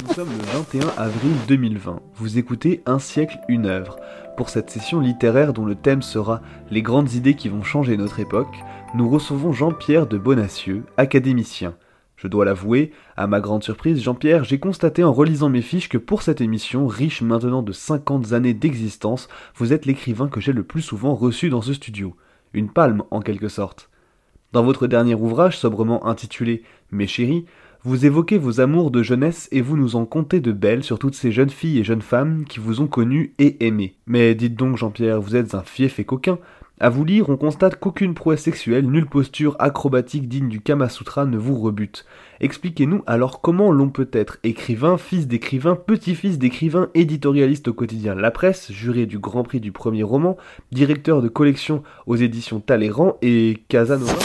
Nous 0.08 0.14
sommes 0.14 0.30
le 0.30 0.46
21 0.60 0.90
avril 0.96 1.32
2020. 1.48 2.00
Vous 2.16 2.38
écoutez 2.38 2.84
Un 2.86 3.00
siècle, 3.00 3.40
une 3.48 3.66
œuvre. 3.66 3.98
Pour 4.38 4.50
cette 4.50 4.70
session 4.70 5.00
littéraire 5.00 5.54
dont 5.54 5.66
le 5.66 5.74
thème 5.74 6.04
sera 6.04 6.42
Les 6.70 6.84
grandes 6.84 7.14
idées 7.14 7.34
qui 7.34 7.50
vont 7.50 7.64
changer 7.64 7.98
notre 7.98 8.20
époque, 8.20 8.56
nous 8.94 9.10
recevons 9.10 9.52
Jean-Pierre 9.52 10.06
de 10.06 10.20
Bonacieux, 10.20 10.84
académicien. 10.98 11.76
Je 12.16 12.28
dois 12.28 12.46
l'avouer, 12.46 12.92
à 13.18 13.26
ma 13.26 13.40
grande 13.40 13.64
surprise, 13.64 14.00
Jean-Pierre, 14.00 14.44
j'ai 14.44 14.60
constaté 14.60 15.04
en 15.04 15.14
relisant 15.14 15.50
mes 15.50 15.64
fiches 15.64 15.90
que 15.90 15.98
pour 15.98 16.22
cette 16.22 16.42
émission, 16.42 16.86
riche 16.86 17.24
maintenant 17.24 17.64
de 17.64 17.72
50 17.72 18.34
années 18.34 18.54
d'existence, 18.54 19.30
vous 19.56 19.74
êtes 19.74 19.88
l'écrivain 19.88 20.28
que 20.28 20.40
j'ai 20.40 20.54
le 20.54 20.64
plus 20.64 20.84
souvent 20.84 21.16
reçu 21.16 21.50
dans 21.50 21.64
ce 21.64 21.74
studio. 21.74 22.16
Une 22.54 22.70
palme, 22.70 23.02
en 23.10 23.22
quelque 23.22 23.48
sorte. 23.48 23.91
Dans 24.52 24.64
votre 24.64 24.88
dernier 24.88 25.16
ouvrage, 25.16 25.58
sobrement 25.58 26.06
intitulé 26.06 26.64
Mes 26.92 27.08
chéris, 27.08 27.46
vous 27.84 28.06
évoquez 28.06 28.38
vos 28.38 28.60
amours 28.60 28.92
de 28.92 29.02
jeunesse 29.02 29.48
et 29.52 29.62
vous 29.62 29.78
nous 29.78 29.96
en 29.96 30.06
contez 30.06 30.42
de 30.42 30.52
belles 30.52 30.84
sur 30.84 31.00
toutes 31.00 31.16
ces 31.16 31.32
jeunes 31.32 31.50
filles 31.50 31.80
et 31.80 31.84
jeunes 31.86 32.02
femmes 32.02 32.44
qui 32.44 32.60
vous 32.60 32.82
ont 32.82 32.88
connu 32.88 33.34
et 33.40 33.66
aimé. 33.66 33.96
Mais 34.08 34.36
dites 34.36 34.56
donc, 34.56 34.76
Jean-Pierre, 34.76 35.22
vous 35.22 35.38
êtes 35.38 35.56
un 35.56 35.64
fief 35.64 36.00
et 36.00 36.04
coquin. 36.04 36.38
À 36.82 36.90
vous 36.90 37.06
lire, 37.06 37.30
on 37.30 37.38
constate 37.38 37.80
qu'aucune 37.80 38.14
prouesse 38.14 38.42
sexuelle, 38.42 38.88
nulle 38.88 39.06
posture 39.06 39.56
acrobatique 39.60 40.28
digne 40.28 40.50
du 40.50 40.60
Kama 40.62 40.90
Sutra 40.90 41.26
ne 41.26 41.38
vous 41.38 41.58
rebute. 41.58 42.06
Expliquez-nous 42.40 43.04
alors 43.08 43.40
comment 43.40 43.72
l'on 43.72 43.90
peut 43.90 44.10
être 44.12 44.38
écrivain, 44.44 44.98
fils 44.98 45.28
d'écrivain, 45.28 45.76
petit-fils 45.76 46.40
d'écrivain, 46.40 46.90
éditorialiste 46.94 47.70
au 47.70 47.74
quotidien 47.74 48.16
La 48.16 48.32
Presse, 48.32 48.72
juré 48.72 49.06
du 49.06 49.18
Grand 49.18 49.44
Prix 49.44 49.60
du 49.60 49.72
premier 49.72 50.04
roman, 50.04 50.38
directeur 50.72 51.22
de 51.22 51.30
collection 51.30 51.84
aux 52.06 52.16
éditions 52.16 52.60
Talleyrand 52.60 53.18
et 53.22 53.64
Casanova. 53.70 54.18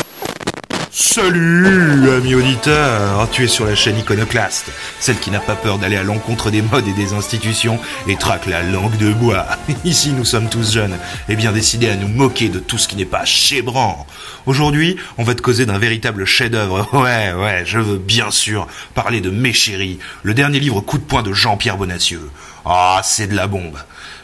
Salut, 0.99 2.09
amis 2.09 2.34
auditeurs, 2.34 3.28
tu 3.30 3.44
es 3.44 3.49
sur 3.49 3.66
la 3.66 3.74
chaîne 3.74 3.99
Iconoclaste, 3.99 4.72
celle 4.99 5.18
qui 5.18 5.30
n'a 5.30 5.40
pas 5.40 5.55
peur 5.55 5.76
d'aller 5.76 5.99
à 5.99 6.03
l'encontre 6.03 6.51
des 6.51 6.62
modes 6.62 6.88
et 6.88 6.94
des 6.94 7.12
institutions 7.12 7.78
et 8.09 8.16
traque 8.16 8.47
la 8.47 8.62
langue 8.62 8.97
de 8.97 9.12
bois. 9.12 9.44
Ici, 9.84 10.12
nous 10.12 10.24
sommes 10.24 10.49
tous 10.49 10.72
jeunes 10.72 10.97
et 11.28 11.36
bien 11.36 11.53
décidés 11.53 11.90
à 11.90 11.97
nous 11.97 12.09
moquer 12.09 12.49
de 12.49 12.59
tout 12.59 12.78
ce 12.78 12.88
qui 12.88 12.97
n'est 12.97 13.05
pas 13.05 13.26
chébrant. 13.26 14.07
Aujourd'hui, 14.47 14.97
on 15.18 15.22
va 15.22 15.34
te 15.34 15.42
causer 15.42 15.66
d'un 15.66 15.76
véritable 15.76 16.24
chef-d'œuvre. 16.24 16.88
Ouais, 16.94 17.34
ouais, 17.34 17.62
je 17.66 17.78
veux 17.78 17.99
bien 17.99 18.30
sûr 18.30 18.66
parler 18.94 19.20
de 19.20 19.28
Mes 19.28 19.53
chéris, 19.53 19.99
le 20.22 20.32
dernier 20.32 20.61
livre 20.61 20.80
coup 20.80 20.97
de 20.97 21.05
poing 21.05 21.22
de 21.22 21.34
Jean-Pierre 21.34 21.76
Bonacieux. 21.76 22.30
Ah, 22.64 23.03
c'est 23.05 23.26
de 23.26 23.36
la 23.36 23.47
bombe. 23.49 23.76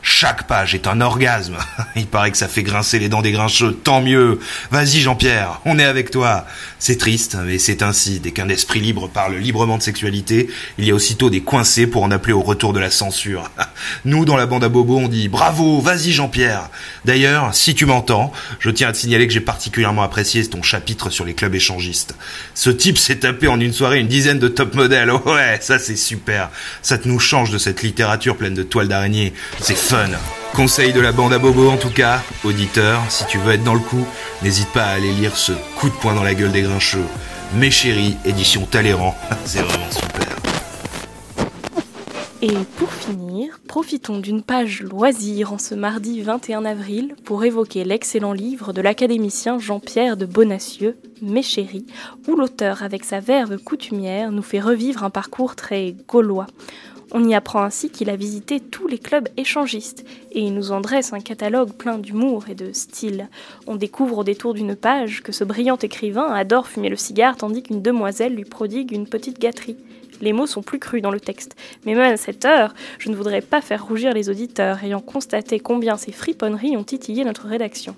Chaque 0.02 0.48
page 0.48 0.74
est 0.74 0.88
un 0.88 1.00
orgasme. 1.00 1.56
Il 1.96 2.06
paraît 2.06 2.32
que 2.32 2.36
ça 2.36 2.48
fait 2.48 2.64
grincer 2.64 2.98
les 2.98 3.08
dents 3.08 3.22
des 3.22 3.30
grincheux. 3.30 3.72
Tant 3.72 4.02
mieux. 4.02 4.40
Vas-y 4.72 5.00
Jean-Pierre, 5.00 5.60
on 5.64 5.78
est 5.78 5.84
avec 5.84 6.10
toi. 6.10 6.44
C'est 6.80 6.98
triste, 6.98 7.36
mais 7.46 7.60
c'est 7.60 7.82
ainsi. 7.82 8.18
Dès 8.18 8.32
qu'un 8.32 8.48
esprit 8.48 8.80
libre 8.80 9.08
parle 9.08 9.36
librement 9.36 9.78
de 9.78 9.82
sexualité, 9.82 10.48
il 10.78 10.84
y 10.84 10.90
a 10.90 10.94
aussitôt 10.94 11.30
des 11.30 11.40
coincés 11.40 11.86
pour 11.86 12.02
en 12.02 12.10
appeler 12.10 12.32
au 12.32 12.42
retour 12.42 12.72
de 12.72 12.80
la 12.80 12.90
censure. 12.90 13.48
Nous, 14.04 14.24
dans 14.24 14.36
la 14.36 14.46
bande 14.46 14.64
à 14.64 14.68
Bobo, 14.68 14.98
on 14.98 15.08
dit 15.08 15.28
bravo, 15.28 15.80
vas-y 15.80 16.10
Jean-Pierre. 16.10 16.68
D'ailleurs, 17.04 17.54
si 17.54 17.76
tu 17.76 17.86
m'entends, 17.86 18.32
je 18.58 18.70
tiens 18.70 18.88
à 18.88 18.92
te 18.92 18.98
signaler 18.98 19.28
que 19.28 19.32
j'ai 19.32 19.40
particulièrement 19.40 20.02
apprécié 20.02 20.44
ton 20.46 20.62
chapitre 20.62 21.10
sur 21.10 21.24
les 21.24 21.34
clubs 21.34 21.54
échangistes. 21.54 22.16
Ce 22.54 22.70
type 22.70 22.98
s'est 22.98 23.20
tapé 23.20 23.46
en 23.46 23.60
une 23.60 23.72
soirée 23.72 24.00
une 24.00 24.08
dizaine 24.08 24.40
de 24.40 24.48
top 24.48 24.74
modèles. 24.74 25.12
Ouais, 25.24 25.58
ça 25.60 25.78
c'est 25.78 25.96
super. 25.96 26.50
Ça 26.82 26.98
te 26.98 27.08
nous 27.08 27.20
change 27.20 27.50
de 27.50 27.58
cette 27.58 27.82
littérature 27.82 28.36
pleine 28.36 28.54
de 28.54 28.62
toiles 28.62 28.88
d'araignée. 28.88 29.32
C'est 29.60 29.76
Conseil 30.54 30.94
de 30.94 31.00
la 31.00 31.12
bande 31.12 31.34
à 31.34 31.38
Bobo 31.38 31.68
en 31.68 31.76
tout 31.76 31.90
cas. 31.90 32.22
Auditeur, 32.44 33.02
si 33.10 33.26
tu 33.26 33.36
veux 33.36 33.52
être 33.52 33.64
dans 33.64 33.74
le 33.74 33.80
coup, 33.80 34.06
n'hésite 34.42 34.68
pas 34.68 34.84
à 34.84 34.92
aller 34.92 35.12
lire 35.12 35.36
ce 35.36 35.52
coup 35.76 35.90
de 35.90 35.94
poing 35.94 36.14
dans 36.14 36.22
la 36.22 36.34
gueule 36.34 36.52
des 36.52 36.62
grincheux. 36.62 37.04
Mes 37.56 37.70
chéris, 37.70 38.16
édition 38.24 38.64
Talleyrand. 38.64 39.14
C'est 39.44 39.60
vraiment 39.60 39.90
super. 39.90 40.38
Et 42.40 42.54
pour 42.78 42.90
finir, 42.90 43.60
profitons 43.68 44.18
d'une 44.18 44.42
page 44.42 44.82
loisir 44.82 45.52
en 45.52 45.58
ce 45.58 45.74
mardi 45.74 46.22
21 46.22 46.64
avril 46.64 47.14
pour 47.24 47.44
évoquer 47.44 47.84
l'excellent 47.84 48.32
livre 48.32 48.72
de 48.72 48.80
l'académicien 48.80 49.58
Jean-Pierre 49.58 50.16
de 50.16 50.24
Bonacieux, 50.24 50.96
Mes 51.20 51.42
chéris, 51.42 51.86
où 52.26 52.34
l'auteur, 52.34 52.82
avec 52.82 53.04
sa 53.04 53.20
verve 53.20 53.58
coutumière, 53.58 54.32
nous 54.32 54.42
fait 54.42 54.58
revivre 54.58 55.04
un 55.04 55.10
parcours 55.10 55.54
très 55.54 55.94
gaulois. 56.08 56.46
On 57.14 57.28
y 57.28 57.34
apprend 57.34 57.62
ainsi 57.62 57.90
qu'il 57.90 58.08
a 58.08 58.16
visité 58.16 58.58
tous 58.58 58.88
les 58.88 58.98
clubs 58.98 59.28
échangistes 59.36 60.06
et 60.30 60.40
il 60.40 60.54
nous 60.54 60.72
en 60.72 60.80
dresse 60.80 61.12
un 61.12 61.20
catalogue 61.20 61.72
plein 61.72 61.98
d'humour 61.98 62.48
et 62.48 62.54
de 62.54 62.72
style. 62.72 63.28
On 63.66 63.76
découvre 63.76 64.18
au 64.18 64.24
détour 64.24 64.54
d'une 64.54 64.74
page 64.74 65.22
que 65.22 65.30
ce 65.30 65.44
brillant 65.44 65.76
écrivain 65.76 66.32
adore 66.32 66.68
fumer 66.68 66.88
le 66.88 66.96
cigare 66.96 67.36
tandis 67.36 67.62
qu'une 67.62 67.82
demoiselle 67.82 68.34
lui 68.34 68.46
prodigue 68.46 68.92
une 68.92 69.06
petite 69.06 69.38
gâterie. 69.38 69.76
Les 70.22 70.32
mots 70.32 70.46
sont 70.46 70.62
plus 70.62 70.78
crus 70.78 71.02
dans 71.02 71.10
le 71.10 71.20
texte, 71.20 71.54
mais 71.84 71.94
même 71.94 72.14
à 72.14 72.16
cette 72.16 72.46
heure, 72.46 72.74
je 72.98 73.10
ne 73.10 73.16
voudrais 73.16 73.42
pas 73.42 73.60
faire 73.60 73.84
rougir 73.84 74.14
les 74.14 74.30
auditeurs 74.30 74.82
ayant 74.82 75.00
constaté 75.00 75.60
combien 75.60 75.98
ces 75.98 76.12
friponneries 76.12 76.78
ont 76.78 76.84
titillé 76.84 77.24
notre 77.24 77.46
rédaction. 77.46 77.94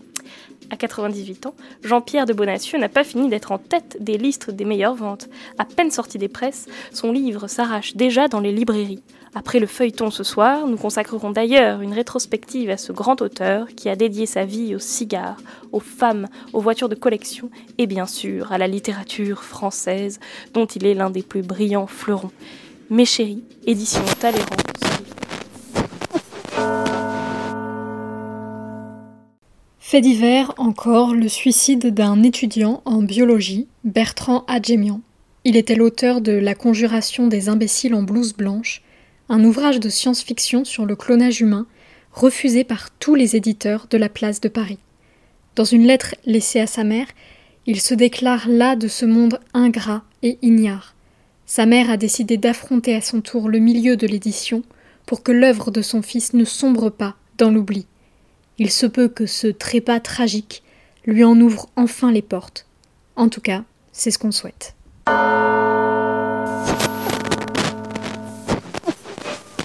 À 0.71 0.77
98 0.77 1.47
ans, 1.47 1.55
Jean-Pierre 1.83 2.27
de 2.27 2.33
Bonacieux 2.33 2.79
n'a 2.79 2.89
pas 2.89 3.05
fini 3.05 3.29
d'être 3.29 3.53
en 3.53 3.59
tête 3.59 3.97
des 4.01 4.19
listes 4.19 4.51
des 4.51 4.65
meilleures 4.65 4.95
ventes. 4.95 5.29
À 5.59 5.65
peine 5.65 5.91
sorti 5.91 6.19
des 6.19 6.29
presses, 6.29 6.67
son 6.93 7.12
livre 7.12 7.49
s'arrache 7.49 7.97
déjà 7.97 8.29
dans 8.29 8.41
les 8.41 8.53
librairies. 8.53 9.03
Après 9.37 9.59
le 9.59 9.67
feuilleton 9.67 10.11
ce 10.11 10.23
soir, 10.23 10.67
nous 10.67 10.77
consacrerons 10.77 11.33
d'ailleurs 11.33 11.81
une 11.81 11.93
rétrospective 11.93 12.71
à 12.71 12.77
ce 12.77 12.93
grand 12.93 13.21
auteur 13.21 13.67
qui 13.77 13.89
a 13.89 13.97
dédié 13.97 14.27
sa 14.27 14.45
vie 14.45 14.77
aux 14.77 14.81
cigares, 14.81 15.39
aux 15.73 15.81
femmes, 15.81 16.29
aux 16.53 16.61
voitures 16.61 16.89
de 16.89 16.95
collection 16.95 17.51
et 17.79 17.87
bien 17.87 18.07
sûr 18.07 18.53
à 18.53 18.59
la 18.59 18.69
littérature 18.69 19.43
française 19.43 20.21
dont 20.53 20.67
il 20.67 20.87
est 20.87 20.95
l'un 20.95 21.11
des 21.11 21.23
plus 21.23 21.43
brillants 21.43 21.89
fleurons. 21.89 22.31
Mes 22.91 23.07
chéris, 23.07 23.43
édition 23.67 24.03
Talleyrand. 24.21 24.84
Fait 29.87 30.01
divers 30.01 30.55
encore 30.57 31.12
le 31.12 31.28
suicide 31.28 31.93
d'un 31.93 32.22
étudiant 32.22 32.80
en 32.87 33.03
biologie, 33.03 33.68
Bertrand 33.85 34.43
Adjemian. 34.49 35.03
Il 35.45 35.59
était 35.59 35.74
l'auteur 35.74 36.22
de 36.22 36.32
La 36.32 36.55
conjuration 36.55 37.28
des 37.28 37.51
imbéciles 37.51 37.95
en 37.95 38.03
blouse 38.03 38.32
blanche, 38.32 38.80
un 39.28 39.45
ouvrage 39.45 39.80
de 39.80 39.91
science-fiction 39.91 40.64
sur 40.64 40.87
le 40.87 40.97
clonage 40.97 41.43
humain, 41.43 41.66
refusé 42.12 42.64
par 42.64 42.93
tous 42.93 43.14
les 43.14 43.37
éditeurs 43.37 43.87
de 43.91 43.99
la 43.99 44.09
place 44.09 44.41
de 44.41 44.49
Paris. 44.49 44.78
Dans 45.55 45.66
une 45.66 45.87
lettre 45.87 46.14
laissée 46.24 46.61
à 46.61 46.66
sa 46.66 46.82
mère, 46.82 47.09
il 47.66 47.78
se 47.78 47.93
déclare 47.93 48.49
là 48.49 48.76
de 48.76 48.89
ce 48.89 49.05
monde 49.05 49.39
ingrat 49.53 50.03
et 50.22 50.39
ignare. 50.41 50.95
Sa 51.45 51.66
mère 51.66 51.91
a 51.91 51.99
décidé 51.99 52.39
d'affronter 52.39 52.95
à 52.95 53.03
son 53.03 53.20
tour 53.20 53.51
le 53.51 53.59
milieu 53.59 53.99
de 53.99 54.07
l'édition 54.07 54.62
pour 55.05 55.22
que 55.22 55.30
l'œuvre 55.30 55.70
de 55.70 55.82
son 55.82 56.01
fils 56.01 56.32
ne 56.32 56.47
sombre 56.47 56.89
pas 56.89 57.16
dans 57.37 57.51
l'oubli. 57.51 57.87
Il 58.57 58.71
se 58.71 58.87
peut 58.87 59.09
que 59.09 59.27
ce 59.27 59.49
trépas 59.49 59.99
tragique 59.99 60.63
lui 61.07 61.25
en 61.25 61.41
ouvre 61.41 61.69
enfin 61.75 62.13
les 62.13 62.23
portes. 62.23 62.69
En 63.17 63.29
tout 63.29 63.41
cas, 63.41 63.65
c'est 63.91 64.13
ce 64.13 64.19
qu'on 64.19 64.31
souhaite. 64.31 64.77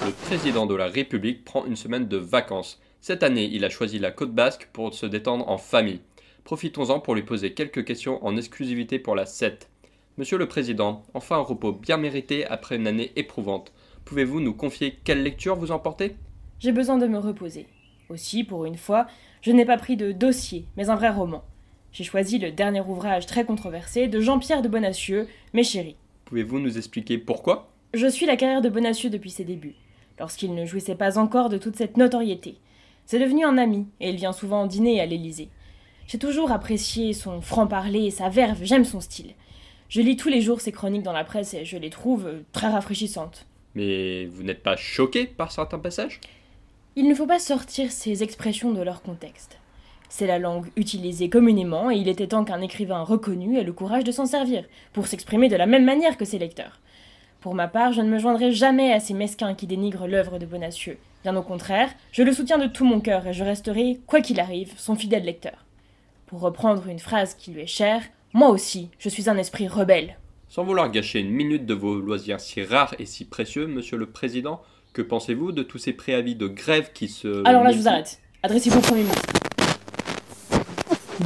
Le 0.04 0.10
président 0.24 0.66
de 0.66 0.74
la 0.74 0.88
République 0.88 1.44
prend 1.44 1.66
une 1.66 1.76
semaine 1.76 2.08
de 2.08 2.16
vacances. 2.16 2.80
Cette 3.00 3.22
année, 3.22 3.48
il 3.52 3.64
a 3.64 3.70
choisi 3.70 4.00
la 4.00 4.10
côte 4.10 4.34
basque 4.34 4.68
pour 4.72 4.92
se 4.92 5.06
détendre 5.06 5.48
en 5.48 5.58
famille. 5.58 6.00
Profitons-en 6.42 6.98
pour 6.98 7.14
lui 7.14 7.22
poser 7.22 7.54
quelques 7.54 7.84
questions 7.84 8.18
en 8.26 8.36
exclusivité 8.36 8.98
pour 8.98 9.14
la 9.14 9.24
7. 9.24 9.68
Monsieur 10.18 10.36
le 10.36 10.48
Président, 10.48 11.04
enfin 11.14 11.36
un 11.36 11.42
repos 11.42 11.70
bien 11.70 11.96
mérité 11.96 12.44
après 12.44 12.74
une 12.74 12.88
année 12.88 13.12
éprouvante. 13.14 13.72
Pouvez-vous 14.04 14.40
nous 14.40 14.54
confier 14.54 14.98
quelle 15.04 15.22
lecture 15.22 15.54
vous 15.54 15.70
emportez 15.70 16.16
J'ai 16.58 16.72
besoin 16.72 16.98
de 16.98 17.06
me 17.06 17.18
reposer. 17.18 17.68
Aussi, 18.10 18.42
pour 18.42 18.64
une 18.64 18.76
fois, 18.76 19.06
je 19.40 19.52
n'ai 19.52 19.64
pas 19.64 19.76
pris 19.76 19.96
de 19.96 20.10
dossier, 20.10 20.64
mais 20.76 20.90
un 20.90 20.96
vrai 20.96 21.10
roman. 21.10 21.44
J'ai 21.92 22.02
choisi 22.02 22.38
le 22.38 22.50
dernier 22.50 22.80
ouvrage 22.80 23.24
très 23.24 23.44
controversé 23.44 24.08
de 24.08 24.20
Jean-Pierre 24.20 24.62
de 24.62 24.68
Bonacieux, 24.68 25.28
Mes 25.54 25.62
chéris. 25.62 25.94
Pouvez-vous 26.24 26.58
nous 26.58 26.76
expliquer 26.76 27.18
pourquoi? 27.18 27.70
Je 27.94 28.08
suis 28.08 28.26
la 28.26 28.36
carrière 28.36 28.62
de 28.62 28.68
Bonacieux 28.68 29.10
depuis 29.10 29.30
ses 29.30 29.44
débuts, 29.44 29.76
lorsqu'il 30.18 30.54
ne 30.54 30.66
jouissait 30.66 30.96
pas 30.96 31.18
encore 31.18 31.48
de 31.48 31.58
toute 31.58 31.76
cette 31.76 31.96
notoriété. 31.96 32.56
C'est 33.06 33.20
devenu 33.20 33.44
un 33.44 33.58
ami, 33.58 33.86
et 34.00 34.10
il 34.10 34.16
vient 34.16 34.32
souvent 34.32 34.66
dîner 34.66 35.00
à 35.00 35.06
l'Élysée. 35.06 35.48
J'ai 36.08 36.18
toujours 36.18 36.50
apprécié 36.50 37.12
son 37.12 37.40
franc-parler 37.40 38.06
et 38.06 38.10
sa 38.10 38.28
verve, 38.28 38.58
j'aime 38.64 38.84
son 38.84 39.00
style. 39.00 39.34
Je 39.88 40.00
lis 40.00 40.16
tous 40.16 40.28
les 40.28 40.40
jours 40.40 40.60
ses 40.60 40.72
chroniques 40.72 41.04
dans 41.04 41.12
la 41.12 41.24
presse 41.24 41.54
et 41.54 41.64
je 41.64 41.76
les 41.76 41.90
trouve 41.90 42.26
euh, 42.26 42.40
très 42.52 42.68
rafraîchissantes. 42.68 43.46
Mais 43.76 44.26
vous 44.26 44.42
n'êtes 44.42 44.64
pas 44.64 44.76
choqué 44.76 45.26
par 45.26 45.52
certains 45.52 45.78
passages? 45.78 46.20
Il 46.96 47.08
ne 47.08 47.14
faut 47.14 47.26
pas 47.26 47.38
sortir 47.38 47.92
ces 47.92 48.24
expressions 48.24 48.72
de 48.72 48.82
leur 48.82 49.00
contexte. 49.00 49.58
C'est 50.08 50.26
la 50.26 50.40
langue 50.40 50.66
utilisée 50.74 51.30
communément 51.30 51.88
et 51.88 51.94
il 51.94 52.08
était 52.08 52.26
temps 52.26 52.44
qu'un 52.44 52.60
écrivain 52.60 53.02
reconnu 53.02 53.56
ait 53.56 53.62
le 53.62 53.72
courage 53.72 54.02
de 54.02 54.10
s'en 54.10 54.26
servir, 54.26 54.64
pour 54.92 55.06
s'exprimer 55.06 55.48
de 55.48 55.54
la 55.54 55.66
même 55.66 55.84
manière 55.84 56.16
que 56.16 56.24
ses 56.24 56.38
lecteurs. 56.38 56.80
Pour 57.40 57.54
ma 57.54 57.68
part, 57.68 57.92
je 57.92 58.02
ne 58.02 58.10
me 58.10 58.18
joindrai 58.18 58.50
jamais 58.50 58.92
à 58.92 58.98
ces 58.98 59.14
mesquins 59.14 59.54
qui 59.54 59.68
dénigrent 59.68 60.08
l'œuvre 60.08 60.40
de 60.40 60.46
Bonacieux. 60.46 60.98
Bien 61.22 61.36
au 61.36 61.42
contraire, 61.42 61.90
je 62.10 62.24
le 62.24 62.32
soutiens 62.32 62.58
de 62.58 62.66
tout 62.66 62.84
mon 62.84 63.00
cœur 63.00 63.24
et 63.24 63.32
je 63.32 63.44
resterai, 63.44 64.00
quoi 64.08 64.20
qu'il 64.20 64.40
arrive, 64.40 64.72
son 64.76 64.96
fidèle 64.96 65.24
lecteur. 65.24 65.64
Pour 66.26 66.40
reprendre 66.40 66.88
une 66.88 66.98
phrase 66.98 67.34
qui 67.34 67.52
lui 67.52 67.62
est 67.62 67.66
chère, 67.68 68.02
moi 68.32 68.48
aussi, 68.48 68.88
je 68.98 69.08
suis 69.08 69.30
un 69.30 69.38
esprit 69.38 69.68
rebelle. 69.68 70.18
Sans 70.48 70.64
vouloir 70.64 70.90
gâcher 70.90 71.20
une 71.20 71.30
minute 71.30 71.66
de 71.66 71.74
vos 71.74 72.00
loisirs 72.00 72.40
si 72.40 72.64
rares 72.64 72.96
et 72.98 73.06
si 73.06 73.24
précieux, 73.24 73.68
monsieur 73.68 73.96
le 73.96 74.06
Président, 74.06 74.60
que 74.92 75.02
pensez-vous 75.02 75.52
de 75.52 75.62
tous 75.62 75.78
ces 75.78 75.92
préavis 75.92 76.34
de 76.34 76.46
grève 76.46 76.92
qui 76.92 77.08
se... 77.08 77.46
Alors 77.46 77.64
là, 77.64 77.70
je 77.72 77.78
vous 77.78 77.88
arrête. 77.88 78.20
Adressez-vous 78.42 78.78
au 78.78 78.82
Premier 78.82 79.02
ministre. 79.02 79.32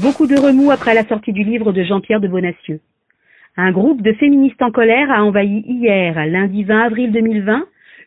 Beaucoup 0.02 0.26
de 0.26 0.36
remous 0.36 0.70
après 0.70 0.94
la 0.94 1.06
sortie 1.06 1.32
du 1.32 1.44
livre 1.44 1.72
de 1.72 1.82
Jean-Pierre 1.84 2.20
de 2.20 2.28
Bonacieux. 2.28 2.80
Un 3.56 3.70
groupe 3.70 4.02
de 4.02 4.12
féministes 4.14 4.60
en 4.60 4.72
colère 4.72 5.10
a 5.10 5.22
envahi 5.22 5.62
hier, 5.66 6.26
lundi 6.26 6.64
20 6.64 6.80
avril 6.80 7.12
2020, 7.12 7.64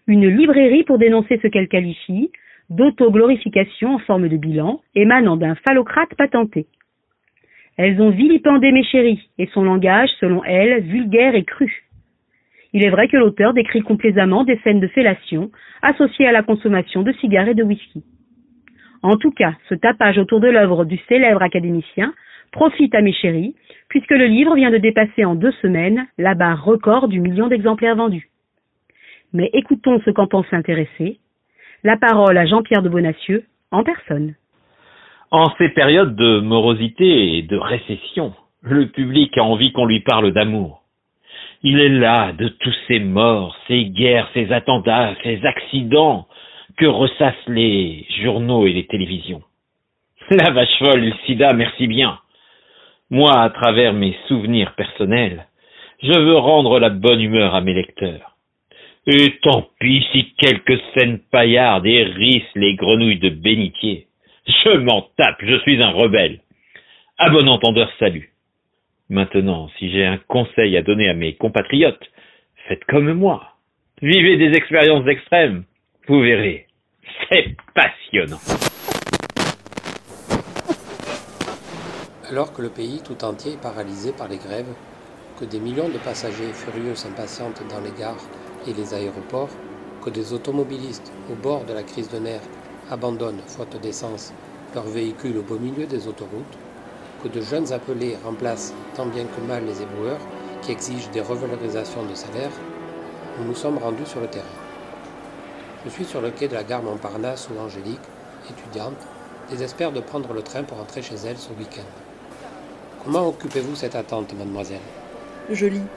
une 0.08 0.28
librairie 0.28 0.84
pour 0.84 0.98
dénoncer 0.98 1.40
ce 1.42 1.48
qu'elle 1.48 1.70
qualifie 1.70 2.32
d'autoglorification 2.70 3.96
en 3.96 4.00
forme 4.00 4.28
de 4.28 4.36
bilan 4.36 4.82
émanant 4.96 5.38
d'un 5.38 5.56
phallocrate 5.56 6.14
patenté. 6.16 6.68
Elles 7.78 8.02
ont 8.02 8.10
vilipendé 8.10 8.72
mes 8.72 8.84
chéris 8.84 9.30
et 9.38 9.48
son 9.54 9.64
langage, 9.64 10.10
selon 10.20 10.44
elles, 10.44 10.84
vulgaire 10.84 11.36
et 11.36 11.44
cru. 11.44 11.87
Il 12.78 12.84
est 12.84 12.92
vrai 12.92 13.08
que 13.08 13.18
l'auteur 13.18 13.56
décrit 13.56 13.82
complaisamment 13.82 14.44
des 14.44 14.60
scènes 14.60 14.80
de 14.80 14.88
fellation 14.88 15.50
associées 15.82 16.28
à 16.28 16.32
la 16.32 16.44
consommation 16.44 17.02
de 17.02 17.12
cigares 17.14 17.48
et 17.48 17.56
de 17.56 17.64
whisky. 17.64 18.04
En 19.02 19.18
tout 19.18 19.32
cas, 19.32 19.54
ce 19.68 19.74
tapage 19.74 20.20
autour 20.20 20.42
de 20.42 20.48
l'œuvre 20.48 20.86
du 20.86 21.00
célèbre 21.10 21.42
académicien 21.42 22.14
profite 22.52 22.94
à 22.94 23.02
mes 23.02 23.14
chéris, 23.14 23.56
puisque 23.90 24.12
le 24.12 24.28
livre 24.28 24.54
vient 24.54 24.70
de 24.70 24.78
dépasser 24.78 25.26
en 25.26 25.34
deux 25.34 25.54
semaines 25.54 26.06
la 26.20 26.36
barre 26.36 26.64
record 26.64 27.08
du 27.08 27.20
million 27.20 27.48
d'exemplaires 27.48 27.96
vendus. 27.96 28.30
Mais 29.34 29.50
écoutons 29.54 30.00
ce 30.06 30.12
qu'en 30.12 30.28
pense 30.28 30.46
l'intéressé. 30.52 31.18
La 31.84 31.98
parole 31.98 32.38
à 32.38 32.46
Jean-Pierre 32.46 32.84
de 32.84 32.90
Bonacieux, 32.90 33.46
en 33.72 33.84
personne. 33.84 34.36
En 35.32 35.50
ces 35.58 35.70
périodes 35.70 36.16
de 36.16 36.42
morosité 36.42 37.40
et 37.40 37.42
de 37.42 37.58
récession, 37.58 38.36
le 38.62 38.86
public 38.90 39.36
a 39.40 39.44
envie 39.44 39.72
qu'on 39.72 39.88
lui 39.88 40.02
parle 40.02 40.32
d'amour. 40.32 40.84
Il 41.64 41.80
est 41.80 41.90
là 41.90 42.34
de 42.34 42.50
tous 42.50 42.76
ces 42.88 43.00
morts, 43.00 43.58
ces 43.68 43.86
guerres, 43.86 44.30
ces 44.34 44.52
attentats, 44.52 45.16
ces 45.24 45.44
accidents 45.46 46.28
que 46.78 46.86
ressassent 46.86 47.36
les 47.48 48.06
journaux 48.22 48.68
et 48.68 48.74
les 48.74 48.86
télévisions. 48.86 49.42
La 50.30 50.52
vache 50.52 50.78
folle, 50.78 51.06
le 51.06 51.14
sida, 51.26 51.54
merci 51.54 51.88
bien. 51.88 52.20
Moi, 53.10 53.32
à 53.32 53.50
travers 53.50 53.94
mes 53.94 54.16
souvenirs 54.28 54.74
personnels, 54.76 55.48
je 56.04 56.20
veux 56.20 56.38
rendre 56.38 56.80
la 56.80 56.90
bonne 56.90 57.22
humeur 57.22 57.56
à 57.56 57.62
mes 57.62 57.74
lecteurs. 57.74 58.36
Et 59.08 59.40
tant 59.42 59.68
pis 59.80 60.06
si 60.12 60.34
quelques 60.38 60.80
scènes 60.94 61.20
paillardes 61.32 61.88
hérissent 61.88 62.44
les 62.56 62.76
grenouilles 62.76 63.20
de 63.20 63.30
bénitier. 63.30 64.08
Je 64.46 64.78
m'en 64.78 65.08
tape, 65.18 65.38
je 65.42 65.58
suis 65.60 65.82
un 65.82 65.92
rebelle. 65.92 66.42
À 67.18 67.30
bon 67.30 67.48
entendeur, 67.48 67.90
salut. 67.98 68.34
Maintenant, 69.10 69.70
si 69.80 69.90
j'ai 69.90 70.06
un 70.06 70.18
conseil 70.28 70.76
à 70.76 70.82
donner 70.82 71.08
à 71.08 71.14
mes 71.14 71.36
compatriotes, 71.36 72.12
faites 72.68 72.84
comme 72.86 73.14
moi. 73.14 73.54
Vivez 74.02 74.36
des 74.36 74.56
expériences 74.58 75.08
extrêmes. 75.08 75.64
Vous 76.08 76.20
verrez. 76.20 76.68
C'est 77.30 77.56
passionnant. 77.74 78.40
Alors 82.30 82.52
que 82.52 82.62
le 82.62 82.70
pays 82.70 83.02
tout 83.02 83.24
entier 83.24 83.54
est 83.54 83.62
paralysé 83.62 84.12
par 84.12 84.28
les 84.28 84.38
grèves, 84.38 84.76
que 85.40 85.46
des 85.46 85.62
millions 85.62 85.88
de 85.88 85.98
passagers 86.00 86.52
furieux 86.52 86.96
s'impatientent 86.96 87.64
dans 87.70 87.80
les 87.80 87.98
gares 87.98 88.28
et 88.68 88.74
les 88.74 88.94
aéroports, 88.94 89.56
que 90.04 90.10
des 90.10 90.34
automobilistes 90.34 91.14
au 91.32 91.36
bord 91.36 91.64
de 91.64 91.74
la 91.74 91.84
crise 91.84 92.10
de 92.10 92.20
nerfs 92.20 92.50
abandonnent, 92.92 93.42
faute 93.48 93.80
d'essence, 93.82 94.34
leurs 94.76 94.90
véhicules 94.90 95.38
au 95.38 95.44
beau 95.44 95.60
milieu 95.60 95.86
des 95.86 96.10
autoroutes, 96.10 96.58
que 97.24 97.28
de 97.28 97.42
jeunes 97.42 97.72
appelés 97.74 98.18
remplacent 98.24 98.74
tant 98.96 99.06
bien 99.06 99.26
que 99.26 99.42
mal 99.42 99.66
les 99.66 99.82
éboueurs 99.82 100.20
qui 100.62 100.72
exigent 100.72 101.10
des 101.12 101.22
revalorisations 101.22 102.04
de 102.04 102.16
salaire, 102.16 102.52
nous 103.38 103.46
nous 103.46 103.56
sommes 103.56 103.78
rendus 103.78 104.06
sur 104.06 104.20
le 104.20 104.28
terrain. 104.28 104.46
Je 105.86 105.90
suis 105.90 106.06
sur 106.06 106.22
le 106.22 106.32
quai 106.32 106.48
de 106.48 106.54
la 106.54 106.64
gare 106.64 106.84
Montparnasse 106.84 107.50
où 107.50 107.60
Angélique, 107.60 108.00
étudiante, 108.50 108.98
désespère 109.50 109.92
de 109.92 110.00
prendre 110.00 110.34
le 110.34 110.42
train 110.42 110.64
pour 110.64 110.78
rentrer 110.78 111.02
chez 111.02 111.16
elle 111.26 111.38
ce 111.38 111.50
week-end. 111.50 111.88
Comment 113.04 113.28
occupez-vous 113.28 113.76
cette 113.76 113.96
attente, 113.96 114.34
mademoiselle? 114.34 114.82
Je 115.50 115.66
lis. 115.66 115.88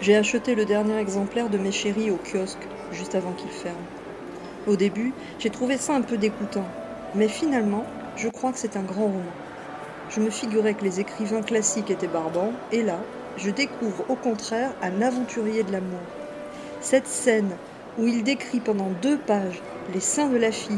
J'ai 0.00 0.16
acheté 0.16 0.54
le 0.54 0.64
dernier 0.64 0.98
exemplaire 0.98 1.48
de 1.48 1.58
mes 1.58 1.72
chéris 1.72 2.10
au 2.10 2.16
kiosque, 2.16 2.66
juste 2.92 3.14
avant 3.14 3.32
qu'il 3.32 3.50
ferme. 3.50 3.76
Au 4.66 4.76
début, 4.76 5.14
j'ai 5.38 5.50
trouvé 5.50 5.76
ça 5.76 5.94
un 5.94 6.02
peu 6.02 6.16
dégoûtant, 6.16 6.66
mais 7.14 7.28
finalement, 7.28 7.84
je 8.16 8.28
crois 8.28 8.52
que 8.52 8.58
c'est 8.58 8.76
un 8.76 8.82
grand 8.82 9.06
roman. 9.06 9.22
Je 10.14 10.20
me 10.20 10.28
figurais 10.28 10.74
que 10.74 10.84
les 10.84 11.00
écrivains 11.00 11.40
classiques 11.40 11.90
étaient 11.90 12.06
barbants, 12.06 12.52
et 12.70 12.82
là, 12.82 12.98
je 13.38 13.48
découvre 13.48 14.04
au 14.10 14.14
contraire 14.14 14.72
un 14.82 15.00
aventurier 15.00 15.62
de 15.62 15.72
l'amour. 15.72 16.00
Cette 16.82 17.06
scène 17.06 17.50
où 17.98 18.06
il 18.06 18.22
décrit 18.22 18.60
pendant 18.60 18.90
deux 19.00 19.16
pages 19.16 19.62
les 19.94 20.00
seins 20.00 20.28
de 20.28 20.36
la 20.36 20.52
fille, 20.52 20.76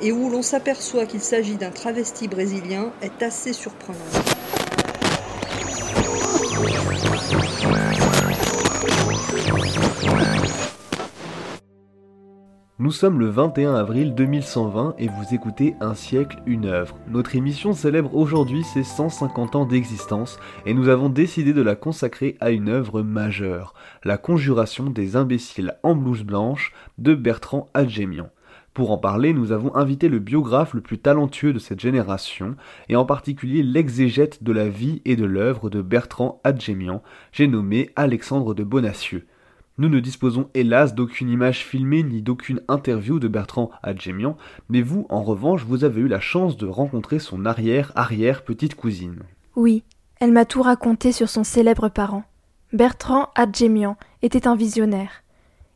et 0.00 0.12
où 0.12 0.30
l'on 0.30 0.40
s'aperçoit 0.40 1.04
qu'il 1.04 1.20
s'agit 1.20 1.56
d'un 1.56 1.70
travesti 1.70 2.26
brésilien 2.26 2.90
est 3.02 3.22
assez 3.22 3.52
surprenant. 3.52 3.98
Nous 12.80 12.92
sommes 12.92 13.20
le 13.20 13.26
21 13.26 13.74
avril 13.74 14.14
2120 14.14 14.94
et 14.96 15.08
vous 15.08 15.34
écoutez 15.34 15.74
Un 15.82 15.94
siècle, 15.94 16.38
une 16.46 16.64
œuvre. 16.64 16.96
Notre 17.08 17.36
émission 17.36 17.74
célèbre 17.74 18.16
aujourd'hui 18.16 18.64
ses 18.64 18.84
150 18.84 19.54
ans 19.54 19.66
d'existence 19.66 20.38
et 20.64 20.72
nous 20.72 20.88
avons 20.88 21.10
décidé 21.10 21.52
de 21.52 21.60
la 21.60 21.76
consacrer 21.76 22.38
à 22.40 22.50
une 22.50 22.70
œuvre 22.70 23.02
majeure, 23.02 23.74
La 24.02 24.16
Conjuration 24.16 24.88
des 24.88 25.14
imbéciles 25.14 25.76
en 25.82 25.94
blouse 25.94 26.22
blanche 26.22 26.72
de 26.96 27.14
Bertrand 27.14 27.68
Adjemian. 27.74 28.30
Pour 28.72 28.92
en 28.92 28.96
parler, 28.96 29.34
nous 29.34 29.52
avons 29.52 29.76
invité 29.76 30.08
le 30.08 30.18
biographe 30.18 30.72
le 30.72 30.80
plus 30.80 30.98
talentueux 30.98 31.52
de 31.52 31.58
cette 31.58 31.80
génération, 31.80 32.56
et 32.88 32.96
en 32.96 33.04
particulier 33.04 33.62
l'exégète 33.62 34.42
de 34.42 34.52
la 34.52 34.70
vie 34.70 35.02
et 35.04 35.16
de 35.16 35.26
l'œuvre 35.26 35.68
de 35.68 35.82
Bertrand 35.82 36.40
Adjemian, 36.44 37.02
j'ai 37.30 37.46
nommé 37.46 37.90
Alexandre 37.94 38.54
de 38.54 38.64
Bonacieux. 38.64 39.26
Nous 39.80 39.88
ne 39.88 39.98
disposons 39.98 40.50
hélas 40.52 40.94
d'aucune 40.94 41.30
image 41.30 41.64
filmée 41.64 42.02
ni 42.02 42.20
d'aucune 42.20 42.60
interview 42.68 43.18
de 43.18 43.28
Bertrand 43.28 43.70
Adjemian, 43.82 44.36
mais 44.68 44.82
vous, 44.82 45.06
en 45.08 45.22
revanche, 45.22 45.64
vous 45.64 45.84
avez 45.84 46.02
eu 46.02 46.06
la 46.06 46.20
chance 46.20 46.58
de 46.58 46.66
rencontrer 46.66 47.18
son 47.18 47.46
arrière-arrière 47.46 48.42
petite 48.42 48.74
cousine. 48.74 49.20
Oui, 49.56 49.82
elle 50.20 50.32
m'a 50.32 50.44
tout 50.44 50.60
raconté 50.60 51.12
sur 51.12 51.30
son 51.30 51.44
célèbre 51.44 51.88
parent. 51.88 52.24
Bertrand 52.74 53.30
Adjemian 53.34 53.96
était 54.20 54.46
un 54.46 54.54
visionnaire. 54.54 55.22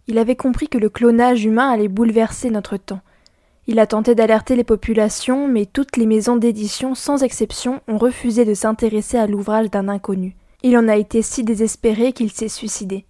Il 0.06 0.18
avait 0.18 0.36
compris 0.36 0.68
que 0.68 0.76
le 0.76 0.90
clonage 0.90 1.42
humain 1.42 1.70
allait 1.70 1.88
bouleverser 1.88 2.50
notre 2.50 2.76
temps. 2.76 3.00
Il 3.66 3.78
a 3.78 3.86
tenté 3.86 4.14
d'alerter 4.14 4.54
les 4.54 4.64
populations, 4.64 5.48
mais 5.48 5.64
toutes 5.64 5.96
les 5.96 6.04
maisons 6.04 6.36
d'édition, 6.36 6.94
sans 6.94 7.22
exception, 7.22 7.80
ont 7.88 7.96
refusé 7.96 8.44
de 8.44 8.52
s'intéresser 8.52 9.16
à 9.16 9.26
l'ouvrage 9.26 9.70
d'un 9.70 9.88
inconnu. 9.88 10.36
Il 10.62 10.76
en 10.76 10.88
a 10.88 10.96
été 10.96 11.22
si 11.22 11.42
désespéré 11.42 12.12
qu'il 12.12 12.30
s'est 12.30 12.48
suicidé. 12.48 13.06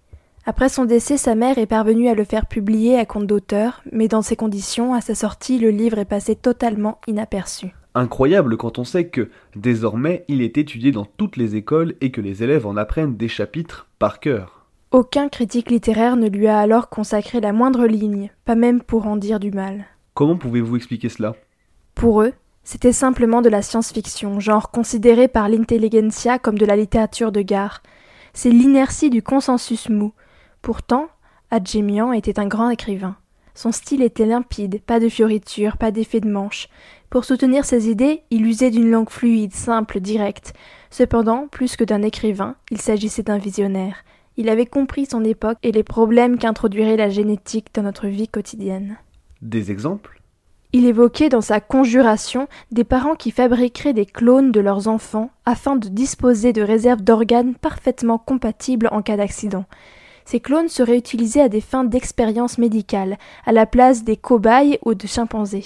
Après 0.47 0.69
son 0.69 0.85
décès, 0.85 1.17
sa 1.17 1.33
mère 1.33 1.57
est 1.57 1.65
parvenue 1.65 2.07
à 2.07 2.13
le 2.13 2.23
faire 2.23 2.45
publier 2.45 2.99
à 2.99 3.05
compte 3.07 3.25
d'auteur, 3.25 3.81
mais 3.91 4.07
dans 4.07 4.21
ces 4.21 4.35
conditions, 4.35 4.93
à 4.93 5.01
sa 5.01 5.15
sortie, 5.15 5.57
le 5.57 5.71
livre 5.71 5.97
est 5.97 6.05
passé 6.05 6.35
totalement 6.35 6.99
inaperçu. 7.07 7.73
Incroyable 7.95 8.55
quand 8.55 8.77
on 8.77 8.83
sait 8.83 9.07
que, 9.07 9.31
désormais, 9.55 10.23
il 10.27 10.43
est 10.43 10.59
étudié 10.59 10.91
dans 10.91 11.05
toutes 11.05 11.37
les 11.37 11.55
écoles 11.55 11.95
et 11.99 12.11
que 12.11 12.21
les 12.21 12.43
élèves 12.43 12.67
en 12.67 12.77
apprennent 12.77 13.17
des 13.17 13.27
chapitres 13.27 13.87
par 13.97 14.19
cœur. 14.19 14.67
Aucun 14.91 15.29
critique 15.29 15.71
littéraire 15.71 16.15
ne 16.15 16.29
lui 16.29 16.45
a 16.45 16.59
alors 16.59 16.89
consacré 16.89 17.41
la 17.41 17.51
moindre 17.51 17.87
ligne, 17.87 18.29
pas 18.45 18.55
même 18.55 18.83
pour 18.83 19.07
en 19.07 19.17
dire 19.17 19.39
du 19.39 19.49
mal. 19.49 19.85
Comment 20.13 20.37
pouvez-vous 20.37 20.75
expliquer 20.75 21.09
cela? 21.09 21.35
Pour 21.95 22.21
eux, 22.21 22.33
c'était 22.63 22.93
simplement 22.93 23.41
de 23.41 23.49
la 23.49 23.63
science-fiction, 23.63 24.39
genre 24.39 24.69
considéré 24.69 25.27
par 25.27 25.49
l'intelligentsia 25.49 26.37
comme 26.37 26.59
de 26.59 26.65
la 26.67 26.75
littérature 26.75 27.31
de 27.31 27.41
gare. 27.41 27.81
C'est 28.33 28.51
l'inertie 28.51 29.09
du 29.09 29.23
consensus 29.23 29.89
mou. 29.89 30.13
Pourtant, 30.65 31.09
Adjemian 31.51 32.11
était 32.11 32.39
un 32.39 32.47
grand 32.47 32.71
écrivain. 32.71 33.17
Son 33.53 33.71
style 33.71 34.01
était 34.01 34.25
limpide, 34.25 34.81
pas 34.81 34.99
de 34.99 35.09
fioritures, 35.09 35.77
pas 35.77 35.91
d'effet 35.91 36.21
de 36.21 36.27
manche. 36.27 36.69
Pour 37.11 37.23
soutenir 37.23 37.65
ses 37.65 37.87
idées, 37.87 38.23
il 38.31 38.47
usait 38.47 38.71
d'une 38.71 38.89
langue 38.89 39.11
fluide, 39.11 39.53
simple, 39.53 39.99
directe. 39.99 40.55
Cependant, 40.89 41.47
plus 41.51 41.75
que 41.75 41.83
d'un 41.83 42.01
écrivain, 42.01 42.55
il 42.71 42.81
s'agissait 42.81 43.21
d'un 43.21 43.37
visionnaire. 43.37 43.97
Il 44.37 44.49
avait 44.49 44.65
compris 44.65 45.05
son 45.05 45.23
époque 45.23 45.59
et 45.61 45.71
les 45.71 45.83
problèmes 45.83 46.39
qu'introduirait 46.39 46.97
la 46.97 47.11
génétique 47.11 47.67
dans 47.75 47.83
notre 47.83 48.07
vie 48.07 48.27
quotidienne. 48.27 48.97
Des 49.43 49.69
exemples? 49.69 50.19
Il 50.73 50.87
évoquait 50.87 51.29
dans 51.29 51.41
sa 51.41 51.59
conjuration 51.59 52.47
des 52.71 52.83
parents 52.83 53.15
qui 53.15 53.29
fabriqueraient 53.29 53.93
des 53.93 54.07
clones 54.07 54.51
de 54.51 54.61
leurs 54.61 54.87
enfants 54.87 55.29
afin 55.45 55.75
de 55.75 55.89
disposer 55.89 56.53
de 56.53 56.63
réserves 56.63 57.03
d'organes 57.03 57.53
parfaitement 57.53 58.17
compatibles 58.17 58.89
en 58.91 59.03
cas 59.03 59.15
d'accident. 59.15 59.65
Ces 60.25 60.39
clones 60.39 60.69
seraient 60.69 60.97
utilisés 60.97 61.41
à 61.41 61.49
des 61.49 61.61
fins 61.61 61.83
d'expérience 61.83 62.57
médicale, 62.57 63.17
à 63.45 63.51
la 63.51 63.65
place 63.65 64.03
des 64.03 64.17
cobayes 64.17 64.79
ou 64.83 64.95
de 64.95 65.07
chimpanzés. 65.07 65.65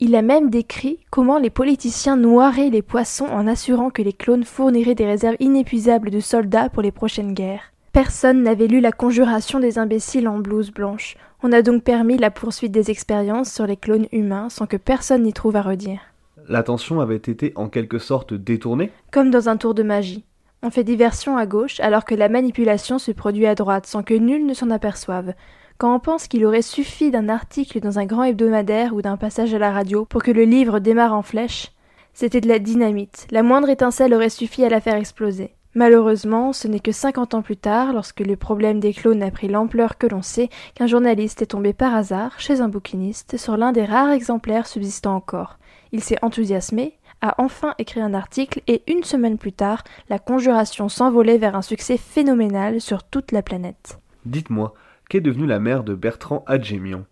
Il 0.00 0.14
a 0.16 0.22
même 0.22 0.50
décrit 0.50 0.98
comment 1.10 1.38
les 1.38 1.50
politiciens 1.50 2.16
noieraient 2.16 2.70
les 2.70 2.82
poissons 2.82 3.26
en 3.26 3.46
assurant 3.46 3.90
que 3.90 4.02
les 4.02 4.12
clones 4.12 4.44
fourniraient 4.44 4.94
des 4.94 5.06
réserves 5.06 5.36
inépuisables 5.40 6.10
de 6.10 6.20
soldats 6.20 6.68
pour 6.68 6.82
les 6.82 6.90
prochaines 6.90 7.34
guerres. 7.34 7.72
Personne 7.92 8.42
n'avait 8.42 8.66
lu 8.66 8.80
la 8.80 8.90
conjuration 8.90 9.60
des 9.60 9.78
imbéciles 9.78 10.26
en 10.26 10.38
blouse 10.38 10.72
blanche. 10.72 11.16
On 11.42 11.52
a 11.52 11.62
donc 11.62 11.84
permis 11.84 12.18
la 12.18 12.30
poursuite 12.30 12.72
des 12.72 12.90
expériences 12.90 13.52
sur 13.52 13.66
les 13.66 13.76
clones 13.76 14.08
humains 14.10 14.48
sans 14.48 14.66
que 14.66 14.76
personne 14.76 15.22
n'y 15.22 15.32
trouve 15.32 15.56
à 15.56 15.62
redire. 15.62 16.00
L'attention 16.48 17.00
avait 17.00 17.16
été 17.16 17.52
en 17.54 17.68
quelque 17.68 17.98
sorte 17.98 18.34
détournée? 18.34 18.90
Comme 19.12 19.30
dans 19.30 19.48
un 19.48 19.56
tour 19.56 19.74
de 19.74 19.82
magie. 19.82 20.24
On 20.66 20.70
fait 20.70 20.82
diversion 20.82 21.36
à 21.36 21.44
gauche 21.44 21.78
alors 21.80 22.06
que 22.06 22.14
la 22.14 22.30
manipulation 22.30 22.98
se 22.98 23.12
produit 23.12 23.44
à 23.44 23.54
droite 23.54 23.84
sans 23.84 24.02
que 24.02 24.14
nul 24.14 24.46
ne 24.46 24.54
s'en 24.54 24.70
aperçoive. 24.70 25.34
Quand 25.76 25.94
on 25.94 26.00
pense 26.00 26.26
qu'il 26.26 26.46
aurait 26.46 26.62
suffi 26.62 27.10
d'un 27.10 27.28
article 27.28 27.80
dans 27.80 27.98
un 27.98 28.06
grand 28.06 28.22
hebdomadaire 28.22 28.94
ou 28.94 29.02
d'un 29.02 29.18
passage 29.18 29.52
à 29.52 29.58
la 29.58 29.70
radio 29.70 30.06
pour 30.06 30.22
que 30.22 30.30
le 30.30 30.44
livre 30.44 30.78
démarre 30.78 31.12
en 31.12 31.20
flèche, 31.20 31.70
c'était 32.14 32.40
de 32.40 32.48
la 32.48 32.58
dynamite. 32.58 33.26
La 33.30 33.42
moindre 33.42 33.68
étincelle 33.68 34.14
aurait 34.14 34.30
suffi 34.30 34.64
à 34.64 34.70
la 34.70 34.80
faire 34.80 34.94
exploser. 34.94 35.54
Malheureusement, 35.74 36.54
ce 36.54 36.66
n'est 36.66 36.80
que 36.80 36.92
cinquante 36.92 37.34
ans 37.34 37.42
plus 37.42 37.58
tard, 37.58 37.92
lorsque 37.92 38.20
le 38.20 38.36
problème 38.36 38.80
des 38.80 38.94
clones 38.94 39.22
a 39.22 39.30
pris 39.30 39.48
l'ampleur 39.48 39.98
que 39.98 40.06
l'on 40.06 40.22
sait, 40.22 40.48
qu'un 40.74 40.86
journaliste 40.86 41.42
est 41.42 41.46
tombé 41.46 41.74
par 41.74 41.94
hasard, 41.94 42.40
chez 42.40 42.62
un 42.62 42.68
bouquiniste, 42.68 43.36
sur 43.36 43.58
l'un 43.58 43.72
des 43.72 43.84
rares 43.84 44.12
exemplaires 44.12 44.66
subsistant 44.66 45.14
encore. 45.14 45.58
Il 45.92 46.02
s'est 46.02 46.18
enthousiasmé, 46.22 46.96
a 47.24 47.34
enfin 47.38 47.74
écrit 47.78 48.02
un 48.02 48.12
article 48.12 48.60
et 48.68 48.82
une 48.86 49.02
semaine 49.02 49.38
plus 49.38 49.52
tard, 49.52 49.82
la 50.10 50.18
conjuration 50.18 50.90
s'envolait 50.90 51.38
vers 51.38 51.56
un 51.56 51.62
succès 51.62 51.96
phénoménal 51.96 52.82
sur 52.82 53.02
toute 53.02 53.32
la 53.32 53.40
planète. 53.40 53.98
Dites-moi, 54.26 54.74
qu'est 55.08 55.22
devenue 55.22 55.46
la 55.46 55.58
mère 55.58 55.84
de 55.84 55.94
Bertrand 55.94 56.44
Adjemian 56.46 57.04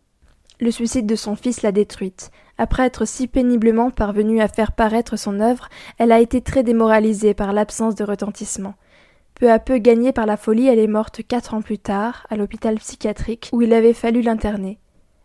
Le 0.61 0.71
suicide 0.71 1.07
de 1.07 1.17
son 1.17 1.35
fils 1.35 1.63
l'a 1.63 1.73
détruite. 1.73 2.31
Après 2.59 2.85
être 2.85 3.07
si 3.07 3.27
péniblement 3.27 3.91
parvenue 3.91 4.43
à 4.43 4.49
faire 4.49 4.73
paraître 4.73 5.17
son 5.17 5.41
œuvre, 5.41 5.71
elle 5.97 6.13
a 6.13 6.21
été 6.21 6.43
très 6.43 6.63
démoralisée 6.63 7.33
par 7.33 7.55
l'absence 7.55 7.95
de 7.95 8.05
retentissement. 8.05 8.75
Peu 9.35 9.51
à 9.51 9.59
peu 9.59 9.79
gagnée 9.79 10.13
par 10.13 10.27
la 10.27 10.37
folie, 10.37 10.67
elle 10.67 10.79
est 10.79 10.87
morte 10.87 11.23
quatre 11.27 11.55
ans 11.55 11.63
plus 11.63 11.79
tard, 11.79 12.27
à 12.29 12.37
l'hôpital 12.37 12.75
psychiatrique, 12.75 13.49
où 13.53 13.63
il 13.63 13.73
avait 13.73 13.95
fallu 13.95 14.21
l'interner. 14.21 14.79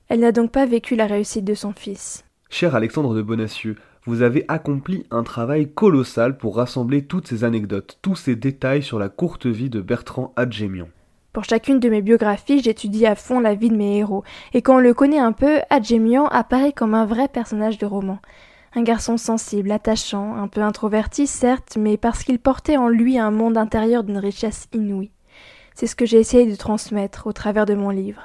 Elle 0.07 0.21
n'a 0.21 0.31
donc 0.31 0.53
pas 0.53 0.65
vécu 0.65 0.95
la 0.95 1.07
réussite 1.07 1.43
de 1.43 1.55
son 1.55 1.73
fils. 1.73 2.23
Cher 2.49 2.75
Alexandre 2.75 3.13
de 3.13 3.21
Bonacieux, 3.21 3.75
vous 4.07 4.21
avez 4.21 4.45
accompli 4.47 5.05
un 5.11 5.23
travail 5.23 5.69
colossal 5.69 6.37
pour 6.37 6.55
rassembler 6.55 7.03
toutes 7.03 7.27
ces 7.27 7.43
anecdotes, 7.43 7.99
tous 8.01 8.15
ces 8.15 8.37
détails 8.37 8.81
sur 8.81 8.99
la 8.99 9.09
courte 9.09 9.45
vie 9.45 9.69
de 9.69 9.81
Bertrand 9.81 10.33
Adjemian. 10.37 10.87
Pour 11.33 11.43
chacune 11.43 11.81
de 11.81 11.89
mes 11.89 12.01
biographies, 12.01 12.63
j'étudie 12.63 13.05
à 13.05 13.15
fond 13.15 13.41
la 13.41 13.53
vie 13.53 13.69
de 13.69 13.75
mes 13.75 13.97
héros, 13.97 14.23
et 14.53 14.61
quand 14.61 14.77
on 14.77 14.79
le 14.79 14.93
connaît 14.93 15.19
un 15.19 15.33
peu, 15.33 15.59
Adjemian 15.69 16.25
apparaît 16.27 16.71
comme 16.71 16.93
un 16.93 17.05
vrai 17.05 17.27
personnage 17.27 17.77
de 17.77 17.85
roman. 17.85 18.19
Un 18.75 18.83
garçon 18.83 19.17
sensible, 19.17 19.71
attachant, 19.71 20.35
un 20.37 20.47
peu 20.47 20.61
introverti 20.61 21.27
certes, 21.27 21.77
mais 21.77 21.97
parce 21.97 22.23
qu'il 22.23 22.39
portait 22.39 22.77
en 22.77 22.87
lui 22.87 23.19
un 23.19 23.31
monde 23.31 23.57
intérieur 23.57 24.05
d'une 24.05 24.19
richesse 24.19 24.69
inouïe. 24.73 25.11
C'est 25.75 25.87
ce 25.87 25.97
que 25.97 26.05
j'ai 26.05 26.19
essayé 26.19 26.49
de 26.49 26.55
transmettre 26.55 27.27
au 27.27 27.33
travers 27.33 27.65
de 27.65 27.75
mon 27.75 27.89
livre. 27.89 28.21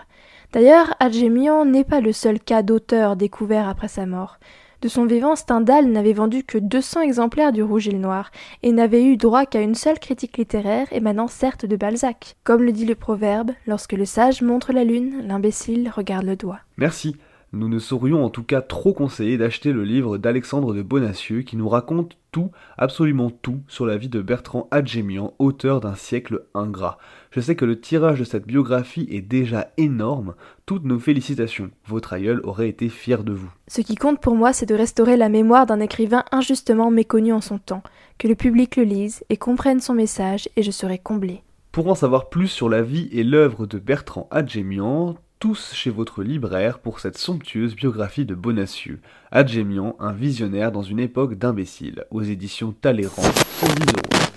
D'ailleurs, 0.52 0.94
Adjemian 1.00 1.64
n'est 1.64 1.84
pas 1.84 2.00
le 2.00 2.12
seul 2.12 2.38
cas 2.38 2.62
d'auteur 2.62 3.16
découvert 3.16 3.68
après 3.68 3.88
sa 3.88 4.06
mort. 4.06 4.38
De 4.82 4.88
son 4.88 5.06
vivant, 5.06 5.36
Stendhal 5.36 5.86
n'avait 5.86 6.12
vendu 6.12 6.42
que 6.42 6.58
200 6.58 7.02
exemplaires 7.02 7.52
du 7.52 7.62
Rouge 7.62 7.86
et 7.86 7.92
le 7.92 8.00
Noir, 8.00 8.32
et 8.64 8.72
n'avait 8.72 9.04
eu 9.04 9.16
droit 9.16 9.46
qu'à 9.46 9.60
une 9.60 9.76
seule 9.76 10.00
critique 10.00 10.38
littéraire 10.38 10.88
émanant 10.90 11.28
certes 11.28 11.64
de 11.64 11.76
Balzac. 11.76 12.34
Comme 12.42 12.64
le 12.64 12.72
dit 12.72 12.84
le 12.84 12.96
proverbe, 12.96 13.52
lorsque 13.68 13.92
le 13.92 14.04
sage 14.04 14.42
montre 14.42 14.72
la 14.72 14.82
lune, 14.82 15.24
l'imbécile 15.24 15.88
regarde 15.88 16.26
le 16.26 16.34
doigt. 16.34 16.58
Merci. 16.78 17.14
Nous 17.52 17.68
ne 17.68 17.78
saurions 17.78 18.24
en 18.24 18.30
tout 18.30 18.42
cas 18.42 18.60
trop 18.60 18.92
conseiller 18.92 19.38
d'acheter 19.38 19.72
le 19.72 19.84
livre 19.84 20.18
d'Alexandre 20.18 20.74
de 20.74 20.82
Bonacieux 20.82 21.42
qui 21.42 21.56
nous 21.56 21.68
raconte 21.68 22.16
tout, 22.32 22.50
absolument 22.76 23.30
tout, 23.30 23.60
sur 23.68 23.86
la 23.86 23.96
vie 23.96 24.08
de 24.08 24.20
Bertrand 24.20 24.66
Adjemian, 24.72 25.34
auteur 25.38 25.80
d'un 25.80 25.94
siècle 25.94 26.46
ingrat. 26.54 26.98
Je 27.32 27.40
sais 27.40 27.56
que 27.56 27.64
le 27.64 27.80
tirage 27.80 28.18
de 28.18 28.24
cette 28.24 28.46
biographie 28.46 29.08
est 29.10 29.22
déjà 29.22 29.72
énorme. 29.78 30.34
Toutes 30.66 30.84
nos 30.84 30.98
félicitations. 30.98 31.70
Votre 31.86 32.12
aïeul 32.12 32.42
aurait 32.44 32.68
été 32.68 32.90
fier 32.90 33.24
de 33.24 33.32
vous. 33.32 33.50
Ce 33.68 33.80
qui 33.80 33.94
compte 33.94 34.20
pour 34.20 34.34
moi, 34.34 34.52
c'est 34.52 34.66
de 34.66 34.74
restaurer 34.74 35.16
la 35.16 35.30
mémoire 35.30 35.64
d'un 35.64 35.80
écrivain 35.80 36.24
injustement 36.30 36.90
méconnu 36.90 37.32
en 37.32 37.40
son 37.40 37.56
temps, 37.56 37.82
que 38.18 38.28
le 38.28 38.34
public 38.34 38.76
le 38.76 38.82
lise 38.82 39.24
et 39.30 39.38
comprenne 39.38 39.80
son 39.80 39.94
message, 39.94 40.50
et 40.56 40.62
je 40.62 40.70
serai 40.70 40.98
comblé. 40.98 41.42
Pour 41.72 41.88
en 41.88 41.94
savoir 41.94 42.28
plus 42.28 42.48
sur 42.48 42.68
la 42.68 42.82
vie 42.82 43.08
et 43.12 43.24
l'œuvre 43.24 43.64
de 43.64 43.78
Bertrand 43.78 44.28
Adjemian, 44.30 45.16
tous 45.38 45.72
chez 45.72 45.88
votre 45.88 46.22
libraire 46.22 46.80
pour 46.80 47.00
cette 47.00 47.16
somptueuse 47.16 47.74
biographie 47.74 48.26
de 48.26 48.34
Bonacieux. 48.34 49.00
Adjemian, 49.30 49.96
un 50.00 50.12
visionnaire 50.12 50.70
dans 50.70 50.82
une 50.82 51.00
époque 51.00 51.38
d'imbéciles, 51.38 52.04
aux 52.10 52.22
éditions 52.22 52.74
Talleyrand, 52.78 53.22
110 53.22 53.86
euros. 53.86 54.31